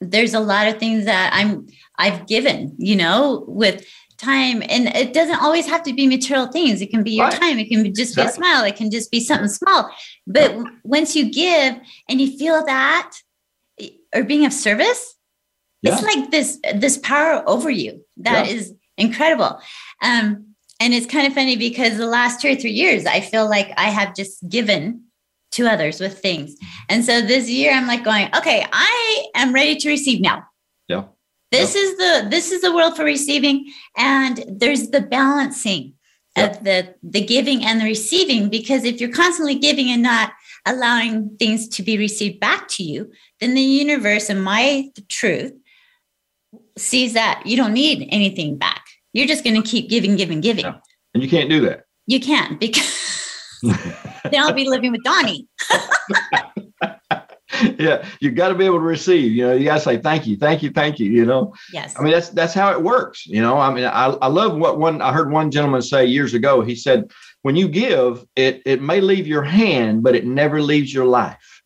there's 0.00 0.34
a 0.34 0.40
lot 0.40 0.66
of 0.66 0.78
things 0.78 1.04
that 1.04 1.30
i'm 1.32 1.66
i've 1.98 2.26
given 2.26 2.74
you 2.78 2.96
know 2.96 3.44
with 3.46 3.86
time 4.18 4.62
and 4.68 4.88
it 4.88 5.12
doesn't 5.12 5.42
always 5.42 5.66
have 5.66 5.82
to 5.84 5.92
be 5.92 6.06
material 6.06 6.46
things. 6.46 6.80
It 6.80 6.90
can 6.90 7.02
be 7.02 7.12
your 7.12 7.26
Right. 7.26 7.40
time. 7.40 7.58
It 7.58 7.68
can 7.68 7.82
be 7.82 7.90
just 7.90 8.14
be 8.16 8.22
a 8.22 8.28
smile. 8.28 8.64
It 8.64 8.76
can 8.76 8.90
just 8.90 9.10
be 9.10 9.20
something 9.20 9.48
small. 9.48 9.90
But 10.26 10.56
once 10.84 11.14
you 11.16 11.30
give 11.30 11.74
and 12.08 12.20
you 12.20 12.36
feel 12.38 12.64
that 12.64 13.12
or 14.14 14.22
being 14.22 14.46
of 14.46 14.52
service 14.52 15.14
Yeah. 15.82 15.92
it's 15.94 16.02
like 16.02 16.30
this 16.30 16.58
this 16.74 16.96
power 16.98 17.42
over 17.46 17.70
you 17.70 18.04
that 18.18 18.48
is 18.48 18.72
incredible. 18.96 19.60
Um 20.02 20.54
and 20.80 20.92
it's 20.94 21.06
kind 21.06 21.26
of 21.26 21.32
funny 21.34 21.56
because 21.56 21.96
the 21.98 22.06
last 22.06 22.40
two 22.40 22.50
or 22.52 22.56
three 22.56 22.72
years 22.72 23.06
i 23.06 23.20
feel 23.20 23.48
like 23.48 23.72
i 23.76 23.90
have 23.90 24.14
just 24.14 24.46
given 24.48 25.02
to 25.52 25.66
others 25.68 26.00
with 26.00 26.18
things. 26.18 26.56
And 26.88 27.04
so 27.04 27.20
this 27.20 27.48
year 27.50 27.72
i'm 27.72 27.86
like 27.86 28.04
going 28.04 28.28
okay 28.36 28.64
i 28.72 29.26
am 29.34 29.52
ready 29.52 29.76
to 29.76 29.88
receive 29.88 30.20
now 30.20 30.42
This 31.54 31.74
is 31.74 31.96
the 31.96 32.26
this 32.30 32.50
is 32.52 32.62
the 32.62 32.74
world 32.74 32.96
for 32.96 33.04
receiving 33.04 33.72
and 33.96 34.44
there's 34.48 34.88
the 34.88 35.00
balancing 35.00 35.94
of 36.36 36.64
the 36.64 36.94
the 37.02 37.24
giving 37.24 37.64
and 37.64 37.80
the 37.80 37.84
receiving 37.84 38.48
because 38.48 38.84
if 38.84 39.00
you're 39.00 39.12
constantly 39.12 39.54
giving 39.54 39.88
and 39.88 40.02
not 40.02 40.32
allowing 40.66 41.36
things 41.38 41.68
to 41.68 41.82
be 41.82 41.96
received 41.96 42.40
back 42.40 42.66
to 42.68 42.82
you 42.82 43.10
then 43.40 43.54
the 43.54 43.60
universe 43.60 44.28
and 44.28 44.42
my 44.42 44.88
truth 45.08 45.52
sees 46.76 47.12
that 47.12 47.42
you 47.46 47.56
don't 47.56 47.72
need 47.72 48.08
anything 48.10 48.56
back. 48.56 48.82
You're 49.12 49.28
just 49.28 49.44
going 49.44 49.60
to 49.62 49.68
keep 49.68 49.88
giving 49.88 50.16
giving 50.16 50.40
giving. 50.40 50.64
Yeah. 50.64 50.78
And 51.14 51.22
you 51.22 51.28
can't 51.28 51.48
do 51.48 51.60
that. 51.60 51.84
you 52.06 52.20
can't 52.20 52.58
because 52.60 53.60
then 53.62 54.40
i'll 54.40 54.52
be 54.52 54.68
living 54.68 54.92
with 54.92 55.02
donnie 55.04 55.46
yeah, 57.78 58.06
you 58.20 58.30
got 58.30 58.48
to 58.48 58.54
be 58.54 58.64
able 58.64 58.78
to 58.78 58.84
receive. 58.84 59.32
You 59.32 59.46
know, 59.46 59.54
you 59.54 59.64
got 59.64 59.74
to 59.74 59.80
say 59.80 59.98
thank 59.98 60.26
you, 60.26 60.36
thank 60.36 60.62
you, 60.62 60.70
thank 60.70 60.98
you. 60.98 61.10
You 61.10 61.24
know, 61.24 61.54
yes 61.72 61.94
I 61.98 62.02
mean 62.02 62.12
that's 62.12 62.30
that's 62.30 62.54
how 62.54 62.72
it 62.72 62.82
works. 62.82 63.26
You 63.26 63.42
know, 63.42 63.58
I 63.58 63.72
mean, 63.72 63.84
I, 63.84 64.06
I 64.06 64.26
love 64.28 64.56
what 64.56 64.78
one 64.78 65.00
I 65.02 65.12
heard 65.12 65.30
one 65.30 65.50
gentleman 65.50 65.82
say 65.82 66.06
years 66.06 66.34
ago. 66.34 66.62
He 66.62 66.74
said, 66.74 67.10
"When 67.42 67.56
you 67.56 67.68
give, 67.68 68.24
it 68.36 68.62
it 68.64 68.82
may 68.82 69.00
leave 69.00 69.26
your 69.26 69.42
hand, 69.42 70.02
but 70.02 70.14
it 70.14 70.26
never 70.26 70.60
leaves 70.62 70.92
your 70.92 71.06
life. 71.06 71.62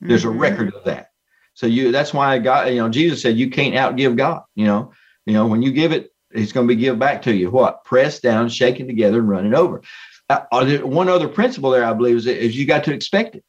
There's 0.00 0.24
a 0.24 0.28
Mhm. 0.28 0.40
record 0.40 0.74
of 0.74 0.84
that. 0.84 1.08
So 1.54 1.66
you 1.66 1.90
that's 1.90 2.14
why 2.14 2.38
God, 2.38 2.68
you 2.68 2.76
know, 2.76 2.88
Jesus 2.88 3.22
said 3.22 3.36
you 3.36 3.50
can't 3.50 3.74
outgive 3.74 4.16
God. 4.16 4.42
You 4.54 4.66
know, 4.66 4.92
you 5.26 5.32
know 5.32 5.46
when 5.46 5.62
you 5.62 5.72
give 5.72 5.92
it, 5.92 6.12
He's 6.32 6.52
going 6.52 6.68
to 6.68 6.74
be 6.74 6.80
give 6.80 6.98
back 6.98 7.22
to 7.22 7.34
you. 7.34 7.50
What 7.50 7.84
pressed 7.84 8.22
down, 8.22 8.48
shaken 8.48 8.86
together, 8.86 9.18
and 9.18 9.28
running 9.28 9.54
over. 9.54 9.82
Uh, 10.30 10.40
uh, 10.52 10.78
one 10.78 11.08
other 11.08 11.26
principle 11.26 11.70
there, 11.70 11.84
I 11.84 11.94
believe, 11.94 12.16
is, 12.16 12.26
is 12.26 12.56
you 12.56 12.66
got 12.66 12.84
to 12.84 12.92
expect 12.92 13.34
it, 13.34 13.44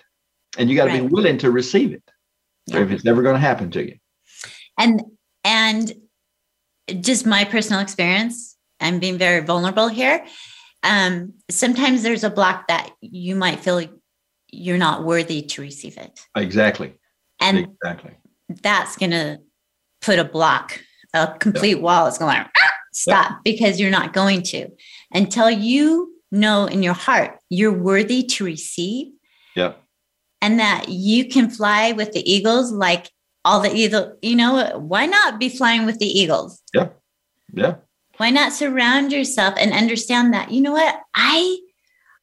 and 0.58 0.70
you 0.70 0.76
got 0.76 0.86
to 0.86 0.94
be 0.94 1.02
willing 1.02 1.38
to 1.40 1.52
receive 1.52 1.94
it 1.94 2.04
Yeah. 2.68 2.80
if 2.80 2.92
it's 2.92 3.04
never 3.06 3.22
going 3.22 3.36
to 3.36 3.40
happen 3.40 3.70
to 3.72 3.86
you. 3.88 3.96
and 4.78 5.02
and 5.44 5.94
just 7.02 7.26
my 7.26 7.44
personal 7.46 7.82
experience 7.82 8.58
i'm 8.82 9.00
being 9.00 9.18
very 9.18 9.42
vulnerable 9.46 9.88
here 9.88 10.26
um 10.84 11.34
sometimes 11.52 12.02
there's 12.04 12.24
a 12.24 12.30
block 12.30 12.68
that 12.68 12.90
you 13.02 13.36
might 13.36 13.60
feel 13.60 13.76
like 13.76 13.92
you're 14.52 14.78
not 14.78 15.04
worthy 15.04 15.42
to 15.44 15.62
receive 15.62 15.98
it 15.98 16.20
Exactly. 16.36 16.94
and 17.42 17.58
exactly. 17.60 18.14
that's 18.64 18.98
going 18.98 19.12
to 19.12 19.38
put 20.02 20.18
a 20.18 20.24
block 20.24 20.80
a 21.14 21.36
complete 21.40 21.82
wall 21.82 22.08
is 22.08 22.18
going 22.18 22.38
"Ah, 22.38 22.72
stop 22.94 23.40
because 23.44 23.80
you're 23.80 23.92
not 23.92 24.14
going 24.14 24.42
to 24.42 24.68
until 25.12 25.50
you 25.50 26.16
know 26.32 26.66
in 26.66 26.82
your 26.84 26.94
heart 26.94 27.38
you're 27.50 27.74
worthy 27.90 28.24
to 28.24 28.44
receive 28.44 29.08
Yeah. 29.56 29.74
And 30.42 30.60
that 30.60 30.90
you 30.90 31.26
can 31.28 31.50
fly 31.50 31.92
with 31.92 32.12
the 32.14 32.30
eagles 32.32 32.72
like 32.72 33.10
all 33.46 33.60
the 33.62 33.74
eagle 33.74 34.18
you 34.22 34.36
know 34.36 34.78
why 34.80 35.06
not 35.06 35.40
be 35.40 35.50
flying 35.50 35.86
with 35.86 35.98
the 36.00 36.06
eagles 36.08 36.62
Yeah. 36.74 36.90
Yeah. 37.54 37.76
why 38.18 38.30
not 38.30 38.54
surround 38.54 39.12
yourself 39.12 39.56
and 39.58 39.72
understand 39.74 40.34
that 40.34 40.52
you 40.52 40.62
know 40.62 40.74
what 40.74 41.00
i 41.16 41.58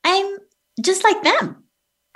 i'm 0.05 0.38
just 0.81 1.05
like 1.05 1.22
them 1.22 1.64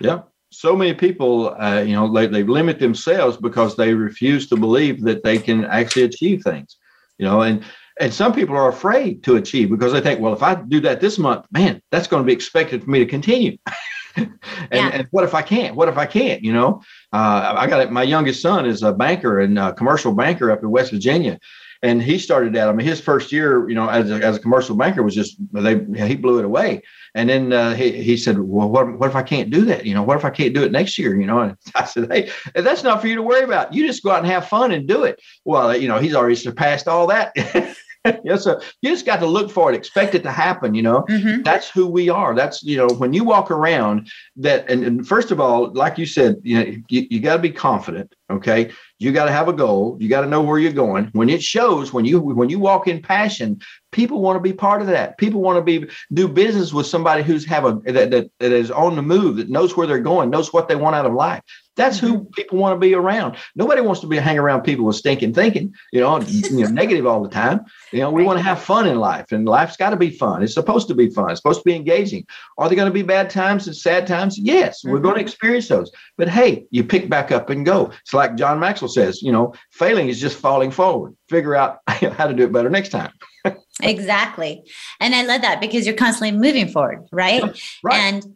Yeah. 0.01 0.23
So 0.53 0.75
many 0.75 0.95
people, 0.95 1.55
uh, 1.61 1.81
you 1.83 1.95
know, 1.95 2.13
they, 2.13 2.27
they 2.27 2.43
limit 2.43 2.81
themselves 2.81 3.37
because 3.37 3.77
they 3.77 3.95
refuse 3.95 4.49
to 4.49 4.57
believe 4.57 5.03
that 5.05 5.23
they 5.23 5.39
can 5.39 5.65
actually 5.67 6.03
achieve 6.03 6.43
things, 6.43 6.77
you 7.19 7.25
know, 7.27 7.43
and 7.43 7.63
and 8.01 8.13
some 8.13 8.33
people 8.33 8.57
are 8.57 8.69
afraid 8.69 9.23
to 9.25 9.37
achieve 9.37 9.71
because 9.71 9.93
they 9.93 10.01
think, 10.01 10.19
well, 10.19 10.33
if 10.33 10.43
I 10.43 10.57
do 10.57 10.81
that 10.81 11.01
this 11.01 11.19
month, 11.19 11.47
man, 11.53 11.81
that's 11.93 12.09
going 12.09 12.23
to 12.23 12.27
be 12.27 12.33
expected 12.33 12.83
for 12.83 12.91
me 12.91 12.99
to 12.99 13.07
continue. 13.07 13.59
and, 14.17 14.31
Yeah. 14.73 14.91
and 14.93 15.09
what 15.11 15.25
if 15.25 15.35
I 15.35 15.43
can't? 15.43 15.77
What 15.77 15.89
if 15.89 15.99
I 15.99 16.07
can't? 16.07 16.43
You 16.43 16.53
know, 16.53 16.83
uh, 17.13 17.55
I 17.57 17.67
got 17.67 17.81
it. 17.81 17.91
My 17.91 18.03
youngest 18.03 18.43
son 18.43 18.67
is 18.67 18.83
a 18.83 18.93
banker 18.93 19.41
and 19.41 19.59
a 19.59 19.73
commercial 19.73 20.13
banker 20.13 20.51
up 20.51 20.63
in 20.63 20.71
West 20.71 20.93
Virginia. 20.93 21.39
And 21.83 22.03
he 22.03 22.19
started 22.19 22.55
out. 22.59 22.69
I 22.69 22.73
mean, 22.73 22.87
his 22.87 23.01
first 23.01 23.33
year, 23.33 23.67
you 23.67 23.75
know, 23.75 23.89
as 23.89 24.11
a, 24.11 24.17
as 24.17 24.37
a 24.37 24.41
commercial 24.41 24.77
banker 24.77 25.03
was 25.03 25.15
just 25.15 25.37
they 25.53 25.83
he 26.07 26.15
blew 26.15 26.39
it 26.39 26.45
away. 26.45 26.83
And 27.15 27.29
then 27.31 27.55
uh, 27.55 27.75
he, 27.75 28.03
he 28.03 28.19
said, 28.19 28.39
Well, 28.39 28.69
what, 28.69 28.99
what 28.99 29.09
if 29.09 29.17
I 29.17 29.23
can't 29.23 29.49
do 29.49 29.65
that? 29.65 29.87
You 29.87 29.95
know, 29.95 30.03
what 30.03 30.19
if 30.19 30.25
I 30.27 30.31
can't 30.31 30.55
do 30.55 30.63
it 30.63 30.73
next 30.73 30.99
year? 30.99 31.19
You 31.19 31.27
know, 31.27 31.39
and 31.41 31.57
I 31.75 31.85
said, 31.85 32.13
Hey, 32.13 32.31
that's 32.55 32.83
not 32.83 33.01
for 33.01 33.07
you 33.07 33.15
to 33.17 33.23
worry 33.23 33.45
about. 33.45 33.73
You 33.73 33.87
just 33.87 34.03
go 34.03 34.11
out 34.11 34.19
and 34.23 34.27
have 34.31 34.47
fun 34.47 34.73
and 34.73 34.87
do 34.87 35.05
it. 35.05 35.21
Well, 35.47 35.75
you 35.75 35.89
know, 35.89 35.99
he's 35.99 36.15
already 36.15 36.35
surpassed 36.37 36.87
all 36.87 37.07
that. 37.07 37.35
yes, 38.25 38.45
sir. 38.45 38.61
You 38.83 38.91
just 38.91 39.07
got 39.07 39.21
to 39.21 39.27
look 39.27 39.51
for 39.51 39.71
it, 39.73 39.77
expect 39.77 40.15
it 40.15 40.23
to 40.23 40.31
happen. 40.31 40.75
You 40.75 40.83
know, 40.83 41.03
Mhm. 41.09 41.45
that's 41.45 41.69
who 41.69 41.87
we 41.87 42.09
are. 42.09 42.35
That's 42.35 42.63
you 42.63 42.77
know, 42.77 42.89
when 42.89 43.13
you 43.13 43.25
walk 43.25 43.51
around 43.51 44.11
that, 44.37 44.71
and, 44.71 44.85
and 44.85 45.07
first 45.07 45.31
of 45.31 45.41
all, 45.41 45.73
like 45.75 45.99
you 45.99 46.07
said, 46.07 46.37
you 46.43 46.59
know, 46.59 46.77
you, 46.89 47.07
you 47.11 47.21
got 47.21 47.37
to 47.37 47.43
be 47.43 47.51
confident. 47.51 48.15
Okay, 48.31 48.71
you 48.99 49.13
got 49.13 49.25
to 49.25 49.33
have 49.33 49.49
a 49.49 49.53
goal. 49.53 49.97
You 49.99 50.09
got 50.09 50.21
to 50.21 50.27
know 50.29 50.41
where 50.41 50.59
you're 50.59 50.73
going. 50.73 51.11
When 51.13 51.29
it 51.29 51.43
shows, 51.43 51.93
when 51.93 52.05
you 52.05 52.21
when 52.21 52.49
you 52.49 52.59
walk 52.59 52.87
in 52.87 53.03
passion, 53.03 53.61
people 53.91 54.21
want 54.21 54.37
to 54.37 54.41
be 54.41 54.53
part 54.53 54.81
of 54.81 54.87
that. 54.89 55.19
People 55.19 55.41
want 55.41 55.57
to 55.57 55.63
be 55.63 55.91
do 56.13 56.29
business 56.29 56.73
with 56.73 56.87
somebody 56.87 57.23
who's 57.23 57.45
have 57.47 57.65
a 57.65 57.81
that, 57.87 58.11
that, 58.11 58.31
that 58.39 58.53
is 58.53 58.71
on 58.71 58.97
the 58.97 59.03
move, 59.03 59.37
that 59.37 59.51
knows 59.51 59.77
where 59.77 59.87
they're 59.87 59.99
going, 59.99 60.31
knows 60.31 60.53
what 60.53 60.69
they 60.69 60.77
want 60.77 60.97
out 60.97 61.07
of 61.07 61.15
life. 61.15 61.43
That's 61.81 61.99
who 61.99 62.19
mm-hmm. 62.19 62.33
people 62.33 62.59
want 62.59 62.75
to 62.75 62.79
be 62.79 62.95
around. 62.95 63.37
Nobody 63.57 63.81
wants 63.81 64.03
to 64.03 64.07
be 64.07 64.19
hang 64.19 64.39
around 64.39 64.65
people 64.65 64.85
with 64.85 64.97
stinking 64.97 65.33
thinking, 65.33 65.73
you 65.93 66.01
know, 66.01 66.21
you 66.21 66.65
know, 66.65 66.69
negative 66.69 67.07
all 67.07 67.23
the 67.23 67.31
time. 67.31 67.65
You 67.91 68.01
know, 68.01 68.11
we 68.11 68.23
want 68.23 68.39
to 68.39 68.45
have 68.45 68.61
fun 68.61 68.87
in 68.87 68.99
life, 68.99 69.33
and 69.33 69.49
life's 69.49 69.79
got 69.79 69.91
to 69.91 69.97
be 69.97 70.11
fun. 70.11 70.43
It's 70.43 70.53
supposed 70.53 70.89
to 70.89 70.95
be 70.95 71.09
fun. 71.09 71.31
It's 71.31 71.41
supposed 71.41 71.61
to 71.61 71.65
be 71.65 71.75
engaging. 71.75 72.27
Are 72.59 72.69
there 72.69 72.77
going 72.77 72.91
to 72.91 72.93
be 72.93 73.01
bad 73.03 73.31
times 73.31 73.67
and 73.67 73.75
sad 73.75 74.07
times? 74.07 74.39
Yes, 74.39 74.85
we're 74.85 74.97
mm-hmm. 74.97 75.05
going 75.05 75.15
to 75.15 75.23
experience 75.23 75.69
those. 75.69 75.91
But 76.19 76.29
hey, 76.29 76.67
you 76.71 76.85
pick 76.85 77.09
back 77.09 77.33
up 77.33 77.49
and 77.49 77.65
go. 77.65 77.93
It's 78.03 78.13
like 78.13 78.20
John 78.29 78.59
Maxwell 78.59 78.89
says, 78.89 79.23
you 79.23 79.33
know, 79.33 79.55
failing 79.73 80.09
is 80.09 80.21
just 80.21 80.39
falling 80.39 80.71
forward. 80.71 81.17
Figure 81.29 81.55
out 81.55 81.79
how 81.87 82.27
to 82.27 82.35
do 82.35 82.45
it 82.45 82.53
better 82.53 82.71
next 82.71 82.91
time. 82.91 83.13
Exactly. 83.83 84.63
And 85.01 85.15
I 85.15 85.23
love 85.23 85.41
that 85.41 85.59
because 85.59 85.87
you're 85.87 85.97
constantly 85.97 86.39
moving 86.39 86.69
forward, 86.69 87.07
right? 87.13 87.43
Right. 87.83 87.99
And 87.99 88.35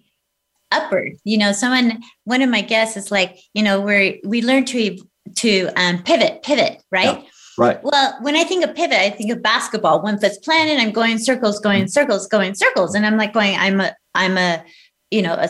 upward. 0.72 1.12
You 1.24 1.38
know, 1.38 1.52
someone 1.52 2.02
one 2.24 2.42
of 2.42 2.50
my 2.50 2.60
guests 2.60 2.96
is 2.96 3.10
like, 3.10 3.38
you 3.52 3.62
know, 3.62 3.80
where 3.80 4.14
we 4.24 4.42
learn 4.42 4.64
to 4.66 4.96
to 5.36 5.68
um, 5.76 6.02
pivot, 6.02 6.42
pivot, 6.42 6.82
right? 6.90 7.24
right. 7.58 7.80
Well, 7.82 8.18
when 8.22 8.36
I 8.36 8.44
think 8.44 8.64
of 8.64 8.74
pivot, 8.74 8.98
I 8.98 9.10
think 9.10 9.32
of 9.32 9.42
basketball. 9.42 10.02
One 10.02 10.18
foot's 10.18 10.38
planted, 10.38 10.78
I'm 10.78 10.92
going 10.92 11.18
circles, 11.18 11.60
going 11.60 11.88
circles, 11.88 12.26
going 12.26 12.54
circles, 12.54 12.94
and 12.94 13.06
I'm 13.06 13.16
like 13.16 13.32
going. 13.32 13.56
I'm 13.56 13.80
a, 13.80 13.94
I'm 14.14 14.36
a, 14.36 14.64
you 15.10 15.22
know, 15.22 15.34
a, 15.34 15.48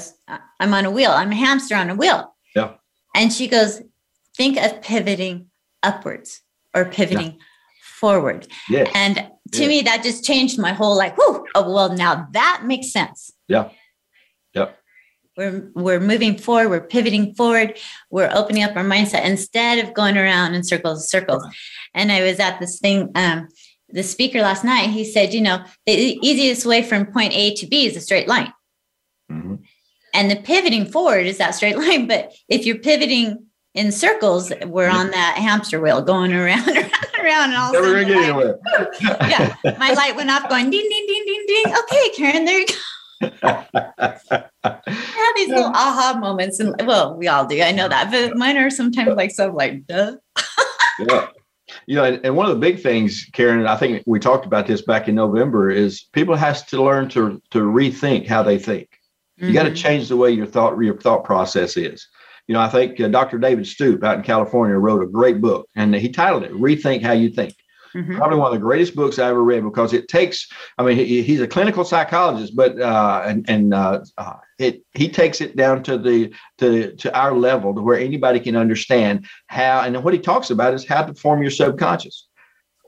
I'm 0.60 0.74
on 0.74 0.84
a 0.84 0.90
wheel. 0.90 1.10
I'm 1.10 1.32
a 1.32 1.36
hamster 1.36 1.76
on 1.76 1.90
a 1.90 1.94
wheel. 1.94 2.34
Yeah. 2.54 2.74
And 3.14 3.32
she 3.32 3.46
goes, 3.48 3.80
think 4.36 4.56
of 4.58 4.82
pivoting 4.82 5.46
upwards 5.82 6.40
or 6.74 6.84
pivoting 6.86 7.38
forward. 8.00 8.46
Yes. 8.68 8.90
And 8.94 9.28
to 9.52 9.62
Yeah. 9.62 9.68
me, 9.68 9.82
that 9.82 10.02
just 10.02 10.24
changed 10.24 10.58
my 10.58 10.72
whole 10.72 10.96
like, 10.96 11.16
whoo, 11.16 11.44
oh, 11.54 11.72
well, 11.72 11.94
now 11.94 12.26
that 12.32 12.62
makes 12.64 12.90
sense. 12.92 13.32
Yeah. 13.48 13.70
Yeah. 14.54 14.70
We're 15.36 15.70
we're 15.74 16.00
moving 16.00 16.36
forward, 16.38 16.68
we're 16.70 16.80
pivoting 16.86 17.34
forward, 17.34 17.78
we're 18.10 18.30
opening 18.32 18.62
up 18.62 18.76
our 18.76 18.84
mindset 18.84 19.24
instead 19.24 19.84
of 19.84 19.92
going 19.92 20.16
around 20.16 20.54
in 20.54 20.62
circles, 20.62 21.08
circles. 21.10 21.44
And 21.92 22.12
I 22.12 22.22
was 22.22 22.38
at 22.38 22.60
this 22.60 22.78
thing, 22.78 23.10
um, 23.16 23.48
the 23.88 24.02
speaker 24.04 24.40
last 24.42 24.64
night, 24.64 24.90
he 24.90 25.04
said, 25.04 25.34
you 25.34 25.40
know, 25.40 25.64
the 25.86 25.92
easiest 26.22 26.64
way 26.66 26.82
from 26.82 27.06
point 27.06 27.32
A 27.34 27.54
to 27.56 27.66
B 27.66 27.86
is 27.86 27.96
a 27.96 28.00
straight 28.00 28.28
line. 28.28 28.52
Mhm. 29.30 29.58
And 30.14 30.30
the 30.30 30.36
pivoting 30.36 30.86
forward 30.86 31.26
is 31.26 31.38
that 31.38 31.54
straight 31.56 31.78
line. 31.84 32.06
But 32.06 32.32
if 32.48 32.64
you're 32.64 32.78
pivoting 32.78 33.46
in 33.74 33.90
circles, 33.90 34.52
we're 34.66 34.88
on 34.88 35.10
that 35.10 35.36
hamster 35.36 35.80
wheel 35.80 36.00
going 36.00 36.32
around, 36.32 36.68
around, 36.68 36.90
around. 37.20 37.50
And 37.50 37.54
all 37.54 37.72
Never 37.72 37.86
sudden 37.86 38.02
gonna 38.02 38.14
get 38.14 38.28
anywhere. 38.28 38.58
yeah, 39.28 39.54
my 39.78 39.92
light 39.92 40.14
went 40.16 40.30
off 40.30 40.48
going 40.48 40.70
ding, 40.70 40.88
ding, 40.88 41.06
ding, 41.06 41.24
ding, 41.26 41.44
ding. 41.46 41.74
Okay, 41.74 42.08
Karen, 42.16 42.44
there 42.44 42.60
you 42.60 42.66
go. 42.66 42.74
I 43.42 44.48
have 44.64 45.36
these 45.36 45.48
little 45.48 45.72
aha 45.74 46.18
moments. 46.20 46.60
And 46.60 46.74
well, 46.86 47.16
we 47.16 47.26
all 47.26 47.46
do. 47.46 47.60
I 47.60 47.72
know 47.72 47.88
that. 47.88 48.10
But 48.10 48.36
mine 48.36 48.56
are 48.56 48.70
sometimes 48.70 49.16
like 49.16 49.32
so 49.32 49.50
like, 49.50 49.86
duh. 49.86 50.16
yeah. 51.00 51.28
You 51.86 51.96
know, 51.96 52.04
and, 52.04 52.20
and 52.24 52.36
one 52.36 52.46
of 52.46 52.54
the 52.54 52.60
big 52.60 52.80
things, 52.80 53.28
Karen, 53.32 53.66
I 53.66 53.76
think 53.76 54.04
we 54.06 54.20
talked 54.20 54.46
about 54.46 54.66
this 54.66 54.82
back 54.82 55.08
in 55.08 55.14
November, 55.14 55.70
is 55.70 56.02
people 56.12 56.36
has 56.36 56.62
to 56.66 56.82
learn 56.82 57.08
to 57.10 57.42
to 57.50 57.58
rethink 57.60 58.26
how 58.26 58.42
they 58.42 58.58
think. 58.58 58.88
You 59.36 59.52
got 59.52 59.64
to 59.64 59.70
mm-hmm. 59.70 59.76
change 59.76 60.08
the 60.08 60.16
way 60.16 60.30
your 60.30 60.46
thought 60.46 60.78
your 60.78 60.96
thought 60.96 61.24
process 61.24 61.76
is. 61.76 62.06
You 62.46 62.54
know, 62.54 62.60
I 62.60 62.68
think 62.68 63.00
uh, 63.00 63.08
Dr. 63.08 63.38
David 63.38 63.66
Stoop 63.66 64.04
out 64.04 64.18
in 64.18 64.22
California 64.22 64.76
wrote 64.76 65.02
a 65.02 65.06
great 65.06 65.40
book, 65.40 65.68
and 65.74 65.94
he 65.94 66.10
titled 66.10 66.44
it 66.44 66.52
"Rethink 66.52 67.02
How 67.02 67.12
You 67.12 67.30
Think." 67.30 67.54
Mhm. 67.94 68.16
Probably 68.16 68.38
one 68.38 68.48
of 68.48 68.52
the 68.54 68.64
greatest 68.64 68.96
books 68.96 69.20
I 69.20 69.28
ever 69.28 69.42
read 69.42 69.62
because 69.62 69.92
it 69.92 70.08
takes. 70.08 70.48
I 70.78 70.82
mean, 70.82 70.96
he, 70.96 71.22
he's 71.22 71.40
a 71.40 71.46
clinical 71.46 71.84
psychologist, 71.84 72.56
but 72.56 72.78
uh, 72.80 73.22
and 73.24 73.48
and 73.48 73.72
uh, 73.72 74.00
uh, 74.18 74.34
it 74.58 74.82
he 74.94 75.08
takes 75.08 75.40
it 75.40 75.54
down 75.54 75.84
to 75.84 75.96
the 75.96 76.34
to 76.58 76.94
to 76.96 77.16
our 77.16 77.34
level 77.34 77.72
to 77.74 77.80
where 77.80 77.98
anybody 77.98 78.40
can 78.40 78.56
understand 78.56 79.26
how. 79.46 79.82
And 79.82 80.02
what 80.02 80.12
he 80.12 80.18
talks 80.18 80.50
about 80.50 80.74
is 80.74 80.84
how 80.84 81.04
to 81.04 81.14
form 81.14 81.40
your 81.40 81.52
subconscious. 81.52 82.26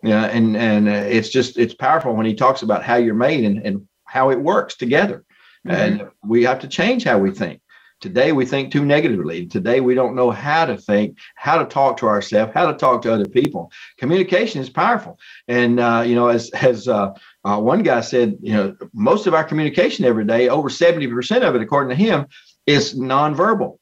Yeah, 0.02 0.24
and 0.24 0.57
and 0.57 0.88
uh, 0.88 0.92
it's 0.92 1.28
just 1.28 1.57
it's 1.57 1.74
powerful 1.74 2.14
when 2.14 2.26
he 2.26 2.34
talks 2.34 2.62
about 2.62 2.82
how 2.82 2.96
you're 2.96 3.14
made 3.14 3.44
and 3.44 3.64
and 3.64 3.86
how 4.04 4.30
it 4.30 4.40
works 4.40 4.76
together. 4.76 5.24
And 5.68 6.09
we 6.24 6.44
have 6.44 6.61
to 6.61 6.68
change 6.68 7.04
how 7.04 7.18
we 7.18 7.30
think. 7.32 7.61
Today 8.07 8.30
we 8.30 8.46
think 8.46 8.70
too 8.70 8.84
negatively. 8.84 9.46
Today 9.46 9.80
we 9.80 9.96
don't 9.96 10.14
know 10.14 10.30
how 10.30 10.64
to 10.64 10.76
think, 10.76 11.18
how 11.34 11.59
to 11.59 11.64
talk 11.64 11.96
to 11.96 12.07
ourselves, 12.07 12.52
how 12.54 12.70
to 12.70 12.78
talk 12.78 13.02
to 13.02 13.12
other 13.12 13.26
people. 13.26 13.72
Communication 13.98 14.61
is 14.61 14.70
powerful, 14.70 15.18
and 15.48 15.80
uh, 15.80 16.04
you 16.07 16.14
know, 16.14 16.28
as 16.28 16.48
as 16.50 16.86
uh, 16.86 17.11
uh, 17.44 17.59
one 17.59 17.82
guy 17.82 18.00
said, 18.02 18.38
you 18.40 18.52
know, 18.52 18.76
most 18.94 19.26
of 19.26 19.34
our 19.34 19.42
communication 19.42 20.04
every 20.04 20.24
day, 20.24 20.48
over 20.48 20.70
seventy 20.70 21.09
percent 21.09 21.42
of 21.42 21.57
it, 21.57 21.62
according 21.62 21.88
to 21.90 21.96
him, 21.96 22.26
is 22.64 22.94
nonverbal. 22.94 23.78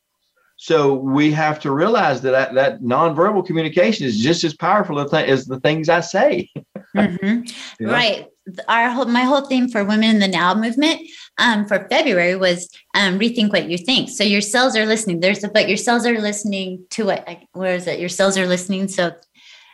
So 0.56 0.94
we 0.94 1.30
have 1.32 1.60
to 1.60 1.70
realize 1.70 2.22
that 2.22 2.54
that, 2.54 2.80
nonverbal 2.80 3.44
communication 3.44 4.06
is 4.06 4.18
just 4.18 4.42
as 4.42 4.54
powerful 4.56 4.98
as 5.00 5.44
the- 5.44 5.60
things 5.60 5.90
I 5.90 6.00
say. 6.00 6.48
Mhm. 6.96 7.46
you 7.78 7.86
know? 7.86 7.92
Right. 7.92 8.28
Our 8.68 8.90
whole, 8.90 9.06
my 9.06 9.22
whole 9.22 9.42
theme 9.42 9.68
for 9.68 9.84
Women 9.84 10.10
in 10.10 10.18
the 10.18 10.28
Now 10.28 10.54
movement 10.54 11.00
um, 11.38 11.66
for 11.66 11.86
February 11.88 12.36
was 12.36 12.68
um, 12.94 13.18
rethink 13.18 13.52
what 13.52 13.70
you 13.70 13.78
think. 13.78 14.10
So 14.10 14.22
your 14.22 14.42
cells 14.42 14.76
are 14.76 14.84
listening. 14.86 15.20
There's 15.20 15.42
a, 15.44 15.48
but 15.48 15.66
your 15.68 15.78
cells 15.78 16.04
are 16.06 16.20
listening 16.20 16.84
to 16.90 17.06
what? 17.06 17.26
Where 17.52 17.74
is 17.74 17.86
it? 17.86 17.98
Your 18.00 18.10
cells 18.10 18.36
are 18.36 18.46
listening. 18.46 18.88
So 18.88 19.12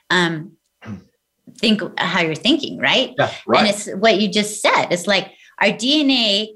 um, 0.09 0.53
think 1.59 1.83
how 1.99 2.21
you're 2.21 2.35
thinking, 2.35 2.79
right? 2.79 3.13
Yeah, 3.19 3.33
And 3.53 3.67
it's 3.67 3.87
what 3.87 4.21
you 4.21 4.29
just 4.31 4.61
said. 4.63 4.87
It's 4.91 5.07
like 5.07 5.33
our 5.61 5.69
DNA 5.69 6.49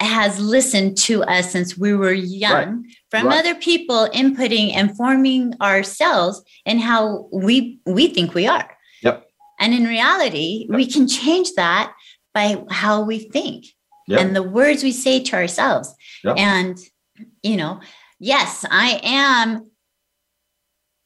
has 0.00 0.38
listened 0.40 0.98
to 0.98 1.22
us 1.22 1.52
since 1.52 1.78
we 1.78 1.94
were 1.94 2.12
young 2.12 2.84
from 3.10 3.28
Right. 3.28 3.38
other 3.38 3.54
people 3.54 4.08
inputting 4.12 4.72
and 4.74 4.96
forming 4.96 5.54
our 5.60 5.82
cells 5.82 6.44
and 6.66 6.80
how 6.80 7.28
we 7.32 7.78
we 7.86 8.08
think 8.08 8.34
we 8.34 8.46
are. 8.46 8.76
And 9.62 9.72
in 9.72 9.84
reality, 9.84 10.66
we 10.68 10.86
can 10.86 11.06
change 11.06 11.52
that 11.54 11.92
by 12.34 12.62
how 12.68 13.02
we 13.02 13.20
think 13.20 13.66
Yep. 14.08 14.20
and 14.20 14.34
the 14.36 14.42
words 14.42 14.82
we 14.82 14.90
say 14.90 15.22
to 15.22 15.36
ourselves. 15.36 15.94
Yep. 16.24 16.36
And 16.36 16.78
you 17.44 17.56
know, 17.56 17.80
yes, 18.18 18.64
I 18.68 19.00
am 19.04 19.70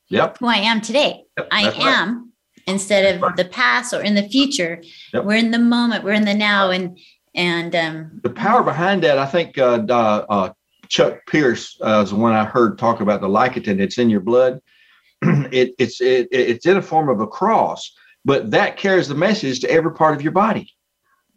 Yep. 0.08 0.38
who 0.38 0.46
I 0.46 0.56
am 0.56 0.80
today. 0.80 1.24
I 1.50 1.64
that's 1.64 1.78
right. 1.78 1.86
am 1.86 2.32
instead 2.66 3.14
of 3.14 3.20
Right. 3.22 3.36
the 3.36 3.44
past 3.44 3.92
or 3.92 4.00
in 4.00 4.14
the 4.14 4.26
future. 4.28 4.82
We're 5.12 5.36
in 5.36 5.50
the 5.50 5.58
moment. 5.58 6.04
We're 6.04 6.12
in 6.12 6.24
the 6.24 6.34
now, 6.34 6.70
and 6.70 6.98
and 7.34 7.76
um, 7.76 8.20
the 8.22 8.30
power 8.30 8.62
behind 8.62 9.02
that, 9.02 9.18
I 9.18 9.26
think 9.26 9.58
uh, 9.58 9.84
uh, 9.90 10.24
uh, 10.30 10.50
Chuck 10.88 11.18
Pierce 11.28 11.76
uh, 11.84 12.00
is 12.02 12.10
the 12.10 12.16
one 12.16 12.32
I 12.32 12.44
heard 12.44 12.78
talk 12.78 13.00
about 13.02 13.20
the 13.20 13.28
Licotin. 13.28 13.78
It's 13.80 13.98
in 13.98 14.08
your 14.08 14.20
blood. 14.20 14.60
it, 15.22 15.74
it's 15.78 16.00
it, 16.00 16.28
it's 16.30 16.64
in 16.64 16.78
a 16.78 16.82
form 16.82 17.10
of 17.10 17.20
a 17.20 17.26
cross, 17.26 17.92
but 18.26 18.50
that 18.50 18.76
carries 18.76 19.06
the 19.06 19.14
message 19.14 19.60
to 19.60 19.70
every 19.70 19.92
part 19.92 20.16
of 20.16 20.20
your 20.20 20.32
body. 20.32 20.74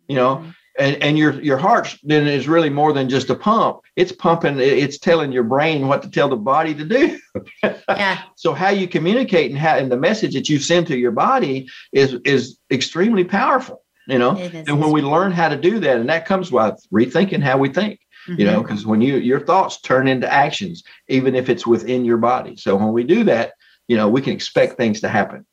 You 0.07 0.15
know, 0.15 0.37
mm-hmm. 0.37 0.49
and 0.79 1.03
and 1.03 1.17
your 1.17 1.39
your 1.41 1.57
heart 1.57 1.95
then 2.03 2.27
is 2.27 2.47
really 2.47 2.71
more 2.71 2.91
than 2.91 3.07
just 3.07 3.29
a 3.29 3.35
pump. 3.35 3.81
It's 3.95 4.11
pumping. 4.11 4.59
It's 4.59 4.97
telling 4.97 5.31
your 5.31 5.43
brain 5.43 5.87
what 5.87 6.01
to 6.01 6.09
tell 6.09 6.29
the 6.29 6.35
body 6.35 6.73
to 6.73 6.83
do. 6.83 7.19
yeah, 7.63 8.23
So 8.35 8.53
how 8.53 8.69
you 8.69 8.87
communicate 8.87 9.51
and 9.51 9.59
how 9.59 9.77
and 9.77 9.91
the 9.91 9.97
message 9.97 10.33
that 10.33 10.49
you 10.49 10.57
send 10.57 10.87
to 10.87 10.97
your 10.97 11.11
body 11.11 11.69
is 11.93 12.15
is 12.25 12.57
extremely 12.71 13.23
powerful. 13.23 13.83
You 14.07 14.17
know, 14.17 14.35
and 14.35 14.81
when 14.81 14.91
we 14.91 15.03
learn 15.03 15.31
how 15.31 15.49
to 15.49 15.55
do 15.55 15.79
that, 15.81 15.97
and 15.97 16.09
that 16.09 16.25
comes 16.25 16.51
with 16.51 16.83
rethinking 16.91 17.43
how 17.43 17.59
we 17.59 17.69
think, 17.69 17.99
you 18.27 18.43
know, 18.43 18.53
mm-hmm. 18.53 18.61
because 18.63 18.83
when 18.83 19.01
you 19.01 19.17
your 19.17 19.39
thoughts 19.39 19.79
turn 19.81 20.07
into 20.07 20.31
actions, 20.33 20.83
even 21.07 21.35
if 21.35 21.47
it's 21.49 21.67
within 21.67 22.05
your 22.05 22.17
body. 22.17 22.55
So 22.55 22.75
when 22.75 22.91
we 22.91 23.03
do 23.03 23.23
that, 23.25 23.53
you 23.87 23.95
know, 23.95 24.09
we 24.09 24.23
can 24.23 24.33
expect 24.33 24.77
things 24.77 25.01
to 25.01 25.09
happen. 25.09 25.45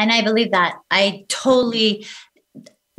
And 0.00 0.10
I 0.10 0.22
believe 0.22 0.50
that. 0.52 0.76
I 0.90 1.24
totally 1.28 2.06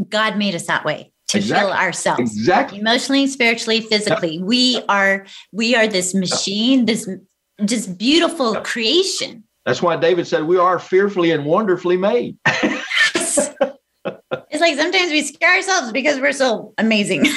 God 0.10 0.38
made 0.38 0.56
us 0.56 0.68
that 0.68 0.86
way 0.86 1.12
to 1.30 1.38
Exactly. 1.38 1.70
feel 1.72 1.78
ourselves. 1.78 2.20
Exactly. 2.22 2.80
emotionally 2.80 3.28
spiritually 3.28 3.82
physically. 3.82 4.42
We 4.42 4.82
are 4.88 5.26
we 5.52 5.76
are 5.76 5.88
this 5.88 6.14
machine 6.14 6.86
this 6.86 7.10
just 7.66 7.98
beautiful 7.98 8.56
creation. 8.62 9.44
That's 9.66 9.82
why 9.82 9.96
David 9.98 10.26
said 10.28 10.44
we 10.46 10.58
are 10.58 10.80
fearfully 10.80 11.32
and 11.32 11.46
wonderfully 11.46 11.98
made. 11.98 12.38
it's 12.46 13.50
like 14.60 14.76
sometimes 14.76 15.12
we 15.12 15.22
scare 15.22 15.56
ourselves 15.56 15.92
because 15.92 16.20
we're 16.20 16.32
so 16.34 16.74
amazing. 16.78 17.26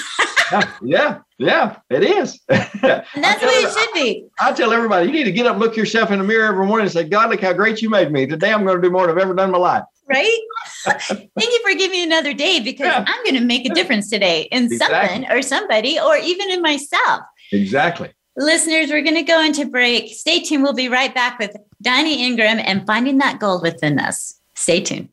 Yeah, 0.53 0.71
yeah, 0.83 1.19
Yeah, 1.39 1.79
it 1.91 2.05
is. 2.05 2.41
and 2.49 2.63
that's 2.81 3.41
the 3.41 3.47
way 3.47 3.53
it 3.55 3.73
should 3.73 3.95
be. 3.95 4.27
I 4.39 4.53
tell 4.53 4.73
everybody, 4.73 5.07
you 5.07 5.13
need 5.13 5.25
to 5.25 5.33
get 5.33 5.47
up, 5.47 5.59
look 5.59 5.77
yourself 5.77 6.11
in 6.11 6.19
the 6.19 6.25
mirror 6.25 6.47
every 6.47 6.67
morning 6.67 6.85
and 6.85 6.93
say, 6.93 7.05
God, 7.05 7.31
look 7.31 7.41
how 7.41 7.53
great 7.53 7.83
you 7.83 7.91
made 7.91 8.13
me. 8.13 8.27
Today 8.27 8.53
I'm 8.53 8.65
going 8.65 8.77
to 8.77 8.83
do 8.83 8.91
more 8.91 9.07
than 9.07 9.17
I've 9.17 9.23
ever 9.23 9.35
done 9.35 9.49
in 9.49 9.53
my 9.53 9.59
life. 9.59 9.83
Right? 10.09 10.39
Thank 10.85 11.29
you 11.39 11.61
for 11.65 11.73
giving 11.77 11.93
me 11.93 12.05
another 12.05 12.35
day 12.35 12.61
because 12.61 12.87
yeah. 12.87 13.05
I'm 13.07 13.25
going 13.25 13.37
to 13.37 13.45
make 13.45 13.69
a 13.69 13.75
difference 13.75 14.11
today 14.11 14.43
in 14.53 14.65
exactly. 14.65 15.09
something 15.09 15.31
or 15.31 15.43
somebody 15.43 15.99
or 15.99 16.17
even 16.17 16.51
in 16.51 16.63
myself. 16.63 17.23
Exactly. 17.53 18.13
Listeners, 18.37 18.91
we're 18.91 19.03
going 19.03 19.15
to 19.15 19.23
go 19.23 19.43
into 19.43 19.65
break. 19.67 20.13
Stay 20.13 20.41
tuned. 20.41 20.63
We'll 20.63 20.73
be 20.73 20.89
right 20.89 21.15
back 21.15 21.39
with 21.39 21.57
Donnie 21.81 22.25
Ingram 22.25 22.59
and 22.63 22.87
finding 22.87 23.19
that 23.19 23.39
gold 23.39 23.63
within 23.63 23.99
us. 23.99 24.41
Stay 24.55 24.81
tuned. 24.81 25.09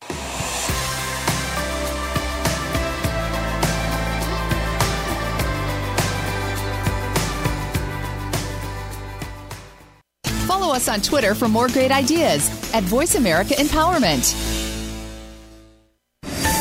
Follow 10.52 10.74
us 10.74 10.86
on 10.86 11.00
Twitter 11.00 11.34
for 11.34 11.48
more 11.48 11.66
great 11.66 11.90
ideas 11.90 12.46
at 12.74 12.82
Voice 12.82 13.14
America 13.14 13.54
Empowerment. 13.54 14.34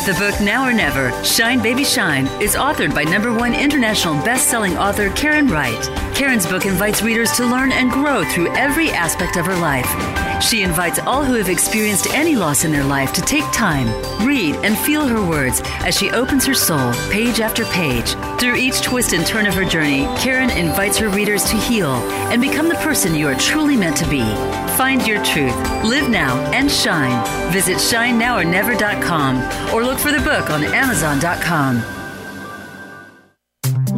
The 0.06 0.16
book 0.18 0.40
Now 0.40 0.66
or 0.66 0.72
Never, 0.72 1.12
Shine 1.26 1.62
Baby 1.62 1.84
Shine, 1.84 2.26
is 2.42 2.56
authored 2.56 2.96
by 2.96 3.04
number 3.04 3.34
one 3.34 3.54
international 3.54 4.14
best-selling 4.24 4.78
author 4.78 5.10
Karen 5.10 5.50
Wright. 5.50 5.84
Karen's 6.16 6.48
book 6.48 6.66
invites 6.66 7.02
readers 7.02 7.34
to 7.34 7.46
learn 7.46 7.74
and 7.74 7.92
grow 7.92 8.24
through 8.24 8.56
every 8.56 8.92
aspect 8.92 9.36
of 9.36 9.46
her 9.46 9.58
life. 9.58 10.31
She 10.42 10.64
invites 10.64 11.00
all 11.00 11.24
who 11.24 11.36
have 11.36 11.50
experienced 11.50 12.08
any 12.14 12.36
loss 12.36 12.66
in 12.66 12.72
their 12.72 12.84
life 12.84 13.14
to 13.14 13.22
take 13.22 13.50
time, 13.52 13.88
read, 14.26 14.56
and 14.64 14.78
feel 14.78 15.08
her 15.08 15.24
words 15.24 15.62
as 15.86 15.96
she 15.96 16.10
opens 16.12 16.46
her 16.46 16.54
soul 16.54 16.94
page 17.10 17.40
after 17.40 17.64
page. 17.66 18.16
Through 18.40 18.56
each 18.56 18.82
twist 18.82 19.14
and 19.14 19.26
turn 19.26 19.46
of 19.46 19.54
her 19.54 19.66
journey, 19.66 20.06
Karen 20.18 20.50
invites 20.50 20.98
her 20.98 21.10
readers 21.10 21.44
to 21.46 21.56
heal 21.56 21.94
and 22.32 22.42
become 22.42 22.68
the 22.68 22.76
person 22.76 23.16
you 23.16 23.28
are 23.28 23.36
truly 23.36 23.78
meant 23.78 23.98
to 23.98 24.10
be. 24.10 24.24
Find 24.78 25.06
your 25.06 25.24
truth, 25.24 25.56
live 25.84 26.10
now, 26.10 26.38
and 26.52 26.72
shine. 26.72 27.24
Visit 27.52 27.78
shinenowornever.com 27.78 29.74
or 29.74 29.84
look 29.84 30.00
for 30.00 30.12
the 30.12 30.20
book 30.20 30.50
on 30.50 30.64
amazon.com. 30.64 32.01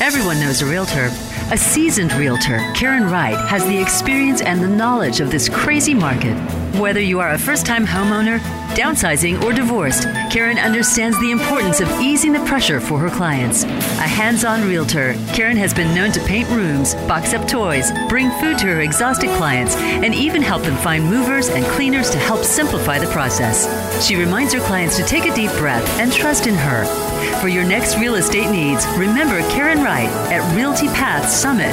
Everyone 0.00 0.38
knows 0.38 0.62
a 0.62 0.66
realtor. 0.66 1.10
A 1.50 1.58
seasoned 1.58 2.12
realtor, 2.12 2.58
Karen 2.72 3.10
Wright, 3.10 3.36
has 3.48 3.64
the 3.66 3.76
experience 3.76 4.40
and 4.40 4.62
the 4.62 4.68
knowledge 4.68 5.18
of 5.18 5.32
this 5.32 5.48
crazy 5.48 5.92
market. 5.92 6.36
Whether 6.78 7.00
you 7.00 7.18
are 7.18 7.32
a 7.32 7.38
first 7.38 7.66
time 7.66 7.84
homeowner, 7.84 8.38
downsizing, 8.76 9.42
or 9.42 9.52
divorced, 9.52 10.04
Karen 10.30 10.56
understands 10.56 11.18
the 11.18 11.32
importance 11.32 11.80
of 11.80 11.90
easing 12.00 12.32
the 12.32 12.44
pressure 12.44 12.80
for 12.80 13.00
her 13.00 13.10
clients. 13.10 13.64
A 13.64 14.06
hands 14.06 14.44
on 14.44 14.68
realtor, 14.68 15.14
Karen 15.34 15.56
has 15.56 15.74
been 15.74 15.92
known 15.96 16.12
to 16.12 16.20
paint 16.20 16.48
rooms, 16.50 16.94
box 17.08 17.34
up 17.34 17.48
toys, 17.48 17.90
bring 18.08 18.30
food 18.38 18.56
to 18.58 18.66
her 18.66 18.80
exhausted 18.82 19.30
clients, 19.30 19.74
and 19.74 20.14
even 20.14 20.42
help 20.42 20.62
them 20.62 20.76
find 20.76 21.04
movers 21.04 21.48
and 21.48 21.66
cleaners 21.66 22.08
to 22.10 22.18
help 22.18 22.44
simplify 22.44 23.00
the 23.00 23.10
process. 23.10 23.66
She 24.06 24.14
reminds 24.14 24.54
her 24.54 24.60
clients 24.60 24.96
to 24.96 25.02
take 25.02 25.24
a 25.24 25.34
deep 25.34 25.50
breath 25.58 25.86
and 25.98 26.12
trust 26.12 26.46
in 26.46 26.54
her. 26.54 27.07
For 27.40 27.48
your 27.48 27.64
next 27.64 27.96
real 27.98 28.16
estate 28.16 28.50
needs, 28.50 28.86
remember 28.96 29.40
Karen 29.50 29.82
Wright 29.84 30.08
at 30.32 30.56
Realty 30.56 30.88
Path 30.88 31.28
Summit. 31.28 31.72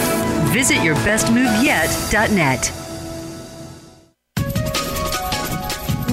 Visit 0.53 0.77
yourbestmoveyet.net. 0.77 2.71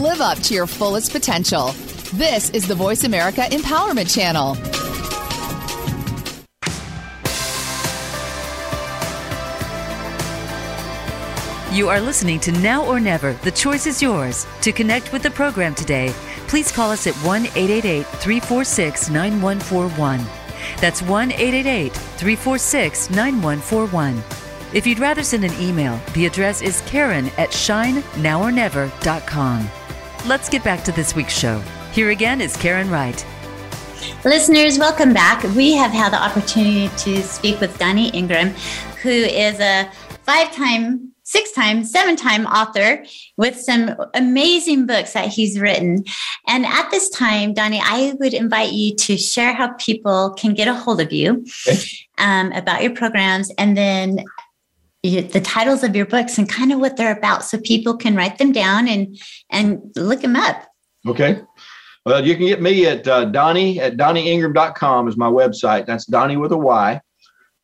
Live 0.00 0.20
up 0.20 0.38
to 0.38 0.54
your 0.54 0.66
fullest 0.66 1.12
potential. 1.12 1.72
This 2.14 2.50
is 2.50 2.66
the 2.66 2.74
Voice 2.74 3.04
America 3.04 3.42
Empowerment 3.42 4.12
Channel. 4.12 4.56
You 11.72 11.88
are 11.88 12.02
listening 12.02 12.38
to 12.40 12.52
Now 12.52 12.84
or 12.84 13.00
Never. 13.00 13.32
The 13.32 13.50
choice 13.50 13.86
is 13.86 14.02
yours. 14.02 14.46
To 14.60 14.72
connect 14.72 15.10
with 15.10 15.22
the 15.22 15.30
program 15.30 15.74
today, 15.74 16.12
please 16.52 16.70
call 16.70 16.90
us 16.90 17.06
at 17.06 17.14
1 17.24 17.46
888 17.46 18.04
346 18.04 19.08
9141. 19.08 20.18
That's 20.82 21.00
1 21.00 21.32
888 21.32 21.94
346 21.94 23.08
9141. 23.08 24.22
If 24.74 24.86
you'd 24.86 24.98
rather 24.98 25.22
send 25.22 25.44
an 25.44 25.58
email, 25.58 25.98
the 26.12 26.26
address 26.26 26.60
is 26.60 26.82
karen 26.82 27.28
at 27.38 27.52
shinenowornever.com. 27.52 29.70
Let's 30.26 30.50
get 30.50 30.62
back 30.62 30.84
to 30.84 30.92
this 30.92 31.16
week's 31.16 31.32
show. 31.32 31.58
Here 31.92 32.10
again 32.10 32.42
is 32.42 32.54
Karen 32.54 32.90
Wright. 32.90 33.26
Listeners, 34.22 34.78
welcome 34.78 35.14
back. 35.14 35.42
We 35.56 35.72
have 35.72 35.92
had 35.92 36.12
the 36.12 36.22
opportunity 36.22 36.90
to 36.98 37.22
speak 37.22 37.62
with 37.62 37.78
Donnie 37.78 38.10
Ingram, 38.10 38.50
who 39.00 39.08
is 39.08 39.58
a 39.58 39.90
five 40.26 40.54
time 40.54 41.11
six 41.32 41.50
time, 41.52 41.82
seven 41.82 42.14
time 42.14 42.46
author 42.46 43.04
with 43.38 43.58
some 43.58 43.96
amazing 44.14 44.86
books 44.86 45.14
that 45.14 45.28
he's 45.28 45.58
written. 45.58 46.04
And 46.46 46.66
at 46.66 46.90
this 46.90 47.08
time, 47.08 47.54
Donnie, 47.54 47.80
I 47.82 48.14
would 48.20 48.34
invite 48.34 48.72
you 48.72 48.94
to 48.96 49.16
share 49.16 49.54
how 49.54 49.72
people 49.74 50.34
can 50.38 50.52
get 50.52 50.68
a 50.68 50.74
hold 50.74 51.00
of 51.00 51.10
you 51.10 51.44
okay. 51.66 51.80
um, 52.18 52.52
about 52.52 52.82
your 52.82 52.94
programs 52.94 53.50
and 53.56 53.76
then 53.76 54.22
the 55.02 55.40
titles 55.42 55.82
of 55.82 55.96
your 55.96 56.06
books 56.06 56.38
and 56.38 56.48
kind 56.48 56.70
of 56.70 56.78
what 56.78 56.96
they're 56.96 57.16
about 57.16 57.44
so 57.44 57.58
people 57.58 57.96
can 57.96 58.14
write 58.14 58.38
them 58.38 58.52
down 58.52 58.86
and 58.86 59.18
and 59.50 59.80
look 59.96 60.20
them 60.20 60.36
up. 60.36 60.64
Okay. 61.08 61.40
Well, 62.04 62.24
you 62.24 62.36
can 62.36 62.46
get 62.46 62.60
me 62.60 62.86
at 62.86 63.08
uh, 63.08 63.24
Donnie 63.24 63.80
at 63.80 63.96
DonnieIngram.com 63.96 65.08
is 65.08 65.16
my 65.16 65.28
website. 65.28 65.86
That's 65.86 66.04
Donnie 66.04 66.36
with 66.36 66.52
a 66.52 66.58
Y 66.58 67.00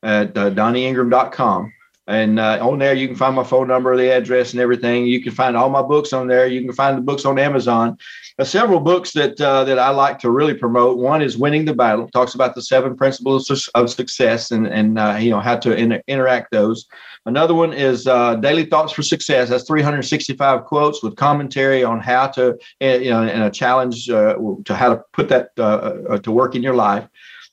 at 0.02 0.36
uh, 0.36 0.50
DonnieIngram.com. 0.50 1.72
And 2.09 2.40
uh, 2.40 2.59
on 2.66 2.78
there, 2.78 2.94
you 2.94 3.06
can 3.06 3.16
find 3.16 3.36
my 3.36 3.44
phone 3.44 3.68
number, 3.68 3.94
the 3.94 4.11
address, 4.11 4.52
and 4.52 4.61
everything. 4.61 5.04
You 5.04 5.22
can 5.22 5.32
find 5.32 5.54
all 5.59 5.68
my 5.68 5.82
books 5.82 6.14
on 6.14 6.26
there. 6.26 6.46
You 6.46 6.62
can 6.62 6.72
find 6.72 6.96
the 6.96 7.02
books 7.02 7.26
on 7.26 7.38
Amazon. 7.38 7.98
There's 8.38 8.48
several 8.48 8.80
books 8.80 9.12
that 9.12 9.38
uh, 9.38 9.64
that 9.64 9.78
I 9.78 9.90
like 9.90 10.18
to 10.20 10.30
really 10.30 10.54
promote. 10.54 10.96
One 10.96 11.20
is 11.20 11.36
"Winning 11.36 11.66
the 11.66 11.74
Battle." 11.74 12.06
It 12.06 12.12
talks 12.12 12.34
about 12.34 12.54
the 12.54 12.62
seven 12.62 12.96
principles 12.96 13.68
of 13.74 13.90
success 13.90 14.50
and 14.50 14.66
and 14.66 14.98
uh, 14.98 15.18
you 15.20 15.28
know 15.28 15.40
how 15.40 15.56
to 15.59 15.76
inter- 15.76 16.02
interact 16.06 16.50
those. 16.50 16.86
Another 17.26 17.52
one 17.52 17.74
is 17.74 18.06
uh, 18.06 18.36
"Daily 18.36 18.64
Thoughts 18.64 18.94
for 18.94 19.02
Success." 19.02 19.50
That's 19.50 19.64
365 19.64 20.64
quotes 20.64 21.02
with 21.02 21.16
commentary 21.16 21.84
on 21.84 22.00
how 22.00 22.28
to 22.28 22.59
eh, 22.80 22.98
you 22.98 23.11
know 23.11 23.22
and 23.22 23.42
a 23.42 23.50
challenge 23.50 24.09
uh, 24.09 24.34
to 24.64 24.74
how 24.74 24.94
to 24.94 25.02
put 25.12 25.28
that 25.28 25.50
uh, 25.59 26.16
to 26.18 26.32
work 26.32 26.54
in 26.54 26.62
your 26.62 26.74
life. 26.74 27.06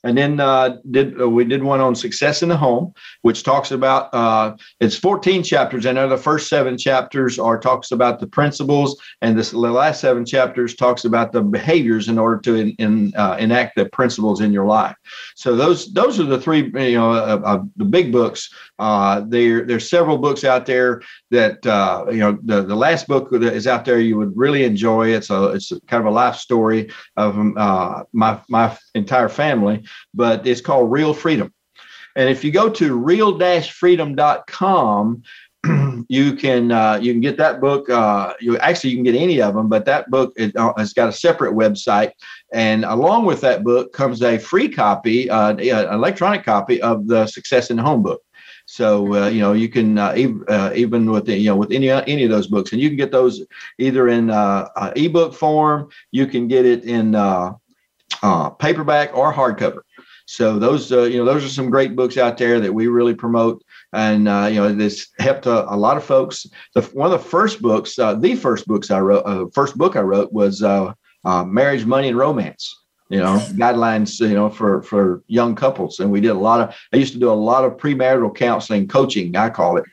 And 0.06 0.16
then 0.16 0.38
uh, 0.38 0.76
did 0.90 1.20
uh, 1.20 1.28
we 1.28 1.44
did 1.44 1.64
one 1.64 1.80
on 1.80 1.94
success 1.96 2.42
in 2.42 2.48
the 2.48 2.56
home, 2.56 2.94
which 3.22 3.42
talks 3.42 3.72
about 3.72 4.08
uh, 4.14 4.56
it's 4.78 4.96
14 4.96 5.42
chapters, 5.42 5.84
and 5.84 5.98
the 5.98 6.16
first 6.16 6.48
seven 6.48 6.78
chapters 6.78 7.38
are 7.38 7.58
talks 7.58 7.90
about 7.90 8.20
the 8.20 8.26
principles, 8.26 9.00
and 9.20 9.36
this, 9.36 9.50
the 9.50 9.58
last 9.58 10.00
seven 10.00 10.24
chapters 10.24 10.76
talks 10.76 11.04
about 11.04 11.32
the 11.32 11.42
behaviors 11.42 12.08
in 12.08 12.18
order 12.18 12.38
to 12.42 12.54
in, 12.54 12.70
in, 12.78 13.12
uh, 13.16 13.36
enact 13.40 13.74
the 13.74 13.86
principles 13.86 14.40
in 14.40 14.52
your 14.52 14.66
life. 14.66 14.94
So 15.34 15.56
those 15.56 15.92
those 15.92 16.20
are 16.20 16.24
the 16.24 16.40
three 16.40 16.70
you 16.90 16.98
know 16.98 17.68
the 17.76 17.84
big 17.84 18.12
books. 18.12 18.48
Uh, 18.78 19.22
there 19.26 19.64
there's 19.64 19.88
several 19.88 20.18
books 20.18 20.44
out 20.44 20.66
there 20.66 21.02
that 21.30 21.64
uh, 21.66 22.04
you 22.10 22.18
know 22.18 22.38
the 22.44 22.62
the 22.62 22.76
last 22.76 23.08
book 23.08 23.30
that 23.30 23.42
is 23.42 23.66
out 23.66 23.84
there 23.84 24.00
you 24.00 24.16
would 24.16 24.36
really 24.36 24.64
enjoy. 24.64 25.08
It's 25.08 25.30
a 25.30 25.52
it's 25.52 25.72
kind 25.86 26.00
of 26.00 26.06
a 26.06 26.10
life 26.10 26.36
story 26.36 26.90
of 27.16 27.36
my 27.36 28.40
my 28.48 28.76
entire 28.94 29.28
family 29.28 29.84
but 30.14 30.46
it's 30.46 30.60
called 30.60 30.90
Real 30.90 31.14
Freedom. 31.14 31.52
And 32.16 32.28
if 32.30 32.44
you 32.44 32.50
go 32.50 32.68
to 32.70 32.96
real-freedom.com, 32.96 35.22
you 36.08 36.34
can 36.34 36.72
uh, 36.72 36.98
you 37.00 37.12
can 37.12 37.20
get 37.20 37.36
that 37.36 37.60
book. 37.60 37.88
Uh, 37.90 38.34
you 38.40 38.58
actually 38.58 38.90
you 38.90 38.96
can 38.96 39.04
get 39.04 39.14
any 39.14 39.40
of 39.42 39.54
them, 39.54 39.68
but 39.68 39.84
that 39.84 40.10
book 40.10 40.32
it, 40.36 40.56
uh, 40.56 40.72
has 40.76 40.92
got 40.92 41.08
a 41.08 41.12
separate 41.12 41.54
website, 41.54 42.10
and 42.52 42.84
along 42.84 43.26
with 43.26 43.40
that 43.42 43.62
book 43.64 43.92
comes 43.92 44.22
a 44.22 44.38
free 44.38 44.68
copy, 44.68 45.28
uh, 45.28 45.56
electronic 45.56 46.44
copy 46.44 46.80
of 46.80 47.08
the 47.08 47.26
Success 47.26 47.70
in 47.70 47.76
the 47.76 47.82
Home 47.82 48.02
book. 48.02 48.22
So 48.66 49.14
uh, 49.14 49.28
you 49.28 49.40
know 49.40 49.52
you 49.52 49.68
can 49.68 49.96
uh, 49.96 50.14
uh, 50.48 50.72
even 50.74 51.10
with 51.10 51.26
the, 51.26 51.36
you 51.36 51.50
know 51.50 51.56
with 51.56 51.72
any 51.72 51.88
any 51.88 52.24
of 52.24 52.30
those 52.30 52.48
books, 52.48 52.72
and 52.72 52.80
you 52.80 52.88
can 52.88 52.96
get 52.96 53.12
those 53.12 53.42
either 53.78 54.08
in 54.08 54.30
uh, 54.30 54.68
ebook 54.96 55.34
form. 55.34 55.88
You 56.10 56.26
can 56.26 56.48
get 56.48 56.66
it 56.66 56.84
in 56.84 57.14
uh, 57.14 57.52
uh, 58.22 58.50
paperback 58.50 59.16
or 59.16 59.32
hardcover. 59.32 59.80
So 60.26 60.58
those, 60.58 60.90
uh, 60.90 61.04
you 61.04 61.18
know, 61.18 61.24
those 61.24 61.44
are 61.44 61.48
some 61.48 61.70
great 61.70 61.94
books 61.94 62.16
out 62.16 62.36
there 62.36 62.58
that 62.58 62.72
we 62.72 62.88
really 62.88 63.14
promote, 63.14 63.62
and 63.92 64.28
uh, 64.28 64.48
you 64.50 64.56
know, 64.56 64.72
this 64.72 65.08
helped 65.20 65.46
a, 65.46 65.72
a, 65.72 65.76
lot 65.76 65.96
of 65.96 66.02
folks. 66.04 66.46
The 66.74 66.82
one 66.82 67.12
of 67.12 67.22
the 67.22 67.28
first 67.28 67.62
books, 67.62 67.96
uh, 67.98 68.14
the 68.14 68.34
first 68.34 68.66
books 68.66 68.90
I 68.90 68.98
wrote, 68.98 69.22
uh, 69.24 69.46
first 69.54 69.78
book 69.78 69.94
I 69.94 70.00
wrote 70.00 70.32
was 70.32 70.62
uh, 70.62 70.92
uh, 71.24 71.44
Marriage, 71.44 71.86
Money, 71.86 72.08
and 72.08 72.18
Romance. 72.18 72.76
You 73.08 73.18
know, 73.20 73.38
guidelines, 73.52 74.18
you 74.20 74.34
know, 74.34 74.50
for 74.50 74.82
for 74.82 75.22
young 75.28 75.54
couples, 75.54 76.00
and 76.00 76.10
we 76.10 76.20
did 76.20 76.30
a 76.30 76.34
lot 76.34 76.60
of. 76.60 76.74
I 76.92 76.96
used 76.96 77.12
to 77.12 77.20
do 77.20 77.30
a 77.30 77.32
lot 77.32 77.64
of 77.64 77.76
premarital 77.76 78.34
counseling, 78.34 78.88
coaching, 78.88 79.36
I 79.36 79.48
call 79.48 79.76
it, 79.76 79.84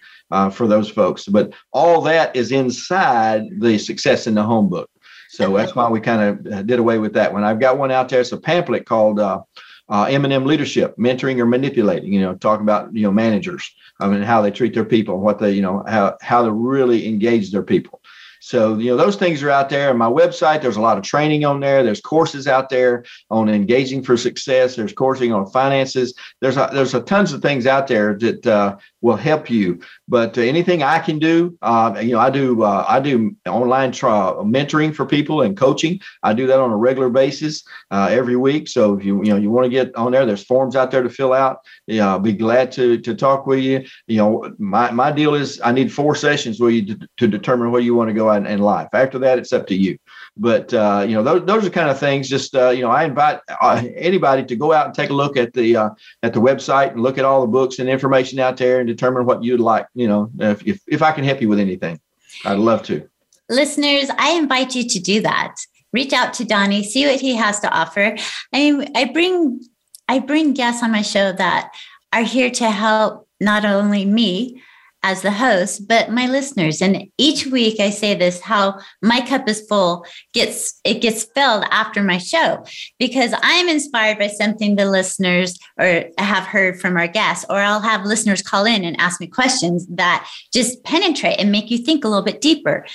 for 0.51 0.68
those 0.68 0.89
folks. 0.89 1.26
But 1.26 1.53
all 1.72 2.01
that 2.01 2.36
is 2.36 2.51
inside 2.51 3.43
the 3.59 3.78
Success 3.78 4.26
in 4.26 4.34
the 4.34 4.43
Home 4.43 4.68
book. 4.68 4.89
So 5.30 5.55
that's 5.55 5.76
why 5.76 5.89
we 5.89 5.99
kind 5.99 6.47
of 6.47 6.68
did 6.68 6.80
away 6.80 6.99
with 6.99 7.14
that 7.14 7.34
one. 7.34 7.43
I've 7.43 7.59
got 7.59 7.78
one 7.80 7.91
out 7.91 8.09
there. 8.09 8.22
It's 8.22 8.32
a 8.32 8.38
pamphlet 8.38 8.86
called 8.86 9.20
uh, 9.20 9.41
uh, 9.89 10.03
M&M 10.03 10.45
Leadership, 10.45 10.95
Mentoring 10.97 11.39
or 11.39 11.47
Manipulating, 11.47 12.14
you 12.14 12.22
know, 12.22 12.36
talk 12.36 12.61
about, 12.61 12.95
you 12.95 13.01
know, 13.01 13.11
managers 13.11 13.74
I 13.99 14.07
mean, 14.07 14.22
how 14.22 14.41
they 14.41 14.51
treat 14.51 14.74
their 14.74 14.86
people, 14.86 15.20
what 15.20 15.39
they, 15.39 15.51
you 15.51 15.61
know, 15.61 15.84
how, 15.88 16.18
how 16.22 16.43
to 16.43 16.51
really 16.51 17.07
engage 17.07 17.51
their 17.51 17.64
people. 17.64 18.01
So, 18.44 18.78
you 18.78 18.91
know, 18.91 18.98
those 18.98 19.16
things 19.16 19.41
are 19.41 19.50
out 19.50 19.70
there 19.70 19.89
on 19.89 19.98
my 19.98 20.10
website. 20.10 20.62
There's 20.62 20.76
a 20.76 20.82
lot 20.82 20.98
of 20.98 21.04
training 21.06 21.46
on 21.46 21.62
there. 21.62 21.82
There's 21.82 22.02
courses 22.02 22.46
out 22.46 22.68
there 22.68 23.06
on 23.32 23.48
engaging 23.48 24.04
for 24.04 24.18
success. 24.18 24.76
There's 24.76 24.91
coursing 24.91 25.32
on 25.32 25.50
finances. 25.50 26.14
There's 26.41 26.58
a, 26.58 26.70
there's 26.74 26.94
a 26.94 27.00
tons 27.00 27.32
of 27.32 27.41
things 27.41 27.66
out 27.66 27.88
there 27.88 28.18
that 28.18 28.46
uh, 28.46 28.76
will 29.00 29.16
help 29.16 29.50
you. 29.50 29.80
But 30.10 30.38
uh, 30.38 30.41
anything 30.41 30.84
I 30.84 31.00
can 31.00 31.20
do, 31.20 31.58
uh, 31.62 31.98
you 32.04 32.12
know, 32.12 32.20
I 32.20 32.30
do 32.30 32.64
uh, 32.64 32.86
I 32.86 33.00
do 33.00 33.34
online 33.48 33.94
trial 33.94 34.44
mentoring 34.44 34.94
for 34.94 35.06
people 35.06 35.44
and 35.44 35.56
coaching. 35.56 36.02
I 36.22 36.34
do 36.34 36.46
that 36.48 36.60
on 36.60 36.70
a 36.70 36.76
regular 36.76 37.10
basis 37.10 37.64
uh, 37.91 38.10
every 38.12 38.36
week. 38.36 38.68
So 38.68 38.98
if 38.98 39.06
you 39.06 39.24
you 39.24 39.30
know 39.30 39.38
you 39.38 39.52
want 39.52 39.66
to 39.66 39.70
get 39.70 39.96
on 39.96 40.12
there, 40.12 40.26
there's 40.26 40.44
forms 40.44 40.76
out 40.76 40.91
there 40.91 41.04
to 41.04 41.10
fill 41.10 41.32
out. 41.32 41.60
Yeah, 41.88 42.10
I'll 42.10 42.20
be 42.20 42.34
glad 42.34 42.74
to 42.74 42.98
to 42.98 43.16
talk 43.16 43.48
with 43.48 43.60
you. 43.60 43.86
You 44.08 44.18
know, 44.18 44.54
my 44.58 44.91
my 44.91 45.14
deal 45.14 45.34
is 45.34 45.62
I 45.64 45.72
need 45.72 45.94
four 45.94 46.14
sessions 46.14 46.60
with 46.60 46.74
you 46.74 46.86
to, 46.88 47.08
to 47.20 47.28
determine 47.30 47.72
where 47.72 47.82
you 47.82 47.96
want 47.96 48.10
to 48.10 48.14
go 48.14 48.32
in, 48.34 48.45
in 48.45 48.59
life. 48.59 48.89
After 48.93 49.19
that, 49.19 49.38
it's 49.38 49.53
up 49.53 49.67
to 49.67 49.75
you. 49.75 49.97
But 50.36 50.73
uh, 50.73 51.05
you 51.07 51.13
know, 51.13 51.23
those 51.23 51.45
those 51.45 51.65
are 51.65 51.69
kind 51.69 51.89
of 51.89 51.99
things. 51.99 52.27
Just 52.27 52.55
uh, 52.55 52.69
you 52.69 52.81
know, 52.81 52.89
I 52.89 53.03
invite 53.03 53.39
uh, 53.61 53.84
anybody 53.95 54.43
to 54.45 54.55
go 54.55 54.73
out 54.73 54.88
and 54.88 54.95
take 54.95 55.09
a 55.09 55.13
look 55.13 55.38
at 55.38 55.53
the 55.53 55.75
uh, 55.75 55.89
at 56.23 56.34
the 56.34 56.39
website 56.39 56.91
and 56.91 57.01
look 57.01 57.17
at 57.17 57.25
all 57.25 57.41
the 57.41 57.47
books 57.47 57.79
and 57.79 57.89
information 57.89 58.39
out 58.39 58.57
there 58.57 58.79
and 58.79 58.88
determine 58.88 59.25
what 59.25 59.43
you'd 59.43 59.59
like. 59.59 59.88
You 59.93 60.07
know, 60.07 60.31
if 60.39 60.65
if, 60.65 60.81
if 60.88 61.01
I 61.01 61.11
can 61.11 61.23
help 61.23 61.41
you 61.41 61.49
with 61.49 61.59
anything, 61.59 61.99
I'd 62.45 62.59
love 62.59 62.84
to. 62.84 63.07
Listeners, 63.49 64.09
I 64.17 64.31
invite 64.31 64.75
you 64.75 64.88
to 64.88 64.99
do 64.99 65.21
that. 65.21 65.55
Reach 65.91 66.13
out 66.13 66.34
to 66.36 66.45
Donnie, 66.45 66.84
see 66.84 67.05
what 67.05 67.21
he 67.21 67.36
has 67.36 67.59
to 67.59 67.69
offer. 67.69 68.15
I 68.53 68.89
I 68.95 69.05
bring 69.13 69.61
I 70.07 70.19
bring 70.19 70.53
guests 70.53 70.84
on 70.84 70.91
my 70.91 71.01
show 71.01 71.31
that 71.31 71.71
are 72.11 72.23
here 72.23 72.49
to 72.49 72.69
help 72.71 73.27
not 73.39 73.65
only 73.65 74.05
me 74.05 74.61
as 75.04 75.22
the 75.22 75.32
host, 75.32 75.88
but 75.88 76.10
my 76.10 76.28
listeners. 76.28 76.82
And 76.82 77.10
each 77.18 77.45
week 77.45 77.80
I 77.80 77.89
say 77.89 78.16
this 78.16 78.39
how 78.39 78.80
my 79.01 79.20
cup 79.22 79.47
is 79.49 79.66
full 79.68 80.06
gets 80.34 80.80
it 80.86 81.01
gets 81.01 81.26
filled 81.26 81.66
after 81.70 82.01
my 82.01 82.18
show 82.18 82.66
because 82.97 83.34
I'm 83.43 83.68
inspired 83.68 84.18
by 84.18 84.30
something 84.30 84.76
the 84.76 84.89
listeners 84.89 85.60
or 85.78 86.06
have 86.18 86.45
heard 86.45 86.80
from 86.80 86.97
our 86.97 87.08
guests, 87.08 87.45
or 87.49 87.60
I'll 87.60 87.82
have 87.82 88.06
listeners 88.06 88.41
call 88.41 88.66
in 88.66 88.86
and 88.86 88.99
ask 88.99 89.20
me 89.20 89.28
questions 89.28 89.86
that 89.88 90.28
just 90.54 90.84
penetrate 90.84 91.39
and 91.39 91.51
make 91.51 91.70
you 91.70 91.78
think 91.78 92.06
a 92.06 92.08
little 92.08 92.24
bit 92.24 92.41
deeper. 92.41 92.86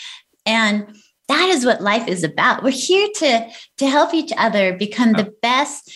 And 0.47 0.97
that 1.29 1.51
is 1.51 1.67
what 1.67 1.83
life 1.83 2.09
is 2.09 2.25
about. 2.25 2.63
We're 2.63 2.71
here 2.71 3.09
to 3.17 3.51
to 3.77 3.87
help 3.87 4.15
each 4.15 4.33
other 4.39 4.75
become 4.75 5.13
the 5.13 5.35
best 5.43 5.93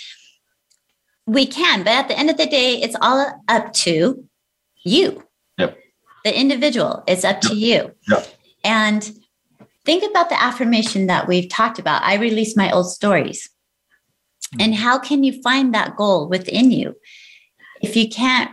we 1.26 1.46
can. 1.46 1.84
But 1.84 1.92
at 1.92 2.08
the 2.08 2.18
end 2.18 2.28
of 2.28 2.36
the 2.36 2.46
day, 2.46 2.82
it's 2.82 2.96
all 3.00 3.42
up 3.48 3.72
to 3.72 4.28
you 4.84 5.24
the 6.24 6.38
individual. 6.38 7.02
It's 7.06 7.24
up 7.24 7.40
to 7.42 7.54
you. 7.54 7.92
Yeah. 8.08 8.24
And 8.64 9.10
think 9.84 10.08
about 10.08 10.28
the 10.28 10.40
affirmation 10.40 11.06
that 11.06 11.26
we've 11.26 11.48
talked 11.48 11.78
about. 11.78 12.02
I 12.02 12.16
release 12.16 12.56
my 12.56 12.70
old 12.70 12.90
stories. 12.90 13.50
Hmm. 14.54 14.60
And 14.60 14.74
how 14.74 14.98
can 14.98 15.24
you 15.24 15.40
find 15.42 15.74
that 15.74 15.96
goal 15.96 16.28
within 16.28 16.70
you 16.70 16.94
if 17.80 17.96
you 17.96 18.08
can't 18.08 18.50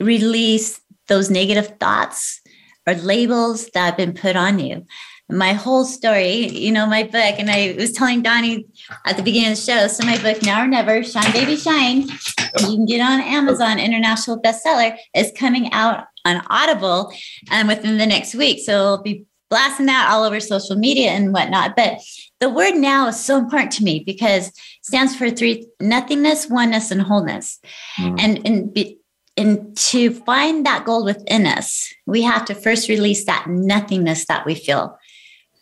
release 0.00 0.80
those 1.08 1.30
negative 1.30 1.78
thoughts 1.78 2.40
or 2.86 2.94
labels 2.94 3.68
that 3.74 3.84
have 3.86 3.96
been 3.96 4.14
put 4.14 4.36
on 4.36 4.58
you? 4.58 4.84
My 5.28 5.54
whole 5.54 5.86
story, 5.86 6.48
you 6.48 6.70
know, 6.70 6.84
my 6.84 7.04
book, 7.04 7.36
and 7.38 7.50
I 7.50 7.74
was 7.78 7.92
telling 7.92 8.20
Donnie 8.20 8.66
at 9.06 9.16
the 9.16 9.22
beginning 9.22 9.52
of 9.52 9.56
the 9.56 9.62
show. 9.62 9.86
So, 9.86 10.04
my 10.04 10.20
book, 10.20 10.42
Now 10.42 10.62
or 10.62 10.66
Never, 10.66 11.02
Shine 11.02 11.32
Baby 11.32 11.56
Shine, 11.56 12.02
you 12.02 12.76
can 12.76 12.84
get 12.84 13.00
on 13.00 13.20
Amazon, 13.20 13.78
international 13.78 14.42
bestseller, 14.42 14.94
is 15.14 15.32
coming 15.34 15.72
out 15.72 16.04
on 16.24 16.42
Audible 16.50 17.12
and 17.50 17.68
um, 17.68 17.76
within 17.76 17.98
the 17.98 18.06
next 18.06 18.34
week. 18.34 18.60
So 18.64 18.74
I'll 18.74 19.02
be 19.02 19.26
blasting 19.50 19.86
that 19.86 20.10
all 20.10 20.24
over 20.24 20.40
social 20.40 20.76
media 20.76 21.10
and 21.10 21.32
whatnot. 21.32 21.76
But 21.76 22.00
the 22.40 22.48
word 22.48 22.74
now 22.74 23.08
is 23.08 23.20
so 23.20 23.36
important 23.36 23.70
to 23.72 23.84
me 23.84 24.02
because 24.04 24.48
it 24.48 24.54
stands 24.82 25.14
for 25.14 25.30
three 25.30 25.66
nothingness, 25.80 26.48
oneness, 26.48 26.90
and 26.90 27.02
wholeness. 27.02 27.60
Mm. 27.98 28.20
And 28.20 28.46
and 28.46 28.74
be, 28.74 28.98
and 29.36 29.76
to 29.76 30.10
find 30.10 30.64
that 30.66 30.84
gold 30.84 31.04
within 31.04 31.46
us, 31.46 31.92
we 32.06 32.22
have 32.22 32.44
to 32.46 32.54
first 32.54 32.88
release 32.88 33.24
that 33.26 33.46
nothingness 33.48 34.26
that 34.26 34.46
we 34.46 34.54
feel. 34.54 34.98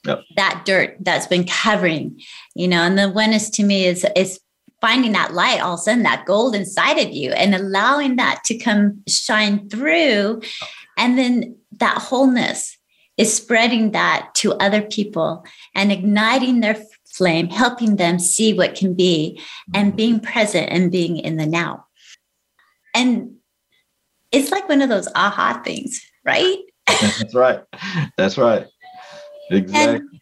Yep. 0.07 0.23
That 0.37 0.63
dirt 0.65 0.97
that's 1.01 1.27
been 1.27 1.45
covering, 1.45 2.21
you 2.55 2.69
know, 2.69 2.83
and 2.83 2.97
the 2.97 3.11
oneness 3.11 3.51
to 3.51 3.65
me 3.65 3.85
is 3.85 4.07
is 4.17 4.41
finding 4.81 5.13
that 5.13 5.35
light 5.35 5.61
all 5.61 5.75
of 5.75 5.81
a 5.81 5.83
sudden 5.83 6.03
that 6.03 6.27
gold 6.27 6.55
inside 6.55 6.99
of 6.99 7.11
you 7.13 7.33
and 7.33 7.55
allowing 7.55 8.17
that 8.17 8.43
to 8.45 8.57
come 8.59 9.03
shine 9.09 9.69
through. 9.69 10.41
And 10.97 11.19
then 11.19 11.57
that 11.79 11.99
wholeness 11.99 12.77
is 13.17 13.35
spreading 13.35 13.91
that 13.93 14.31
to 14.35 14.55
other 14.55 14.83
people 14.83 15.45
and 15.75 15.93
igniting 15.93 16.61
their 16.61 16.77
flame 17.07 17.49
helping 17.49 17.97
them 17.97 18.19
see 18.19 18.55
what 18.55 18.75
can 18.75 18.95
be 18.95 19.41
and 19.75 19.89
mm-hmm. 19.89 19.97
being 19.97 20.21
present 20.21 20.69
and 20.71 20.93
being 20.93 21.19
in 21.19 21.37
the 21.37 21.47
now. 21.47 21.85
And 22.95 23.37
it's 24.33 24.51
like 24.51 24.69
one 24.69 24.81
of 24.81 24.89
those 24.89 25.09
aha 25.15 25.61
things 25.65 26.01
right? 26.25 26.59
That's 26.87 27.35
right. 27.35 27.61
That's 28.17 28.39
right. 28.39 28.67
Exactly. 29.51 29.97
and 29.97 30.21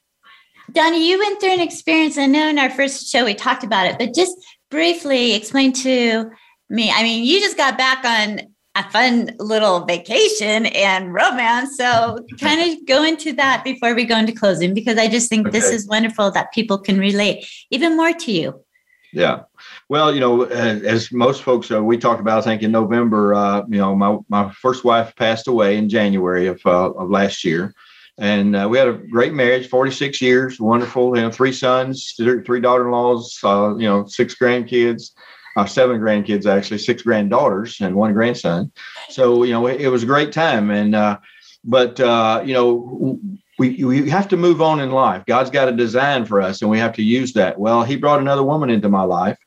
Donnie, 0.78 1.10
you 1.10 1.18
went 1.18 1.40
through 1.40 1.54
an 1.54 1.60
experience. 1.60 2.16
I 2.18 2.26
know 2.26 2.48
in 2.48 2.56
our 2.56 2.70
first 2.70 3.10
show 3.10 3.24
we 3.24 3.34
talked 3.34 3.64
about 3.64 3.88
it, 3.88 3.98
but 3.98 4.14
just 4.14 4.36
briefly 4.70 5.34
explain 5.34 5.72
to 5.72 6.30
me. 6.70 6.92
I 6.92 7.02
mean, 7.02 7.24
you 7.24 7.40
just 7.40 7.56
got 7.56 7.76
back 7.76 8.04
on 8.04 8.42
a 8.76 8.88
fun 8.92 9.32
little 9.40 9.84
vacation 9.86 10.66
and 10.66 11.12
romance. 11.12 11.76
So, 11.76 12.24
kind 12.40 12.60
of 12.60 12.86
go 12.86 13.02
into 13.02 13.32
that 13.32 13.64
before 13.64 13.92
we 13.92 14.04
go 14.04 14.16
into 14.16 14.30
closing, 14.30 14.72
because 14.72 14.98
I 14.98 15.08
just 15.08 15.28
think 15.28 15.48
okay. 15.48 15.58
this 15.58 15.68
is 15.68 15.88
wonderful 15.88 16.30
that 16.30 16.52
people 16.52 16.78
can 16.78 17.00
relate 17.00 17.44
even 17.72 17.96
more 17.96 18.12
to 18.12 18.30
you. 18.30 18.64
Yeah. 19.12 19.40
Well, 19.88 20.14
you 20.14 20.20
know, 20.20 20.44
as 20.44 21.10
most 21.10 21.42
folks, 21.42 21.72
uh, 21.72 21.82
we 21.82 21.98
talked 21.98 22.20
about, 22.20 22.38
I 22.38 22.42
think 22.42 22.62
in 22.62 22.70
November, 22.70 23.34
uh, 23.34 23.64
you 23.68 23.78
know, 23.78 23.96
my, 23.96 24.18
my 24.28 24.52
first 24.52 24.84
wife 24.84 25.12
passed 25.16 25.48
away 25.48 25.76
in 25.76 25.88
January 25.88 26.46
of, 26.46 26.64
uh, 26.64 26.92
of 26.92 27.10
last 27.10 27.44
year 27.44 27.74
and 28.18 28.56
uh, 28.56 28.66
we 28.68 28.78
had 28.78 28.88
a 28.88 28.94
great 28.94 29.32
marriage 29.32 29.68
46 29.68 30.20
years 30.20 30.60
wonderful 30.60 31.16
you 31.16 31.22
know 31.22 31.30
three 31.30 31.52
sons 31.52 32.14
three 32.16 32.60
daughter-in-laws 32.60 33.38
uh, 33.44 33.76
you 33.76 33.88
know 33.88 34.06
six 34.06 34.34
grandkids 34.34 35.12
uh, 35.58 35.66
seven 35.66 36.00
grandkids 36.00 36.46
actually 36.46 36.78
six 36.78 37.02
granddaughters 37.02 37.80
and 37.80 37.96
one 37.96 38.12
grandson. 38.12 38.70
So 39.08 39.42
you 39.42 39.52
know 39.52 39.66
it, 39.66 39.80
it 39.80 39.88
was 39.88 40.04
a 40.04 40.06
great 40.06 40.32
time. 40.32 40.70
And 40.70 40.94
uh, 40.94 41.18
but 41.64 41.98
uh, 41.98 42.42
you 42.44 42.54
know 42.54 43.18
we, 43.58 43.82
we 43.82 44.08
have 44.08 44.28
to 44.28 44.36
move 44.36 44.62
on 44.62 44.78
in 44.78 44.92
life. 44.92 45.24
God's 45.26 45.50
got 45.50 45.68
a 45.68 45.72
design 45.72 46.24
for 46.26 46.40
us 46.40 46.62
and 46.62 46.70
we 46.70 46.78
have 46.78 46.92
to 46.94 47.02
use 47.02 47.32
that. 47.32 47.58
Well 47.58 47.82
he 47.82 47.96
brought 47.96 48.20
another 48.20 48.44
woman 48.44 48.70
into 48.70 48.88
my 48.88 49.02
life. 49.02 49.38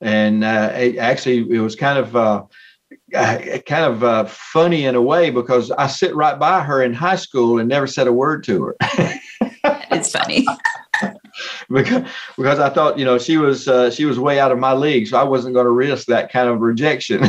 And 0.00 0.42
uh, 0.42 0.72
it, 0.74 0.98
actually 0.98 1.48
it 1.48 1.60
was 1.60 1.76
kind 1.76 1.96
of 1.96 2.48
uh, 3.14 3.58
kind 3.66 3.84
of 3.84 4.04
uh, 4.04 4.24
funny 4.26 4.84
in 4.84 4.94
a 4.94 5.02
way 5.02 5.30
because 5.30 5.70
I 5.70 5.86
sit 5.86 6.14
right 6.14 6.38
by 6.38 6.62
her 6.62 6.82
in 6.82 6.94
high 6.94 7.16
school 7.16 7.58
and 7.58 7.68
never 7.68 7.86
said 7.86 8.06
a 8.06 8.12
word 8.12 8.44
to 8.44 8.62
her. 8.64 8.76
it's 9.90 10.12
funny. 10.12 10.46
because 11.70 12.04
because 12.36 12.58
I 12.58 12.68
thought 12.68 12.98
you 12.98 13.04
know 13.04 13.18
she 13.18 13.36
was 13.36 13.68
uh, 13.68 13.90
she 13.90 14.04
was 14.04 14.18
way 14.18 14.40
out 14.40 14.52
of 14.52 14.58
my 14.58 14.72
league, 14.72 15.06
so 15.06 15.18
I 15.18 15.22
wasn't 15.24 15.54
going 15.54 15.66
to 15.66 15.70
risk 15.70 16.06
that 16.06 16.32
kind 16.32 16.48
of 16.48 16.60
rejection. 16.60 17.22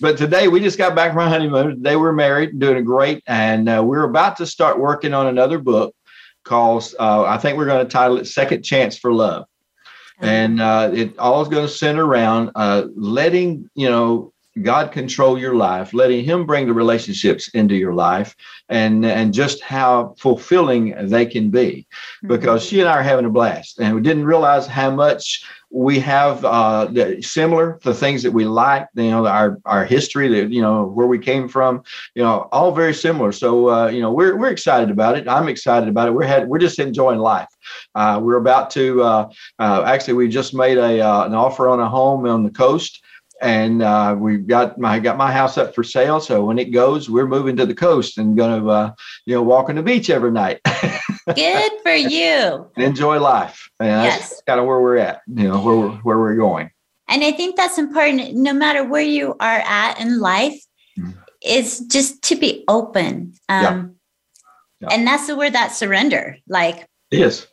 but 0.00 0.16
today 0.16 0.48
we 0.48 0.60
just 0.60 0.78
got 0.78 0.94
back 0.94 1.12
from 1.12 1.20
our 1.20 1.28
honeymoon. 1.28 1.76
Today 1.76 1.96
we're 1.96 2.12
married, 2.12 2.58
doing 2.58 2.84
great, 2.84 3.22
and 3.26 3.68
uh, 3.68 3.82
we're 3.84 4.04
about 4.04 4.36
to 4.38 4.46
start 4.46 4.78
working 4.78 5.14
on 5.14 5.26
another 5.26 5.58
book 5.58 5.94
called 6.44 6.84
uh, 6.98 7.24
I 7.24 7.38
think 7.38 7.58
we're 7.58 7.66
going 7.66 7.84
to 7.84 7.90
title 7.90 8.18
it 8.18 8.26
"Second 8.26 8.62
Chance 8.62 8.98
for 8.98 9.12
Love." 9.12 9.46
And 10.20 10.60
uh, 10.60 10.90
it 10.92 11.18
all 11.18 11.42
is 11.42 11.48
going 11.48 11.66
to 11.66 11.72
center 11.72 12.04
around 12.04 12.50
uh, 12.54 12.86
letting 12.94 13.68
you 13.74 13.88
know 13.88 14.32
God 14.62 14.92
control 14.92 15.38
your 15.38 15.54
life, 15.54 15.94
letting 15.94 16.24
Him 16.24 16.46
bring 16.46 16.66
the 16.66 16.72
relationships 16.72 17.48
into 17.48 17.74
your 17.74 17.94
life, 17.94 18.34
and 18.68 19.04
and 19.04 19.32
just 19.32 19.62
how 19.62 20.14
fulfilling 20.18 20.94
they 21.08 21.26
can 21.26 21.50
be. 21.50 21.86
Because 22.22 22.62
mm-hmm. 22.62 22.68
she 22.68 22.80
and 22.80 22.88
I 22.88 22.98
are 22.98 23.02
having 23.02 23.26
a 23.26 23.30
blast, 23.30 23.78
and 23.78 23.94
we 23.94 24.00
didn't 24.00 24.24
realize 24.24 24.66
how 24.66 24.90
much 24.90 25.44
we 25.70 25.98
have 25.98 26.44
uh, 26.44 26.86
the, 26.86 27.20
similar 27.22 27.78
the 27.82 27.94
things 27.94 28.22
that 28.22 28.30
we 28.30 28.44
like. 28.44 28.88
You 28.94 29.10
know, 29.10 29.26
our 29.26 29.58
our 29.64 29.84
history, 29.84 30.28
that 30.28 30.50
you 30.50 30.62
know 30.62 30.86
where 30.86 31.06
we 31.06 31.18
came 31.18 31.48
from. 31.48 31.82
You 32.14 32.22
know, 32.22 32.48
all 32.52 32.72
very 32.72 32.94
similar. 32.94 33.32
So 33.32 33.68
uh, 33.68 33.88
you 33.88 34.00
know, 34.00 34.12
we're 34.12 34.36
we're 34.36 34.50
excited 34.50 34.90
about 34.90 35.16
it. 35.18 35.28
I'm 35.28 35.48
excited 35.48 35.88
about 35.88 36.08
it. 36.08 36.12
We're 36.12 36.24
had 36.26 36.48
we're 36.48 36.58
just 36.58 36.78
enjoying 36.78 37.18
life. 37.18 37.48
Uh, 37.94 38.20
we're 38.22 38.36
about 38.36 38.70
to 38.70 39.02
uh, 39.02 39.28
uh, 39.58 39.82
actually 39.86 40.14
we 40.14 40.28
just 40.28 40.54
made 40.54 40.78
a 40.78 41.00
uh, 41.00 41.26
an 41.26 41.34
offer 41.34 41.68
on 41.68 41.80
a 41.80 41.88
home 41.88 42.26
on 42.26 42.42
the 42.42 42.50
coast 42.50 43.02
and 43.40 43.82
uh, 43.82 44.16
we've 44.18 44.46
got 44.46 44.78
my 44.78 44.98
got 44.98 45.16
my 45.16 45.32
house 45.32 45.58
up 45.58 45.74
for 45.74 45.84
sale. 45.84 46.20
So 46.20 46.44
when 46.44 46.58
it 46.58 46.72
goes, 46.72 47.08
we're 47.08 47.26
moving 47.26 47.56
to 47.56 47.66
the 47.66 47.74
coast 47.74 48.18
and 48.18 48.36
going 48.36 48.62
to 48.62 48.70
uh, 48.70 48.92
you 49.26 49.34
know 49.34 49.42
walk 49.42 49.68
on 49.68 49.76
the 49.76 49.82
beach 49.82 50.10
every 50.10 50.30
night. 50.30 50.60
Good 51.34 51.72
for 51.82 51.94
you. 51.94 52.70
Enjoy 52.76 53.20
life. 53.20 53.68
And 53.80 54.04
yes. 54.04 54.30
that's 54.30 54.42
kind 54.42 54.60
of 54.60 54.66
where 54.66 54.80
we're 54.80 54.96
at. 54.96 55.22
You 55.26 55.48
know 55.48 55.60
where 55.60 55.76
we're 55.76 55.96
where 55.98 56.18
we're 56.18 56.36
going. 56.36 56.70
And 57.08 57.24
I 57.24 57.32
think 57.32 57.56
that's 57.56 57.78
important. 57.78 58.34
No 58.34 58.52
matter 58.52 58.84
where 58.84 59.02
you 59.02 59.34
are 59.40 59.62
at 59.64 59.98
in 60.00 60.20
life, 60.20 60.60
mm-hmm. 60.98 61.12
is 61.42 61.80
just 61.80 62.22
to 62.24 62.36
be 62.36 62.64
open. 62.68 63.34
Um, 63.48 63.62
yeah. 63.62 63.84
Yeah. 64.80 64.88
And 64.92 65.06
that's 65.06 65.26
the 65.26 65.36
word 65.36 65.54
that 65.54 65.74
surrender. 65.74 66.36
Like 66.48 66.86
yes. 67.10 67.46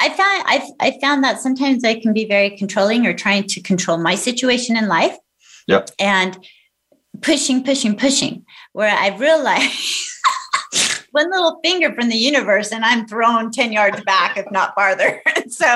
I 0.00 0.08
found 0.08 0.44
I've 0.46 0.70
I 0.80 0.98
found 1.00 1.22
that 1.24 1.40
sometimes 1.40 1.84
I 1.84 2.00
can 2.00 2.12
be 2.12 2.24
very 2.24 2.56
controlling 2.56 3.06
or 3.06 3.12
trying 3.12 3.44
to 3.48 3.60
control 3.60 3.98
my 3.98 4.14
situation 4.14 4.76
in 4.76 4.88
life. 4.88 5.16
Yep. 5.68 5.90
And 5.98 6.38
pushing, 7.22 7.62
pushing, 7.64 7.96
pushing. 7.96 8.44
Where 8.72 8.90
I 8.90 9.16
realized 9.16 10.08
one 11.10 11.30
little 11.30 11.60
finger 11.62 11.92
from 11.94 12.08
the 12.08 12.16
universe 12.16 12.72
and 12.72 12.84
I'm 12.84 13.06
thrown 13.06 13.50
10 13.50 13.72
yards 13.72 14.02
back, 14.04 14.36
if 14.36 14.50
not 14.50 14.74
farther. 14.74 15.22
so 15.48 15.66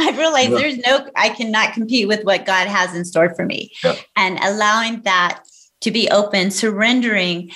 I 0.00 0.10
realized 0.12 0.52
yeah. 0.52 0.58
there's 0.58 0.78
no, 0.78 1.10
I 1.16 1.30
cannot 1.30 1.74
compete 1.74 2.08
with 2.08 2.24
what 2.24 2.46
God 2.46 2.68
has 2.68 2.94
in 2.94 3.04
store 3.04 3.34
for 3.34 3.44
me. 3.44 3.72
Yeah. 3.82 3.96
And 4.16 4.38
allowing 4.42 5.02
that 5.02 5.42
to 5.82 5.90
be 5.90 6.08
open, 6.10 6.50
surrendering. 6.50 7.50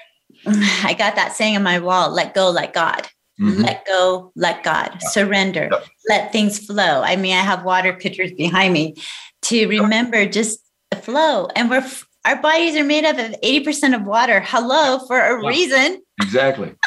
I 0.46 0.94
got 0.96 1.16
that 1.16 1.34
saying 1.34 1.56
on 1.56 1.62
my 1.62 1.78
wall 1.80 2.10
let 2.10 2.34
go, 2.34 2.50
let 2.50 2.72
God. 2.72 3.08
Mm-hmm. 3.40 3.62
Let 3.62 3.86
go, 3.86 4.32
let 4.34 4.62
God, 4.62 4.96
surrender, 5.00 5.68
yep. 5.70 5.84
let 6.08 6.32
things 6.32 6.58
flow. 6.58 7.02
I 7.02 7.16
mean, 7.16 7.36
I 7.36 7.40
have 7.40 7.64
water 7.64 7.92
pitchers 7.92 8.32
behind 8.32 8.72
me 8.72 8.96
to 9.42 9.68
remember 9.68 10.24
just 10.26 10.60
the 10.90 10.96
flow. 10.96 11.48
And 11.54 11.68
we're 11.68 11.86
our 12.26 12.42
bodies 12.42 12.74
are 12.76 12.84
made 12.84 13.04
up 13.04 13.18
of 13.18 13.40
80% 13.40 13.94
of 13.94 14.04
water. 14.04 14.42
Hello, 14.44 14.98
for 15.06 15.20
a 15.20 15.46
reason. 15.46 16.02
Exactly. 16.20 16.74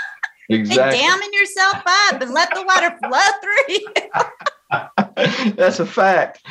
Exactly. 0.51 0.97
damming 0.97 1.29
yourself 1.31 1.75
up 1.85 2.19
and 2.23 2.33
let 2.33 2.49
the 2.55 2.63
water 2.63 2.97
flow 3.03 3.19
through 3.39 3.75
you. 3.75 5.53
That's 5.55 5.79
a 5.79 5.85
fact. 5.85 6.41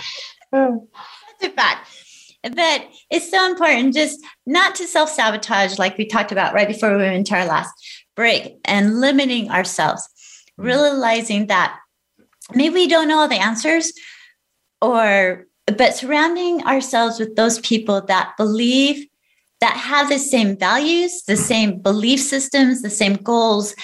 That's 0.52 1.42
a 1.42 1.50
fact. 1.50 1.88
But 2.44 2.86
it's 3.10 3.28
so 3.28 3.44
important 3.44 3.94
just 3.94 4.20
not 4.46 4.76
to 4.76 4.86
self 4.86 5.10
sabotage, 5.10 5.80
like 5.80 5.98
we 5.98 6.06
talked 6.06 6.30
about 6.30 6.54
right 6.54 6.68
before 6.68 6.92
we 6.92 6.98
went 6.98 7.16
into 7.16 7.34
our 7.34 7.44
last 7.44 7.72
break 8.18 8.58
and 8.64 9.00
limiting 9.00 9.48
ourselves, 9.48 10.02
mm-hmm. 10.02 10.66
realizing 10.66 11.46
that 11.46 11.78
maybe 12.52 12.74
we 12.74 12.88
don't 12.88 13.06
know 13.06 13.20
all 13.20 13.28
the 13.28 13.36
answers 13.36 13.92
or 14.82 15.46
but 15.66 15.94
surrounding 15.94 16.64
ourselves 16.64 17.20
with 17.20 17.36
those 17.36 17.60
people 17.60 18.00
that 18.06 18.32
believe 18.36 19.06
that 19.60 19.76
have 19.76 20.08
the 20.08 20.18
same 20.18 20.56
values, 20.58 21.22
the 21.28 21.36
same 21.36 21.80
belief 21.80 22.20
systems, 22.20 22.82
the 22.82 22.90
same 22.90 23.14
goals 23.14 23.74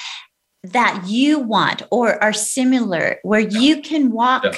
that 0.62 1.04
you 1.06 1.38
want 1.38 1.82
or 1.90 2.22
are 2.22 2.32
similar, 2.32 3.18
where 3.22 3.40
you 3.40 3.82
can 3.82 4.10
walk 4.10 4.44
yep. 4.44 4.56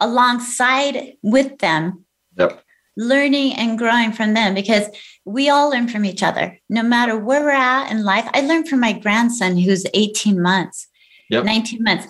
alongside 0.00 1.14
with 1.22 1.58
them, 1.58 2.04
yep. 2.38 2.62
Learning 3.00 3.54
and 3.54 3.78
growing 3.78 4.12
from 4.12 4.34
them 4.34 4.54
because 4.54 4.86
we 5.24 5.48
all 5.48 5.70
learn 5.70 5.88
from 5.88 6.04
each 6.04 6.22
other, 6.22 6.58
no 6.68 6.82
matter 6.82 7.18
where 7.18 7.42
we're 7.42 7.50
at 7.50 7.90
in 7.90 8.04
life. 8.04 8.28
I 8.34 8.42
learned 8.42 8.68
from 8.68 8.80
my 8.80 8.92
grandson 8.92 9.56
who's 9.56 9.86
18 9.94 10.40
months, 10.40 10.86
yep. 11.28 11.44
19 11.44 11.82
months, 11.82 12.06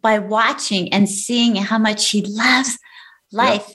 by 0.00 0.18
watching 0.18 0.92
and 0.92 1.08
seeing 1.08 1.56
how 1.56 1.78
much 1.78 2.10
he 2.10 2.22
loves 2.22 2.78
life. 3.30 3.74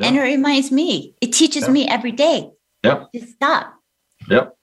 And 0.00 0.16
it 0.16 0.20
reminds 0.20 0.70
me, 0.70 1.14
it 1.20 1.32
teaches 1.32 1.68
me 1.68 1.88
every 1.88 2.12
day 2.12 2.50
Yep. 2.84 3.12
To 3.12 3.26
stop. 3.26 3.74
Yep. 4.28 4.54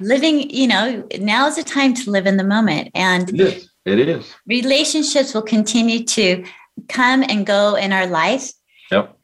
Living, 0.00 0.50
you 0.50 0.66
know, 0.66 1.06
now 1.18 1.46
is 1.46 1.56
the 1.56 1.62
time 1.62 1.94
to 1.94 2.10
live 2.10 2.26
in 2.26 2.36
the 2.36 2.44
moment. 2.44 2.90
And 2.94 3.28
it 3.28 3.40
is. 3.40 3.70
It 3.86 3.98
is. 3.98 4.34
Relationships 4.46 5.34
will 5.34 5.42
continue 5.42 6.04
to 6.04 6.44
come 6.88 7.22
and 7.22 7.46
go 7.46 7.76
in 7.76 7.92
our 7.92 8.06
life. 8.06 8.52
Yep. 8.90 9.16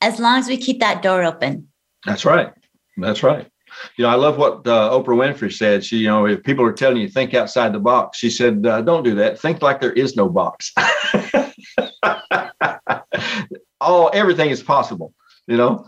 As 0.00 0.18
long 0.18 0.38
as 0.38 0.48
we 0.48 0.56
keep 0.56 0.80
that 0.80 1.02
door 1.02 1.24
open. 1.24 1.68
That's 2.06 2.24
right. 2.24 2.52
That's 2.96 3.22
right. 3.22 3.46
You 3.96 4.04
know, 4.04 4.08
I 4.08 4.14
love 4.14 4.38
what 4.38 4.66
uh, 4.66 4.90
Oprah 4.90 5.16
Winfrey 5.16 5.52
said. 5.52 5.84
She, 5.84 5.98
you 5.98 6.08
know, 6.08 6.26
if 6.26 6.42
people 6.42 6.64
are 6.64 6.72
telling 6.72 6.96
you 6.98 7.08
think 7.08 7.34
outside 7.34 7.72
the 7.72 7.78
box, 7.78 8.18
she 8.18 8.30
said, 8.30 8.64
uh, 8.66 8.80
don't 8.80 9.02
do 9.02 9.14
that. 9.16 9.38
Think 9.38 9.60
like 9.62 9.80
there 9.80 9.92
is 9.92 10.16
no 10.16 10.28
box. 10.28 10.72
All 13.80 14.10
everything 14.12 14.50
is 14.50 14.62
possible. 14.62 15.14
You 15.46 15.56
know 15.56 15.86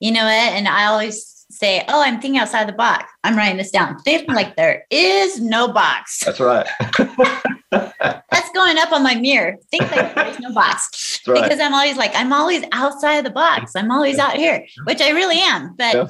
you 0.00 0.12
know 0.12 0.24
what? 0.24 0.52
And 0.52 0.68
I 0.68 0.86
always 0.86 1.46
say, 1.50 1.84
Oh, 1.88 2.02
I'm 2.02 2.20
thinking 2.20 2.38
outside 2.38 2.68
the 2.68 2.72
box. 2.72 3.04
I'm 3.22 3.36
writing 3.36 3.56
this 3.56 3.70
down. 3.70 3.98
Think 4.00 4.28
like 4.28 4.56
there 4.56 4.84
is 4.90 5.40
no 5.40 5.68
box. 5.68 6.24
That's 6.24 6.40
right. 6.40 6.66
That's 8.00 8.50
going 8.52 8.78
up 8.78 8.92
on 8.92 9.02
my 9.02 9.14
mirror. 9.14 9.56
Think 9.70 9.90
like 9.90 10.14
there's 10.14 10.40
no 10.40 10.52
box. 10.52 11.10
Right. 11.26 11.42
Because 11.42 11.58
I'm 11.58 11.72
always 11.72 11.96
like, 11.96 12.10
I'm 12.14 12.34
always 12.34 12.64
outside 12.72 13.14
of 13.14 13.24
the 13.24 13.30
box. 13.30 13.72
I'm 13.74 13.90
always 13.90 14.18
out 14.18 14.34
here, 14.34 14.66
which 14.84 15.00
I 15.00 15.08
really 15.08 15.38
am. 15.38 15.74
But 15.74 15.94
yeah. 15.94 16.06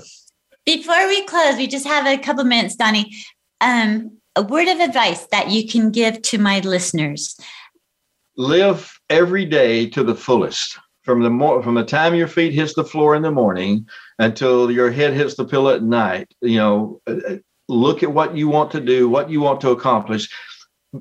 before 0.67 1.07
we 1.07 1.25
close, 1.27 1.57
we 1.57 1.69
just 1.69 1.87
have 1.87 2.05
a 2.05 2.19
couple 2.19 2.43
minutes, 2.43 2.75
Donnie. 2.75 3.15
Um, 3.61 4.19
a 4.35 4.43
word 4.43 4.67
of 4.67 4.81
advice 4.81 5.27
that 5.27 5.51
you 5.51 5.69
can 5.69 5.93
give 5.93 6.21
to 6.23 6.39
my 6.39 6.59
listeners. 6.61 7.39
Live 8.37 8.99
every 9.09 9.45
day 9.45 9.89
to 9.91 10.03
the 10.03 10.17
fullest 10.17 10.81
from 11.05 11.23
the 11.23 11.31
mo- 11.31 11.63
from 11.63 11.75
the 11.75 11.85
time 11.85 12.15
your 12.15 12.27
feet 12.27 12.53
hits 12.53 12.75
the 12.75 12.85
floor 12.85 13.15
in 13.15 13.23
the 13.23 13.31
morning 13.31 13.87
until 14.19 14.71
your 14.71 14.91
head 14.91 15.13
hits 15.13 15.35
the 15.35 15.45
pillow 15.45 15.75
at 15.75 15.83
night 15.83 16.27
you 16.41 16.57
know 16.57 17.01
uh, 17.07 17.17
uh, 17.29 17.37
look 17.69 18.03
at 18.03 18.13
what 18.13 18.37
you 18.37 18.49
want 18.49 18.71
to 18.71 18.81
do 18.81 19.09
what 19.09 19.31
you 19.31 19.41
want 19.41 19.61
to 19.61 19.71
accomplish 19.71 20.29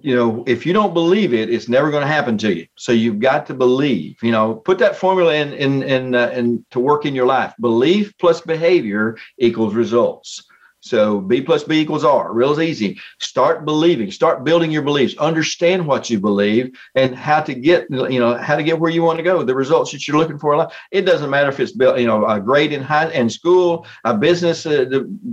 you 0.01 0.15
know 0.15 0.43
if 0.47 0.65
you 0.65 0.73
don't 0.73 0.93
believe 0.93 1.33
it 1.33 1.49
it's 1.49 1.69
never 1.69 1.91
going 1.91 2.01
to 2.01 2.07
happen 2.07 2.37
to 2.39 2.55
you. 2.55 2.65
So 2.75 2.91
you've 2.91 3.19
got 3.19 3.45
to 3.47 3.53
believe 3.53 4.17
you 4.21 4.31
know 4.31 4.55
put 4.55 4.79
that 4.79 4.95
formula 4.95 5.35
in 5.35 5.53
in 5.53 5.83
in, 5.83 6.15
uh, 6.15 6.31
in 6.33 6.65
to 6.71 6.79
work 6.79 7.05
in 7.05 7.15
your 7.15 7.25
life. 7.25 7.53
Belief 7.59 8.13
plus 8.17 8.41
behavior 8.41 9.17
equals 9.37 9.73
results 9.73 10.43
so 10.83 11.21
B 11.21 11.39
plus 11.39 11.63
B 11.63 11.79
equals 11.79 12.03
R, 12.03 12.33
real 12.33 12.59
easy. 12.61 12.99
Start 13.19 13.63
believing, 13.63 14.11
start 14.11 14.43
building 14.43 14.69
your 14.69 14.81
beliefs, 14.81 15.15
understand 15.17 15.87
what 15.87 16.09
you 16.09 16.19
believe 16.19 16.77
and 16.95 17.15
how 17.15 17.39
to 17.39 17.53
get, 17.53 17.87
you 17.89 18.19
know, 18.19 18.35
how 18.35 18.57
to 18.57 18.63
get 18.63 18.77
where 18.77 18.91
you 18.91 19.01
want 19.01 19.15
to 19.15 19.23
go, 19.23 19.43
the 19.43 19.55
results 19.55 19.93
that 19.93 20.05
you're 20.05 20.17
looking 20.17 20.37
for. 20.37 20.69
It 20.91 21.03
doesn't 21.03 21.29
matter 21.29 21.47
if 21.47 21.61
it's, 21.61 21.73
you 21.73 22.05
know, 22.05 22.25
a 22.27 22.37
grade 22.41 22.73
in 22.73 22.81
high 22.81 23.09
in 23.11 23.29
school, 23.29 23.87
a 24.03 24.13
business 24.13 24.65
uh, 24.65 24.85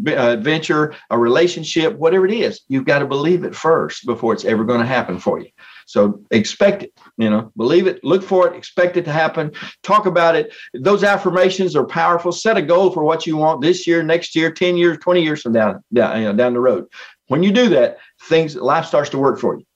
uh, 0.06 0.36
venture, 0.36 0.94
a 1.10 1.18
relationship, 1.18 1.96
whatever 1.96 2.26
it 2.26 2.32
is, 2.32 2.60
you've 2.68 2.84
got 2.84 3.00
to 3.00 3.06
believe 3.06 3.42
it 3.42 3.56
first 3.56 4.06
before 4.06 4.32
it's 4.32 4.44
ever 4.44 4.62
going 4.62 4.80
to 4.80 4.86
happen 4.86 5.18
for 5.18 5.40
you. 5.40 5.48
So 5.90 6.20
expect 6.30 6.84
it, 6.84 6.92
you 7.18 7.28
know, 7.28 7.50
believe 7.56 7.88
it, 7.88 8.04
look 8.04 8.22
for 8.22 8.46
it, 8.46 8.56
expect 8.56 8.96
it 8.96 9.04
to 9.06 9.12
happen, 9.12 9.50
talk 9.82 10.06
about 10.06 10.36
it. 10.36 10.54
Those 10.72 11.02
affirmations 11.02 11.74
are 11.74 11.84
powerful. 11.84 12.30
Set 12.30 12.56
a 12.56 12.62
goal 12.62 12.92
for 12.92 13.02
what 13.02 13.26
you 13.26 13.36
want 13.36 13.60
this 13.60 13.88
year, 13.88 14.00
next 14.04 14.36
year, 14.36 14.52
10 14.52 14.76
years, 14.76 14.98
20 14.98 15.20
years 15.20 15.42
from 15.42 15.52
down, 15.52 15.82
down, 15.92 16.16
you 16.20 16.26
know, 16.26 16.32
down 16.32 16.52
the 16.52 16.60
road. 16.60 16.86
When 17.26 17.42
you 17.42 17.50
do 17.50 17.68
that, 17.70 17.98
things, 18.22 18.54
life 18.54 18.86
starts 18.86 19.10
to 19.10 19.18
work 19.18 19.40
for 19.40 19.58
you. 19.58 19.66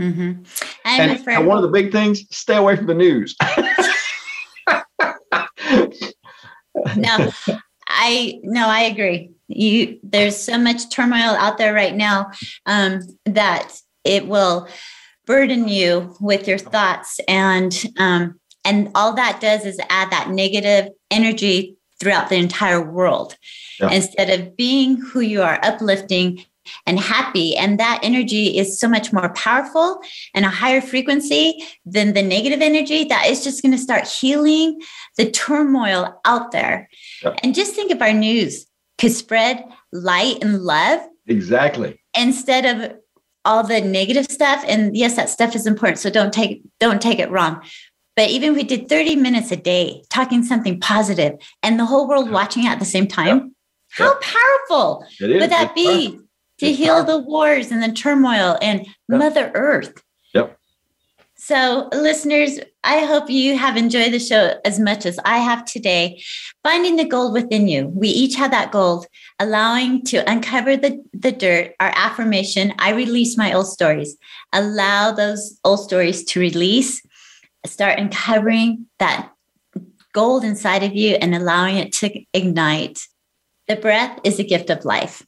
Mm-hmm. 0.00 0.42
And, 0.84 1.28
and 1.28 1.46
one 1.46 1.56
of 1.56 1.62
the 1.62 1.70
big 1.70 1.92
things, 1.92 2.24
stay 2.36 2.56
away 2.56 2.74
from 2.74 2.88
the 2.88 2.94
news. 2.94 3.36
no, 6.96 7.30
I 7.86 8.40
no, 8.42 8.68
I 8.68 8.80
agree. 8.82 9.30
You 9.46 10.00
there's 10.02 10.36
so 10.36 10.58
much 10.58 10.90
turmoil 10.90 11.36
out 11.36 11.58
there 11.58 11.72
right 11.72 11.94
now 11.94 12.32
um, 12.66 13.02
that 13.26 13.72
it 14.02 14.26
will 14.26 14.66
burden 15.26 15.68
you 15.68 16.14
with 16.20 16.46
your 16.46 16.58
thoughts 16.58 17.20
and 17.28 17.84
um, 17.98 18.38
and 18.64 18.90
all 18.94 19.14
that 19.14 19.40
does 19.40 19.64
is 19.64 19.78
add 19.90 20.10
that 20.10 20.30
negative 20.30 20.90
energy 21.10 21.76
throughout 22.00 22.28
the 22.28 22.36
entire 22.36 22.80
world 22.80 23.36
yeah. 23.80 23.90
instead 23.90 24.30
of 24.30 24.56
being 24.56 24.96
who 24.96 25.20
you 25.20 25.42
are 25.42 25.58
uplifting 25.62 26.44
and 26.86 26.98
happy 26.98 27.56
and 27.56 27.78
that 27.78 28.00
energy 28.02 28.58
is 28.58 28.78
so 28.78 28.88
much 28.88 29.12
more 29.12 29.32
powerful 29.34 30.00
and 30.34 30.44
a 30.44 30.50
higher 30.50 30.80
frequency 30.80 31.62
than 31.84 32.14
the 32.14 32.22
negative 32.22 32.62
energy 32.62 33.04
that 33.04 33.26
is 33.26 33.44
just 33.44 33.62
going 33.62 33.72
to 33.72 33.78
start 33.78 34.06
healing 34.06 34.80
the 35.16 35.30
turmoil 35.30 36.20
out 36.24 36.52
there 36.52 36.88
yeah. 37.22 37.34
and 37.42 37.54
just 37.54 37.74
think 37.74 37.90
if 37.90 38.00
our 38.00 38.12
news 38.12 38.66
could 38.98 39.12
spread 39.12 39.64
light 39.92 40.42
and 40.42 40.62
love 40.62 41.00
exactly 41.26 42.00
instead 42.16 42.64
of 42.64 42.96
all 43.44 43.62
the 43.62 43.80
negative 43.80 44.26
stuff 44.26 44.64
and 44.66 44.96
yes 44.96 45.16
that 45.16 45.28
stuff 45.28 45.54
is 45.54 45.66
important 45.66 45.98
so 45.98 46.10
don't 46.10 46.32
take 46.32 46.62
don't 46.80 47.02
take 47.02 47.18
it 47.18 47.30
wrong 47.30 47.60
But 48.16 48.30
even 48.30 48.50
if 48.50 48.56
we 48.56 48.62
did 48.62 48.88
30 48.88 49.16
minutes 49.16 49.50
a 49.50 49.56
day 49.56 50.02
talking 50.08 50.44
something 50.44 50.78
positive 50.80 51.32
and 51.64 51.78
the 51.80 51.84
whole 51.84 52.06
world 52.08 52.30
watching 52.30 52.64
at 52.66 52.78
the 52.78 52.84
same 52.84 53.08
time, 53.08 53.26
Yep. 53.36 53.48
how 53.90 54.10
Yep. 54.12 54.20
powerful 54.20 55.06
would 55.20 55.50
that 55.50 55.72
It's 55.72 55.74
be 55.74 55.86
powerful. 55.86 56.20
to 56.60 56.66
It's 56.66 56.78
heal 56.78 56.94
powerful. 56.94 57.18
the 57.22 57.24
wars 57.26 57.72
and 57.72 57.82
the 57.82 57.90
turmoil 57.92 58.56
and 58.62 58.86
Yep. 58.86 59.18
Mother 59.22 59.50
Earth? 59.54 60.03
So, 61.46 61.90
listeners, 61.92 62.58
I 62.84 63.00
hope 63.00 63.28
you 63.28 63.58
have 63.58 63.76
enjoyed 63.76 64.14
the 64.14 64.18
show 64.18 64.58
as 64.64 64.80
much 64.80 65.04
as 65.04 65.18
I 65.26 65.40
have 65.40 65.66
today. 65.66 66.22
Finding 66.62 66.96
the 66.96 67.04
gold 67.04 67.34
within 67.34 67.68
you. 67.68 67.88
We 67.88 68.08
each 68.08 68.34
have 68.36 68.50
that 68.52 68.72
gold, 68.72 69.06
allowing 69.38 70.04
to 70.06 70.26
uncover 70.26 70.74
the, 70.74 71.04
the 71.12 71.32
dirt, 71.32 71.74
our 71.80 71.92
affirmation. 71.94 72.72
I 72.78 72.92
release 72.92 73.36
my 73.36 73.52
old 73.52 73.66
stories. 73.66 74.16
Allow 74.54 75.12
those 75.12 75.60
old 75.64 75.80
stories 75.80 76.24
to 76.24 76.40
release. 76.40 77.02
Start 77.66 77.98
uncovering 77.98 78.86
that 78.98 79.30
gold 80.14 80.44
inside 80.44 80.82
of 80.82 80.96
you 80.96 81.16
and 81.16 81.34
allowing 81.34 81.76
it 81.76 81.92
to 81.96 82.24
ignite. 82.32 83.00
The 83.68 83.76
breath 83.76 84.18
is 84.24 84.38
a 84.38 84.44
gift 84.44 84.70
of 84.70 84.86
life. 84.86 85.26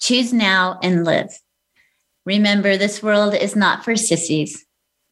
Choose 0.00 0.32
now 0.32 0.80
and 0.82 1.04
live. 1.04 1.30
Remember, 2.26 2.76
this 2.76 3.04
world 3.04 3.36
is 3.36 3.54
not 3.54 3.84
for 3.84 3.94
sissies. 3.94 4.64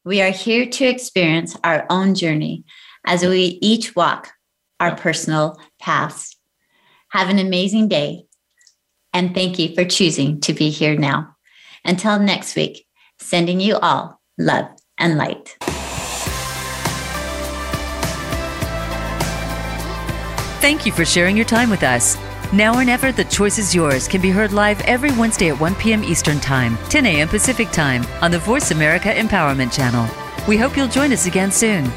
We 0.07 0.23
are 0.23 0.31
here 0.31 0.67
to 0.67 0.85
experience 0.85 1.57
our 1.65 1.85
own 1.91 2.15
journey 2.15 2.65
as 3.05 3.25
we 3.25 3.59
each 3.61 3.97
walk 3.97 4.31
our 4.79 4.95
personal 4.95 5.61
paths. 5.81 6.37
Have 7.09 7.29
an 7.29 7.41
amazing 7.41 7.89
day. 7.89 8.27
And 9.13 9.35
thank 9.35 9.59
you 9.59 9.75
for 9.75 9.85
choosing 9.85 10.41
to 10.43 10.53
be 10.53 10.71
here 10.71 10.97
now. 10.97 11.35
Until 11.85 12.21
next 12.21 12.55
week, 12.55 12.87
sending 13.19 13.59
you 13.59 13.79
all 13.79 14.21
love 14.39 14.69
and 14.97 15.19
light. 15.19 15.57
Thank 20.61 20.87
you 20.87 20.93
for 20.93 21.05
sharing 21.05 21.37
your 21.37 21.47
time 21.47 21.69
with 21.69 21.83
us. 21.83 22.17
Now 22.53 22.79
or 22.79 22.85
never, 22.85 23.11
The 23.11 23.25
Choice 23.25 23.59
is 23.59 23.75
Yours 23.75 24.07
can 24.07 24.21
be 24.21 24.31
heard 24.31 24.53
live 24.53 24.81
every 24.83 25.11
Wednesday 25.11 25.49
at 25.49 25.59
1 25.59 25.75
p.m. 25.75 26.05
Eastern 26.05 26.39
Time, 26.39 26.79
10 26.91 27.05
a.m. 27.05 27.29
Pacific 27.29 27.71
Time 27.73 28.07
on 28.23 28.31
the 28.31 28.39
Voice 28.39 28.71
America 28.71 29.09
Empowerment 29.09 29.73
Channel. 29.73 30.09
We 30.47 30.57
hope 30.57 30.77
you'll 30.77 30.87
join 30.87 31.13
us 31.13 31.27
again 31.27 31.51
soon. 31.51 31.91